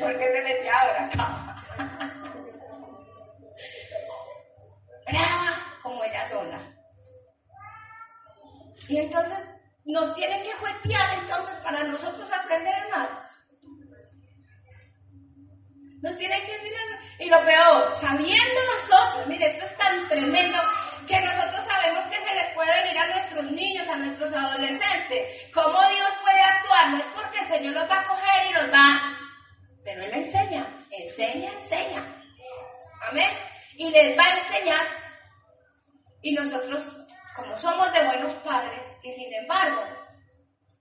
Porque 0.00 0.32
se 0.32 0.42
metía 0.42 0.80
ahora 0.80 1.02
la 1.02 1.08
cama. 1.10 1.64
Brava 5.06 5.78
como 5.82 6.02
ella 6.04 6.28
sola. 6.28 6.60
Y 8.88 8.98
entonces 8.98 9.38
nos 9.84 10.14
tienen 10.14 10.42
que 10.42 10.52
juetear 10.54 11.18
entonces 11.20 11.54
para 11.62 11.84
nosotros 11.84 12.28
aprender 12.32 12.88
más. 12.94 13.46
Nos 16.02 16.16
tienen 16.16 16.44
que 16.44 16.52
decir. 16.52 16.66
Y 17.18 17.30
lo 17.30 17.42
peor, 17.44 17.94
sabiendo 17.94 18.60
nosotros, 18.74 19.26
mire, 19.26 19.46
esto 19.46 19.64
es 19.64 19.76
tan 19.78 20.06
tremendo 20.08 20.58
que 21.08 21.18
nosotros 21.20 21.64
sabemos 21.64 22.06
que 22.08 22.20
se 22.20 22.34
les 22.34 22.54
puede 22.54 22.82
venir 22.82 22.98
a 22.98 23.06
nuestros 23.06 23.50
niños, 23.52 23.88
a 23.88 23.96
nuestros 23.96 24.34
adolescentes. 24.34 25.50
¿Cómo 25.54 25.78
Dios 25.88 26.10
puede 26.22 26.40
actuar? 26.40 26.90
No 26.90 26.98
es 26.98 27.06
porque 27.14 27.38
el 27.38 27.48
Señor 27.48 27.74
los 27.74 27.90
va 27.90 28.00
a 28.00 28.06
coger 28.06 28.50
y 28.50 28.52
los 28.52 28.72
va, 28.72 29.18
pero 29.84 30.04
Él 30.04 30.12
enseña, 30.12 30.66
enseña, 30.90 31.52
enseña. 31.52 32.22
Amén. 33.08 33.30
Y 33.76 33.88
les 33.90 34.18
va 34.18 34.24
a 34.24 34.38
enseñar. 34.38 34.86
Y 36.22 36.32
nosotros, 36.34 37.05
como 37.36 37.54
somos 37.58 37.92
de 37.92 38.02
buenos 38.02 38.32
padres, 38.36 38.80
y 39.02 39.12
sin 39.12 39.32
embargo, 39.34 39.82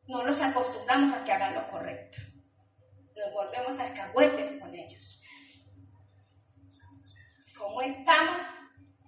no 0.08 0.24
nos 0.24 0.42
acostumbramos 0.42 1.12
a 1.14 1.24
que 1.26 1.34
hagan 1.34 1.54
lo 1.54 1.68
correcto. 1.68 2.20
Nos 3.14 3.34
volvemos 3.34 3.78
alcahuetes 3.78 4.60
con 4.62 4.74
ellos. 4.74 5.22
¿Cómo 7.58 7.82
estamos? 7.82 8.38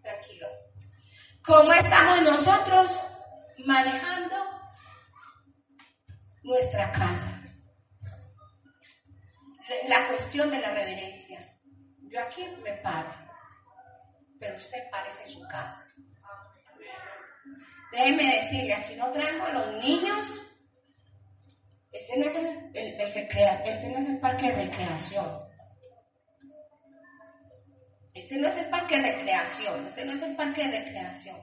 Tranquilo. 0.02 0.48
¿Cómo 1.46 1.72
estamos 1.72 2.22
nosotros 2.22 2.92
manejando 3.66 4.36
nuestra 6.44 6.92
casa? 6.92 7.42
La 9.88 10.08
cuestión 10.10 10.52
de 10.52 10.60
la 10.60 10.72
reverencia. 10.72 11.40
Yo 12.10 12.22
aquí 12.22 12.46
me 12.62 12.74
paro, 12.78 13.14
pero 14.40 14.56
usted 14.58 14.90
parece 14.92 15.24
en 15.24 15.30
su 15.30 15.48
casa. 15.48 15.87
Déjeme 17.98 18.42
decirle, 18.42 18.74
aquí 18.76 18.96
no 18.96 19.10
traemos 19.10 19.50
a 19.50 19.54
los 19.54 19.84
niños. 19.84 20.24
Este 21.92 22.16
no 22.20 22.28
es 22.28 22.36
el, 22.36 22.46
el, 22.76 23.02
este 23.02 23.90
no 23.90 23.98
es 23.98 24.06
el 24.08 24.20
parque 24.20 24.46
de 24.46 24.56
recreación. 24.66 25.48
Este 28.14 28.38
no 28.38 28.50
es 28.50 28.58
el 28.58 28.70
parque 28.70 28.98
de 28.98 29.02
recreación, 29.14 29.88
este 29.88 30.06
no 30.06 30.14
es 30.14 30.22
el 30.22 30.36
parque 30.36 30.68
de 30.68 30.80
recreación. 30.80 31.38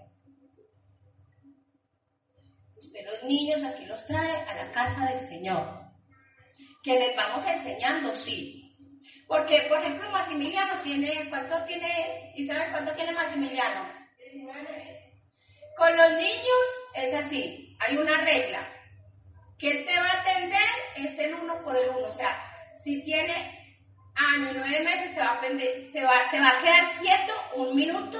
Usted 2.76 3.00
los 3.05 3.24
niños 3.24 3.64
aquí 3.64 3.84
los 3.86 4.07
trae 4.07 4.36
a 4.42 4.55
la 4.55 4.70
casa 4.70 5.07
del 5.07 5.26
Señor. 5.26 5.80
Que 6.84 7.00
les 7.00 7.16
vamos 7.16 7.44
enseñando, 7.46 8.14
sí, 8.14 8.76
porque, 9.26 9.66
por 9.68 9.78
ejemplo, 9.78 10.09
Maximiliano 10.11 10.80
tiene, 10.82 11.28
¿cuánto 11.30 11.64
tiene, 11.64 12.32
Isabel, 12.36 12.70
cuánto 12.70 12.94
tiene 12.94 13.12
Maximiliano? 13.12 13.88
19. 14.18 15.03
Con 15.77 15.97
los 15.97 16.12
niños 16.12 16.64
es 16.95 17.14
así, 17.14 17.77
hay 17.81 17.97
una 17.97 18.20
regla. 18.25 18.68
Que 19.59 19.85
te 19.85 19.97
va 19.97 20.07
a 20.07 20.20
atender 20.20 20.68
es 20.97 21.18
el 21.18 21.35
uno 21.35 21.62
por 21.62 21.77
el 21.77 21.91
uno. 21.91 22.09
O 22.09 22.12
sea, 22.12 22.37
si 22.83 23.03
tiene 23.03 23.79
año 24.14 24.51
y 24.51 24.55
nueve 24.55 24.85
meses, 24.85 25.14
se 25.14 25.20
va, 25.20 25.33
a 25.33 25.41
se, 25.41 26.05
va, 26.05 26.31
se 26.31 26.41
va 26.41 26.49
a 26.49 26.62
quedar 26.62 26.93
quieto 27.01 27.33
un 27.57 27.75
minuto 27.75 28.18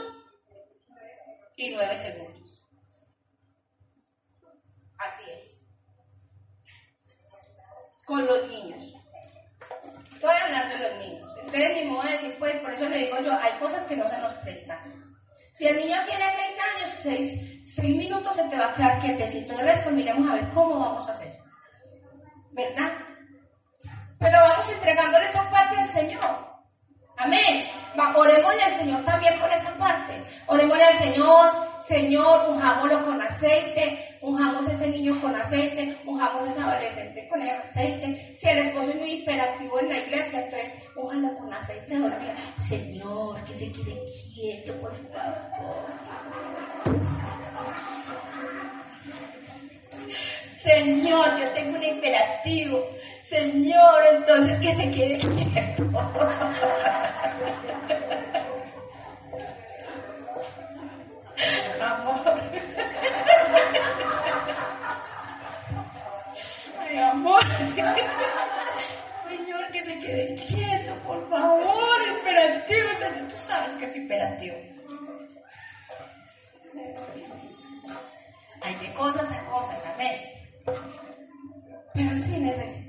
y 1.57 1.71
nueve 1.75 1.97
segundos. 1.97 2.63
Así 4.99 5.23
es. 5.31 5.45
Con 8.07 8.27
los 8.27 8.49
niños. 8.49 8.95
Estoy 10.13 10.37
hablando 10.43 10.77
de 10.77 10.89
los 10.89 10.99
niños. 10.99 11.31
Ustedes 11.45 11.77
ni 11.77 11.91
modo 11.91 12.05
de 12.05 12.13
decir, 12.13 12.37
pues, 12.39 12.57
por 12.59 12.73
eso 12.73 12.89
le 12.89 12.99
digo 12.99 13.21
yo, 13.21 13.33
hay 13.33 13.59
cosas 13.59 13.87
que 13.87 13.97
no 13.97 14.09
se 14.09 14.19
nos 14.19 14.33
prestan. 14.35 15.04
Si 15.57 15.67
el 15.67 15.77
niño 15.77 15.97
tiene 16.07 16.25
seis 16.37 16.59
años, 16.75 16.99
seis, 17.03 17.75
seis 17.75 17.97
minutos 17.97 18.35
se 18.35 18.43
te 18.49 18.57
va 18.57 18.71
a 18.71 18.73
quedar 18.73 18.99
quietecito. 18.99 19.53
El 19.53 19.67
resto 19.67 19.91
miremos 19.91 20.29
a 20.29 20.35
ver 20.35 20.51
cómo 20.51 20.79
vamos 20.81 21.09
a 21.09 21.13
hacer. 21.13 21.39
¿Verdad? 22.53 22.93
Pero 24.19 24.39
vamos 24.41 24.69
entregándole 24.71 25.27
esa 25.27 25.51
parte 25.51 25.77
al 25.77 25.93
Señor. 25.93 26.54
Amén. 27.17 27.69
Orémosle 28.17 28.63
al 28.63 28.77
Señor 28.77 29.05
también 29.05 29.39
por 29.39 29.49
esa 29.51 29.73
parte. 29.79 30.25
Orémosle 30.47 30.85
al 30.85 30.99
Señor, 30.99 31.51
Señor, 31.87 32.49
unjámoslo 32.51 33.05
con 33.05 33.21
aceite, 33.21 34.17
unjamos 34.23 34.67
ese 34.69 34.89
niño 34.89 35.21
con 35.21 35.35
aceite, 35.37 35.97
unjamos 36.07 36.49
ese 36.49 36.61
adolescente 36.61 37.29
con 37.29 37.43
aceite. 37.43 38.35
Si 38.41 38.49
el 38.49 38.59
esposo 38.59 38.91
es 38.91 38.97
muy 38.97 39.13
hiperactivo 39.13 39.81
en 39.81 39.89
la 39.91 39.99
iglesia, 39.99 40.45
entonces 40.45 40.75
újalo 40.97 41.37
con 41.37 41.53
aceite 41.53 41.95
de 41.95 42.05
oliva. 42.05 42.35
Señor, 42.69 43.45
que 43.45 43.53
se 43.53 43.73
quede 43.73 44.05
quieto, 44.35 44.81
por 44.81 44.95
favor. 44.95 45.85
Señor, 50.63 51.39
yo 51.39 51.53
tengo 51.53 51.77
un 51.77 51.83
hiperactivo. 51.83 52.89
Señor, 53.29 54.03
entonces 54.13 54.61
que 54.61 54.75
se 54.75 54.91
quede 54.91 55.17
quieto. 55.17 55.83
Amor. 61.81 62.43
Ay, 66.79 66.99
amor. 66.99 67.41
Señor, 69.27 69.71
que 69.73 69.83
se 69.85 69.99
quede 70.01 70.35
quieto, 70.35 70.95
por 71.07 71.29
favor. 71.31 71.97
Hiperactivo, 72.19 72.93
Señor. 72.93 73.29
Tú 73.29 73.37
sabes 73.37 73.73
que 73.73 73.87
es 73.87 73.97
hiperactivo. 73.97 74.57
Hay 78.61 78.75
de 78.77 78.93
cosas 78.95 79.31
a 79.31 79.45
cosas, 79.51 79.83
amén. 79.95 80.21
Pero 81.95 82.17
sí 82.17 82.39
necesitamos 82.39 82.84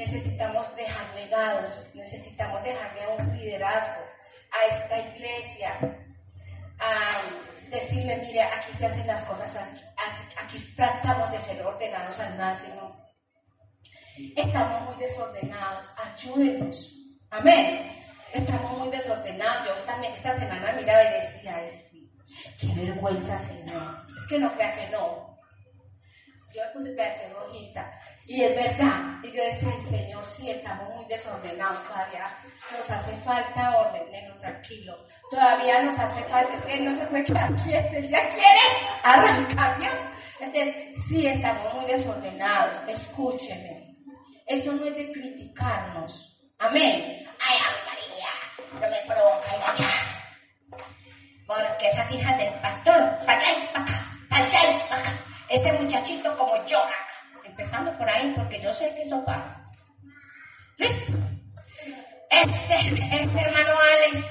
Necesitamos 0.00 0.74
dejar 0.76 1.14
legados, 1.14 1.70
necesitamos 1.92 2.62
dejarle 2.62 3.06
un 3.18 3.36
liderazgo 3.36 4.02
a 4.50 4.74
esta 4.74 4.98
iglesia, 4.98 5.76
a 6.78 7.20
decirle, 7.68 8.16
mire, 8.16 8.42
aquí 8.44 8.72
se 8.78 8.86
hacen 8.86 9.06
las 9.06 9.20
cosas 9.24 9.54
así, 9.54 9.78
aquí 10.42 10.56
tratamos 10.74 11.30
de 11.32 11.38
ser 11.40 11.60
ordenados 11.66 12.18
al 12.18 12.38
máximo. 12.38 12.96
Estamos 14.36 14.88
muy 14.88 15.04
desordenados, 15.04 15.92
ayúdenos. 16.02 16.96
Amén. 17.28 18.02
Estamos 18.32 18.78
muy 18.78 18.88
desordenados. 18.88 19.66
Yo 19.66 19.74
esta, 19.74 20.02
esta 20.02 20.38
semana 20.40 20.72
miraba 20.72 21.02
y 21.02 21.12
decía, 21.26 21.56
Ay, 21.56 21.70
sí, 21.90 22.10
qué 22.58 22.68
vergüenza, 22.74 23.36
Señor. 23.40 24.06
Es 24.08 24.28
que 24.30 24.38
no 24.38 24.50
crea 24.54 24.72
que 24.72 24.88
no. 24.88 25.38
Yo 26.54 26.62
me 26.64 26.70
puse 26.72 27.28
rojita. 27.28 28.00
Y 28.26 28.44
es 28.44 28.54
verdad. 28.54 29.18
Y 29.22 29.32
yo 29.32 29.42
decía, 29.42 29.72
Señor, 29.88 30.24
sí, 30.24 30.50
estamos 30.50 30.94
muy 30.94 31.04
desordenados. 31.06 31.82
Todavía 31.86 32.36
nos 32.76 32.90
hace 32.90 33.16
falta 33.18 33.78
orden, 33.78 34.10
neno, 34.10 34.38
tranquilo. 34.40 34.96
Todavía 35.30 35.82
nos 35.82 35.98
hace 35.98 36.24
falta, 36.24 36.54
es 36.54 36.64
que 36.64 36.80
no 36.80 36.96
se 36.96 37.06
puede 37.06 37.24
quedar 37.24 37.54
quieto. 37.56 38.00
Ya 38.08 38.28
quiere 38.28 38.60
arrancar, 39.02 39.76
Entonces, 40.38 40.94
sí, 41.08 41.26
estamos 41.26 41.74
muy 41.74 41.86
desordenados. 41.86 42.76
Escúcheme. 42.88 43.96
Esto 44.46 44.72
no 44.72 44.86
es 44.86 44.96
de 44.96 45.12
criticarnos. 45.12 46.38
Amén. 46.58 47.26
Ay, 47.38 47.58
no 48.74 48.80
me 48.80 49.02
provoca 49.06 49.56
ir 49.56 49.62
allá. 49.62 49.90
Porque 51.46 51.88
esas 51.88 52.10
hijas 52.12 52.38
del 52.38 52.54
pastor, 52.60 53.16
para 53.26 53.38
allá 53.38 53.58
y 53.58 53.66
para 53.72 53.84
acá, 53.84 54.06
para 54.28 54.44
allá 54.44 54.70
y 54.70 54.88
para. 54.88 55.24
Ese 55.48 55.72
muchachito 55.72 56.36
como 56.36 56.64
llora. 56.64 57.09
Empezando 57.60 57.94
por 57.98 58.08
ahí, 58.08 58.32
porque 58.34 58.58
yo 58.62 58.72
sé 58.72 58.94
que 58.94 59.02
eso 59.02 59.22
pasa. 59.22 59.62
¿Listo? 60.78 61.12
Ese, 62.30 62.74
ese 62.78 63.38
hermano 63.38 63.78
Alex, 63.78 64.26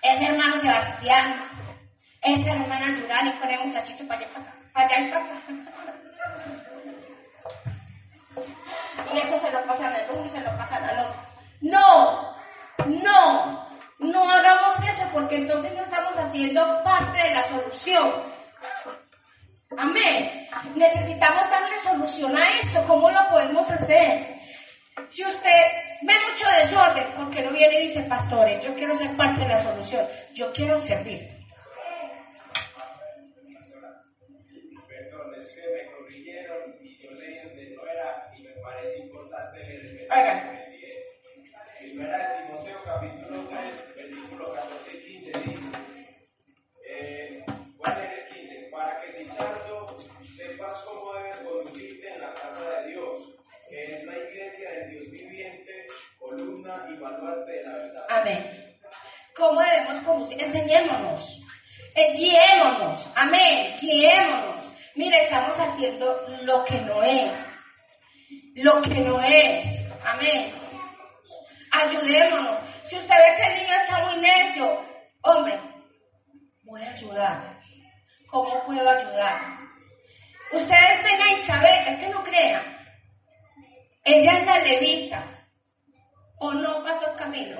ese 0.00 0.24
hermano 0.26 0.56
Sebastián, 0.58 1.48
esa 2.22 2.50
hermana 2.52 3.00
Yurani 3.00 3.32
con 3.40 3.50
el 3.50 3.66
muchachito 3.66 4.06
para 4.06 4.20
allá 4.20 4.30
y 4.30 4.32
para 4.32 4.46
acá, 4.46 4.58
para 4.72 4.86
allá 4.86 5.00
y 5.00 5.10
para 5.10 5.24
acá. 5.24 5.34
Y 9.12 9.18
eso 9.18 9.40
se 9.40 9.50
lo 9.50 9.66
pasan 9.66 9.92
al 9.92 10.06
uno 10.12 10.24
y 10.24 10.28
se 10.28 10.40
lo 10.40 10.56
pasan 10.56 10.84
al 10.84 11.00
otro. 11.00 11.22
No, 11.62 12.36
no, 12.86 13.68
no 13.98 14.30
hagamos 14.30 14.78
eso 14.88 15.08
porque 15.12 15.38
entonces 15.38 15.74
no 15.74 15.82
estamos 15.82 16.16
haciendo 16.16 16.84
parte 16.84 17.18
de 17.18 17.34
la 17.34 17.42
solución. 17.42 18.35
Amén. 19.74 20.46
Necesitamos 20.76 21.50
darle 21.50 21.78
solución 21.82 22.36
a 22.38 22.60
esto. 22.60 22.84
¿Cómo 22.86 23.10
lo 23.10 23.28
podemos 23.28 23.68
hacer? 23.68 24.36
Si 25.08 25.24
usted 25.24 25.62
ve 26.02 26.14
mucho 26.30 26.48
desorden, 26.60 27.14
porque 27.16 27.42
no 27.42 27.52
viene 27.52 27.80
y 27.80 27.88
dice, 27.88 28.02
pastores, 28.02 28.64
yo 28.64 28.74
quiero 28.74 28.94
ser 28.94 29.16
parte 29.16 29.40
de 29.40 29.48
la 29.48 29.62
solución, 29.62 30.06
yo 30.34 30.52
quiero 30.52 30.78
servir. 30.78 31.35
Enseñémonos, 60.30 61.40
eh, 61.94 62.12
guiémonos, 62.14 63.10
amén, 63.14 63.76
guiémonos. 63.80 64.72
Mire, 64.94 65.24
estamos 65.24 65.58
haciendo 65.58 66.26
lo 66.42 66.64
que 66.64 66.80
no 66.80 67.02
es, 67.02 67.32
lo 68.54 68.80
que 68.82 69.00
no 69.00 69.20
es, 69.20 69.66
amén 70.04 70.66
ayudémonos. 71.76 72.58
Si 72.84 72.96
usted 72.96 73.14
ve 73.14 73.36
que 73.36 73.52
el 73.52 73.62
niño 73.62 73.74
está 73.74 73.98
muy 74.06 74.20
necio, 74.20 74.80
hombre, 75.22 75.60
voy 76.64 76.82
a 76.82 76.90
ayudar. 76.90 77.58
¿Cómo 78.28 78.64
puedo 78.64 78.88
ayudar? 78.88 79.40
Ustedes 80.52 81.02
ven 81.02 81.22
a 81.22 81.32
Isabel, 81.32 81.88
es 81.88 81.98
que 81.98 82.08
no 82.08 82.22
crean. 82.22 82.62
Ella 84.04 84.38
es 84.38 84.46
la 84.46 84.58
levita. 84.58 85.24
¿O 86.38 86.52
no 86.52 86.84
pasó 86.84 87.10
el 87.10 87.16
camino? 87.16 87.56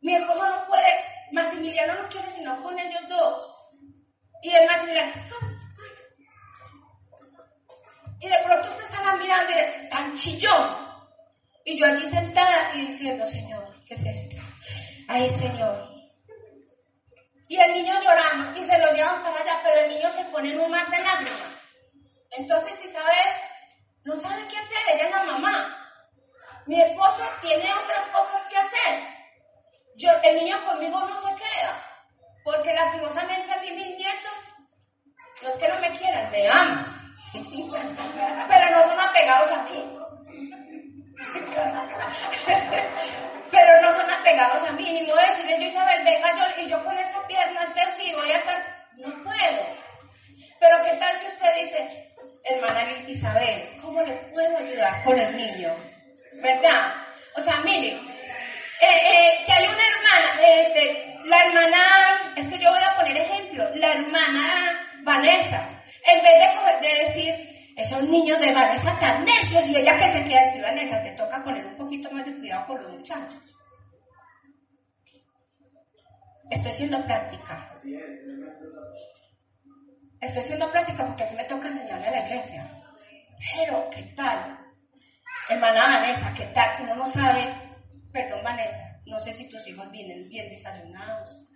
Mi 0.00 0.14
esposo 0.14 0.48
no 0.48 0.66
puede, 0.66 1.04
Maximiliano 1.32 2.02
no 2.02 2.08
quiere 2.08 2.30
sino 2.30 2.60
con 2.62 2.78
ellos 2.78 3.08
dos. 3.08 3.56
Y 4.42 4.50
el 4.50 4.66
Maximiliano, 4.66 5.12
y 8.20 8.28
de 8.28 8.36
pronto 8.44 8.68
usted 8.68 8.84
estaba 8.84 9.16
mirando 9.16 9.50
y 9.50 9.54
dice, 9.54 9.88
tan 9.90 10.14
chillón. 10.14 10.90
Y 11.64 11.78
yo 11.78 11.86
allí 11.86 12.10
sentada 12.10 12.74
y 12.74 12.88
diciendo, 12.88 13.24
Señor, 13.24 13.74
¿qué 13.86 13.94
es 13.94 14.04
esto? 14.04 14.36
Ay, 15.08 15.30
Señor. 15.30 15.88
Y 17.48 17.58
el 17.58 17.72
niño 17.72 17.94
llorando 18.02 18.58
y 18.60 18.64
se 18.64 18.78
lo 18.78 18.92
llevan 18.92 19.22
para 19.22 19.40
allá, 19.40 19.60
pero 19.64 19.80
el 19.80 19.88
niño 19.88 20.10
se 20.10 20.24
pone 20.26 20.52
en 20.52 20.60
un 20.60 20.70
mar 20.70 20.88
de 20.90 21.02
lágrimas. 21.02 21.54
Entonces 22.30 22.84
Isabel 22.84 23.26
no 24.04 24.16
sabe 24.16 24.46
qué 24.48 24.56
hacer, 24.58 24.78
ella 24.94 25.06
es 25.06 25.10
la 25.10 25.24
mamá. 25.24 25.76
Mi 26.66 26.80
esposo 26.80 27.24
tiene 27.40 27.72
otras 27.72 28.06
cosas 28.08 28.46
que 28.48 28.56
hacer. 28.56 29.19
Yo, 29.96 30.10
el 30.22 30.36
niño 30.36 30.64
conmigo 30.64 31.00
no 31.00 31.16
se 31.16 31.34
queda, 31.34 31.84
porque 32.44 32.72
lastimosamente 32.72 33.52
a 33.52 33.60
mí 33.60 33.72
mis 33.72 33.96
nietos, 33.96 34.54
los 35.42 35.56
que 35.56 35.68
no 35.68 35.80
me 35.80 35.90
quieran, 35.92 36.30
me 36.30 36.48
aman, 36.48 37.12
pero 38.48 38.70
no 38.70 38.82
son 38.82 39.00
apegados 39.00 39.50
a 39.52 39.62
mí. 39.64 39.96
Pero 43.50 43.82
no 43.82 43.92
son 43.92 44.08
apegados 44.08 44.62
a 44.68 44.72
mí, 44.72 44.84
ni 44.84 45.02
modo 45.06 45.20
decirle 45.20 45.60
yo 45.60 45.66
Isabel, 45.66 46.04
venga 46.04 46.54
y 46.56 46.68
yo 46.68 46.82
con 46.84 46.96
esta 46.96 47.26
pierna, 47.26 47.62
entonces 47.62 47.94
sí 47.96 48.14
voy 48.14 48.30
a 48.30 48.36
estar, 48.36 48.62
no 48.96 49.10
puedo. 49.22 49.64
Pero 50.60 50.84
qué 50.84 50.96
tal 50.98 51.16
si 51.18 51.26
usted 51.26 51.54
dice, 51.60 52.12
hermana 52.44 52.84
Isabel, 53.08 53.76
¿cómo 53.80 54.02
le 54.02 54.14
puedo 54.32 54.58
ayudar 54.58 55.02
con 55.04 55.18
el 55.18 55.36
niño? 55.36 55.74
¿Verdad? 56.34 56.94
O 57.36 57.40
sea, 57.40 57.60
mire, 57.60 58.00
eh, 58.80 58.86
eh, 58.86 59.42
que 59.44 59.52
hay 59.52 59.64
una 59.68 59.82
hermana, 59.86 60.40
este, 60.42 61.18
la 61.24 61.44
hermana, 61.44 62.32
es 62.36 62.46
que 62.48 62.58
yo 62.58 62.70
voy 62.70 62.80
a 62.82 62.96
poner 62.96 63.16
ejemplo, 63.16 63.68
la 63.74 63.92
hermana 63.92 64.80
Vanessa, 65.04 65.82
en 66.06 66.22
vez 66.22 66.32
de, 66.40 66.88
de 66.88 67.04
decir, 67.04 67.50
esos 67.76 68.02
niños 68.04 68.40
de 68.40 68.52
Vanessa 68.52 68.98
tan 68.98 69.24
necios 69.24 69.68
y 69.68 69.76
ella 69.76 69.96
que 69.96 70.08
se 70.08 70.24
queda 70.24 70.48
así, 70.48 70.60
Vanessa, 70.60 71.02
te 71.02 71.12
toca 71.12 71.42
poner 71.42 71.66
un 71.66 71.76
poquito 71.76 72.10
más 72.10 72.24
de 72.24 72.36
cuidado 72.36 72.66
con 72.66 72.82
los 72.82 72.92
muchachos. 72.92 73.56
Estoy 76.50 76.72
siendo 76.72 77.04
práctica. 77.04 77.80
Estoy 80.20 80.42
siendo 80.42 80.70
práctica 80.70 81.06
porque 81.06 81.24
a 81.24 81.30
mí 81.30 81.36
me 81.36 81.44
toca 81.44 81.68
enseñarle 81.68 82.08
a 82.08 82.10
la 82.10 82.26
iglesia. 82.26 82.70
Pero, 83.54 83.88
¿qué 83.90 84.02
tal? 84.16 84.58
Hermana 85.48 85.98
Vanessa, 85.98 86.34
¿qué 86.34 86.46
tal? 86.46 86.82
Uno 86.82 86.96
no 86.96 87.06
sabe, 87.06 87.54
perdón 88.12 88.42
Vanessa, 88.42 89.00
no 89.06 89.18
sé 89.18 89.32
si 89.32 89.48
tus 89.48 89.66
hijos 89.66 89.90
vienen 89.90 90.28
bien 90.28 90.50
desayunados. 90.50 91.46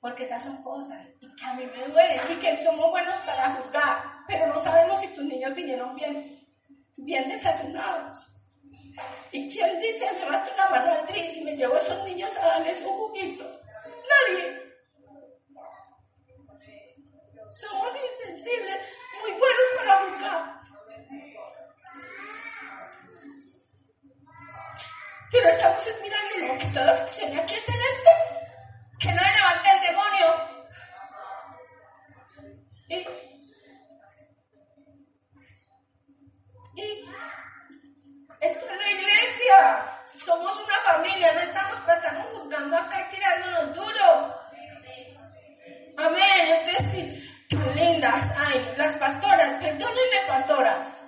Porque 0.00 0.24
esas 0.24 0.42
son 0.42 0.62
cosas 0.62 1.08
y 1.20 1.34
que 1.34 1.44
a 1.44 1.54
mí 1.54 1.66
me 1.66 1.88
duelen 1.88 2.20
y 2.30 2.38
que 2.38 2.56
somos 2.58 2.90
buenos 2.90 3.18
para 3.18 3.56
juzgar, 3.56 4.04
pero 4.28 4.46
no 4.46 4.58
sabemos 4.60 5.00
si 5.00 5.08
tus 5.08 5.24
niños 5.24 5.54
vinieron 5.54 5.96
bien, 5.96 6.46
bien 6.96 7.28
desayunados. 7.28 8.32
¿Y 9.32 9.48
quién 9.48 9.80
dice, 9.80 10.06
me 10.12 10.30
mato 10.30 10.52
una 10.54 10.70
mano 10.70 10.92
al 10.92 11.16
y 11.16 11.40
me 11.42 11.56
llevo 11.56 11.74
a 11.74 11.78
esos 11.78 12.04
niños 12.04 12.36
a 12.36 12.46
darles 12.46 12.80
un 12.82 12.96
juguito? 12.96 13.44
Nadie. 14.28 14.68
Somos 17.50 17.94
insensibles, 18.10 18.82
Pero 25.30 25.48
estamos 25.48 25.84
mirando 26.02 26.58
que 26.58 26.66
todo 26.72 26.96
funcione 27.04 27.40
aquí 27.40 27.54
excelente. 27.54 28.10
Que 28.98 29.12
no 29.12 29.20
le 29.22 29.32
levante 29.36 29.68
el 29.70 29.80
demonio. 29.80 30.28
Y, 32.88 32.96
y 36.80 37.08
esto 38.40 38.66
es 38.66 38.78
la 38.78 38.90
iglesia. 38.90 39.94
Somos 40.24 40.56
una 40.64 40.78
familia, 40.80 41.34
no 41.34 41.40
estamos 41.40 41.78
pasando 41.80 42.22
juzgando 42.30 42.76
acá 42.76 43.06
y 43.06 43.14
tirándonos 43.14 43.76
duro. 43.76 44.34
Amén. 45.98 46.64
Entonces 46.66 46.92
sí, 46.92 47.28
tan 47.50 47.74
lindas. 47.76 48.32
Ay, 48.36 48.72
las 48.76 48.96
pastoras, 48.96 49.62
perdónenme 49.62 50.26
pastoras. 50.26 51.02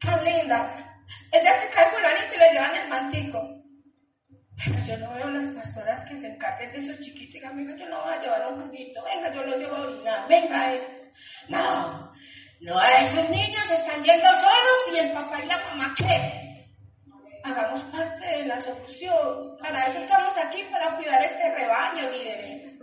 Tan 0.00 0.24
lindas. 0.24 0.95
Ella 1.32 1.58
se 1.60 1.68
cae 1.70 1.90
fulanito 1.90 2.34
y 2.34 2.38
le 2.38 2.52
llevan 2.52 2.76
el 2.76 2.88
mantico. 2.88 3.56
Pero 4.64 4.78
yo 4.86 4.96
no 4.98 5.14
veo 5.14 5.30
las 5.30 5.46
pastoras 5.54 6.04
que 6.08 6.16
se 6.16 6.28
encarguen 6.28 6.72
de 6.72 6.78
esos 6.78 6.98
chiquitos 7.00 7.34
y 7.34 7.38
digan, 7.38 7.78
yo 7.78 7.88
no 7.88 8.04
voy 8.04 8.14
a 8.14 8.18
llevar 8.18 8.52
un 8.52 8.62
juguito, 8.62 9.04
venga, 9.04 9.30
yo 9.32 9.42
lo 9.42 9.56
llevo 9.56 9.76
a 9.76 9.80
orinar, 9.82 10.28
venga 10.28 10.72
esto. 10.72 11.00
No, 11.48 12.12
no, 12.60 12.82
esos 12.82 13.28
niños 13.28 13.70
están 13.70 14.02
yendo 14.02 14.32
solos 14.32 14.80
y 14.92 14.98
el 14.98 15.12
papá 15.12 15.42
y 15.42 15.46
la 15.46 15.58
mamá 15.58 15.94
qué. 15.96 16.66
Hagamos 17.44 17.80
parte 17.84 18.26
de 18.26 18.46
la 18.46 18.58
solución. 18.58 19.56
Para 19.60 19.86
eso 19.86 19.98
estamos 19.98 20.36
aquí, 20.36 20.64
para 20.64 20.96
cuidar 20.96 21.22
este 21.22 21.54
rebaño, 21.54 22.10
líderes. 22.10 22.78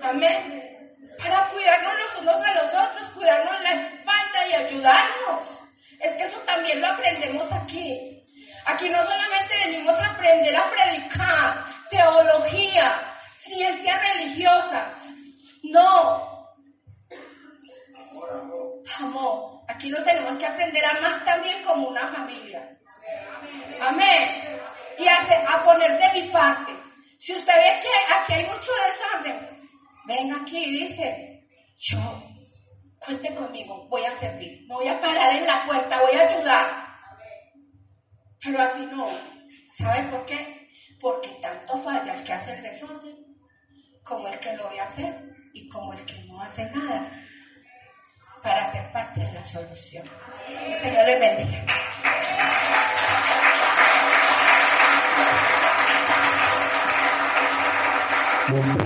Amén. 0.00 0.88
Para 1.18 1.50
cuidarnos 1.50 1.94
los 1.98 2.22
unos 2.22 2.42
a 2.42 2.54
los 2.54 2.68
otros, 2.68 3.08
cuidarnos 3.10 3.60
la 3.62 3.72
espalda 3.72 4.48
y 4.48 4.54
ayudarnos. 4.54 5.65
Es 6.00 6.12
que 6.12 6.24
eso 6.24 6.38
también 6.40 6.80
lo 6.80 6.88
aprendemos 6.88 7.50
aquí. 7.52 8.22
Aquí 8.66 8.88
no 8.88 9.02
solamente 9.02 9.54
venimos 9.64 9.96
a 9.96 10.06
aprender 10.06 10.56
a 10.56 10.70
predicar 10.70 11.64
teología, 11.90 13.14
ciencias 13.38 14.00
religiosas. 14.02 14.94
No. 15.62 16.36
Amor. 18.98 19.56
Aquí 19.68 19.88
nos 19.90 20.04
tenemos 20.04 20.36
que 20.36 20.46
aprender 20.46 20.84
a 20.84 20.90
amar 20.90 21.24
también 21.24 21.62
como 21.64 21.88
una 21.88 22.08
familia. 22.08 22.76
Amén. 23.80 24.60
Y 24.98 25.06
a, 25.08 25.64
poner 25.64 25.98
de 25.98 26.20
mi 26.20 26.28
parte. 26.30 26.72
Si 27.18 27.34
usted 27.34 27.54
ve 27.54 27.80
que 27.80 28.14
aquí 28.14 28.32
hay 28.32 28.46
mucho 28.46 28.70
desorden, 28.86 29.70
venga 30.06 30.40
aquí 30.42 30.58
y 30.58 30.86
dice, 30.86 31.42
yo 31.78 32.15
cuente 33.06 33.34
conmigo, 33.34 33.86
voy 33.88 34.04
a 34.04 34.18
servir, 34.18 34.66
me 34.66 34.74
voy 34.74 34.88
a 34.88 35.00
parar 35.00 35.36
en 35.36 35.46
la 35.46 35.64
puerta, 35.64 36.02
voy 36.02 36.16
a 36.16 36.24
ayudar. 36.24 36.86
Pero 38.42 38.60
así 38.60 38.84
no. 38.86 39.08
¿Sabe 39.72 40.10
por 40.10 40.26
qué? 40.26 40.68
Porque 41.00 41.38
tanto 41.40 41.78
falla 41.78 42.14
el 42.14 42.24
que 42.24 42.32
hace 42.32 42.52
el 42.54 42.62
desorden 42.62 43.16
como 44.04 44.26
el 44.28 44.38
que 44.40 44.56
lo 44.56 44.68
a 44.68 44.84
hacer 44.84 45.22
y 45.52 45.68
como 45.68 45.92
el 45.92 46.04
que 46.04 46.24
no 46.24 46.40
hace 46.40 46.64
nada 46.70 47.12
para 48.42 48.70
ser 48.72 48.92
parte 48.92 49.20
de 49.20 49.32
la 49.32 49.44
solución. 49.44 50.04
Señor 50.80 51.06
les 51.06 51.20
bendiga. 51.20 51.66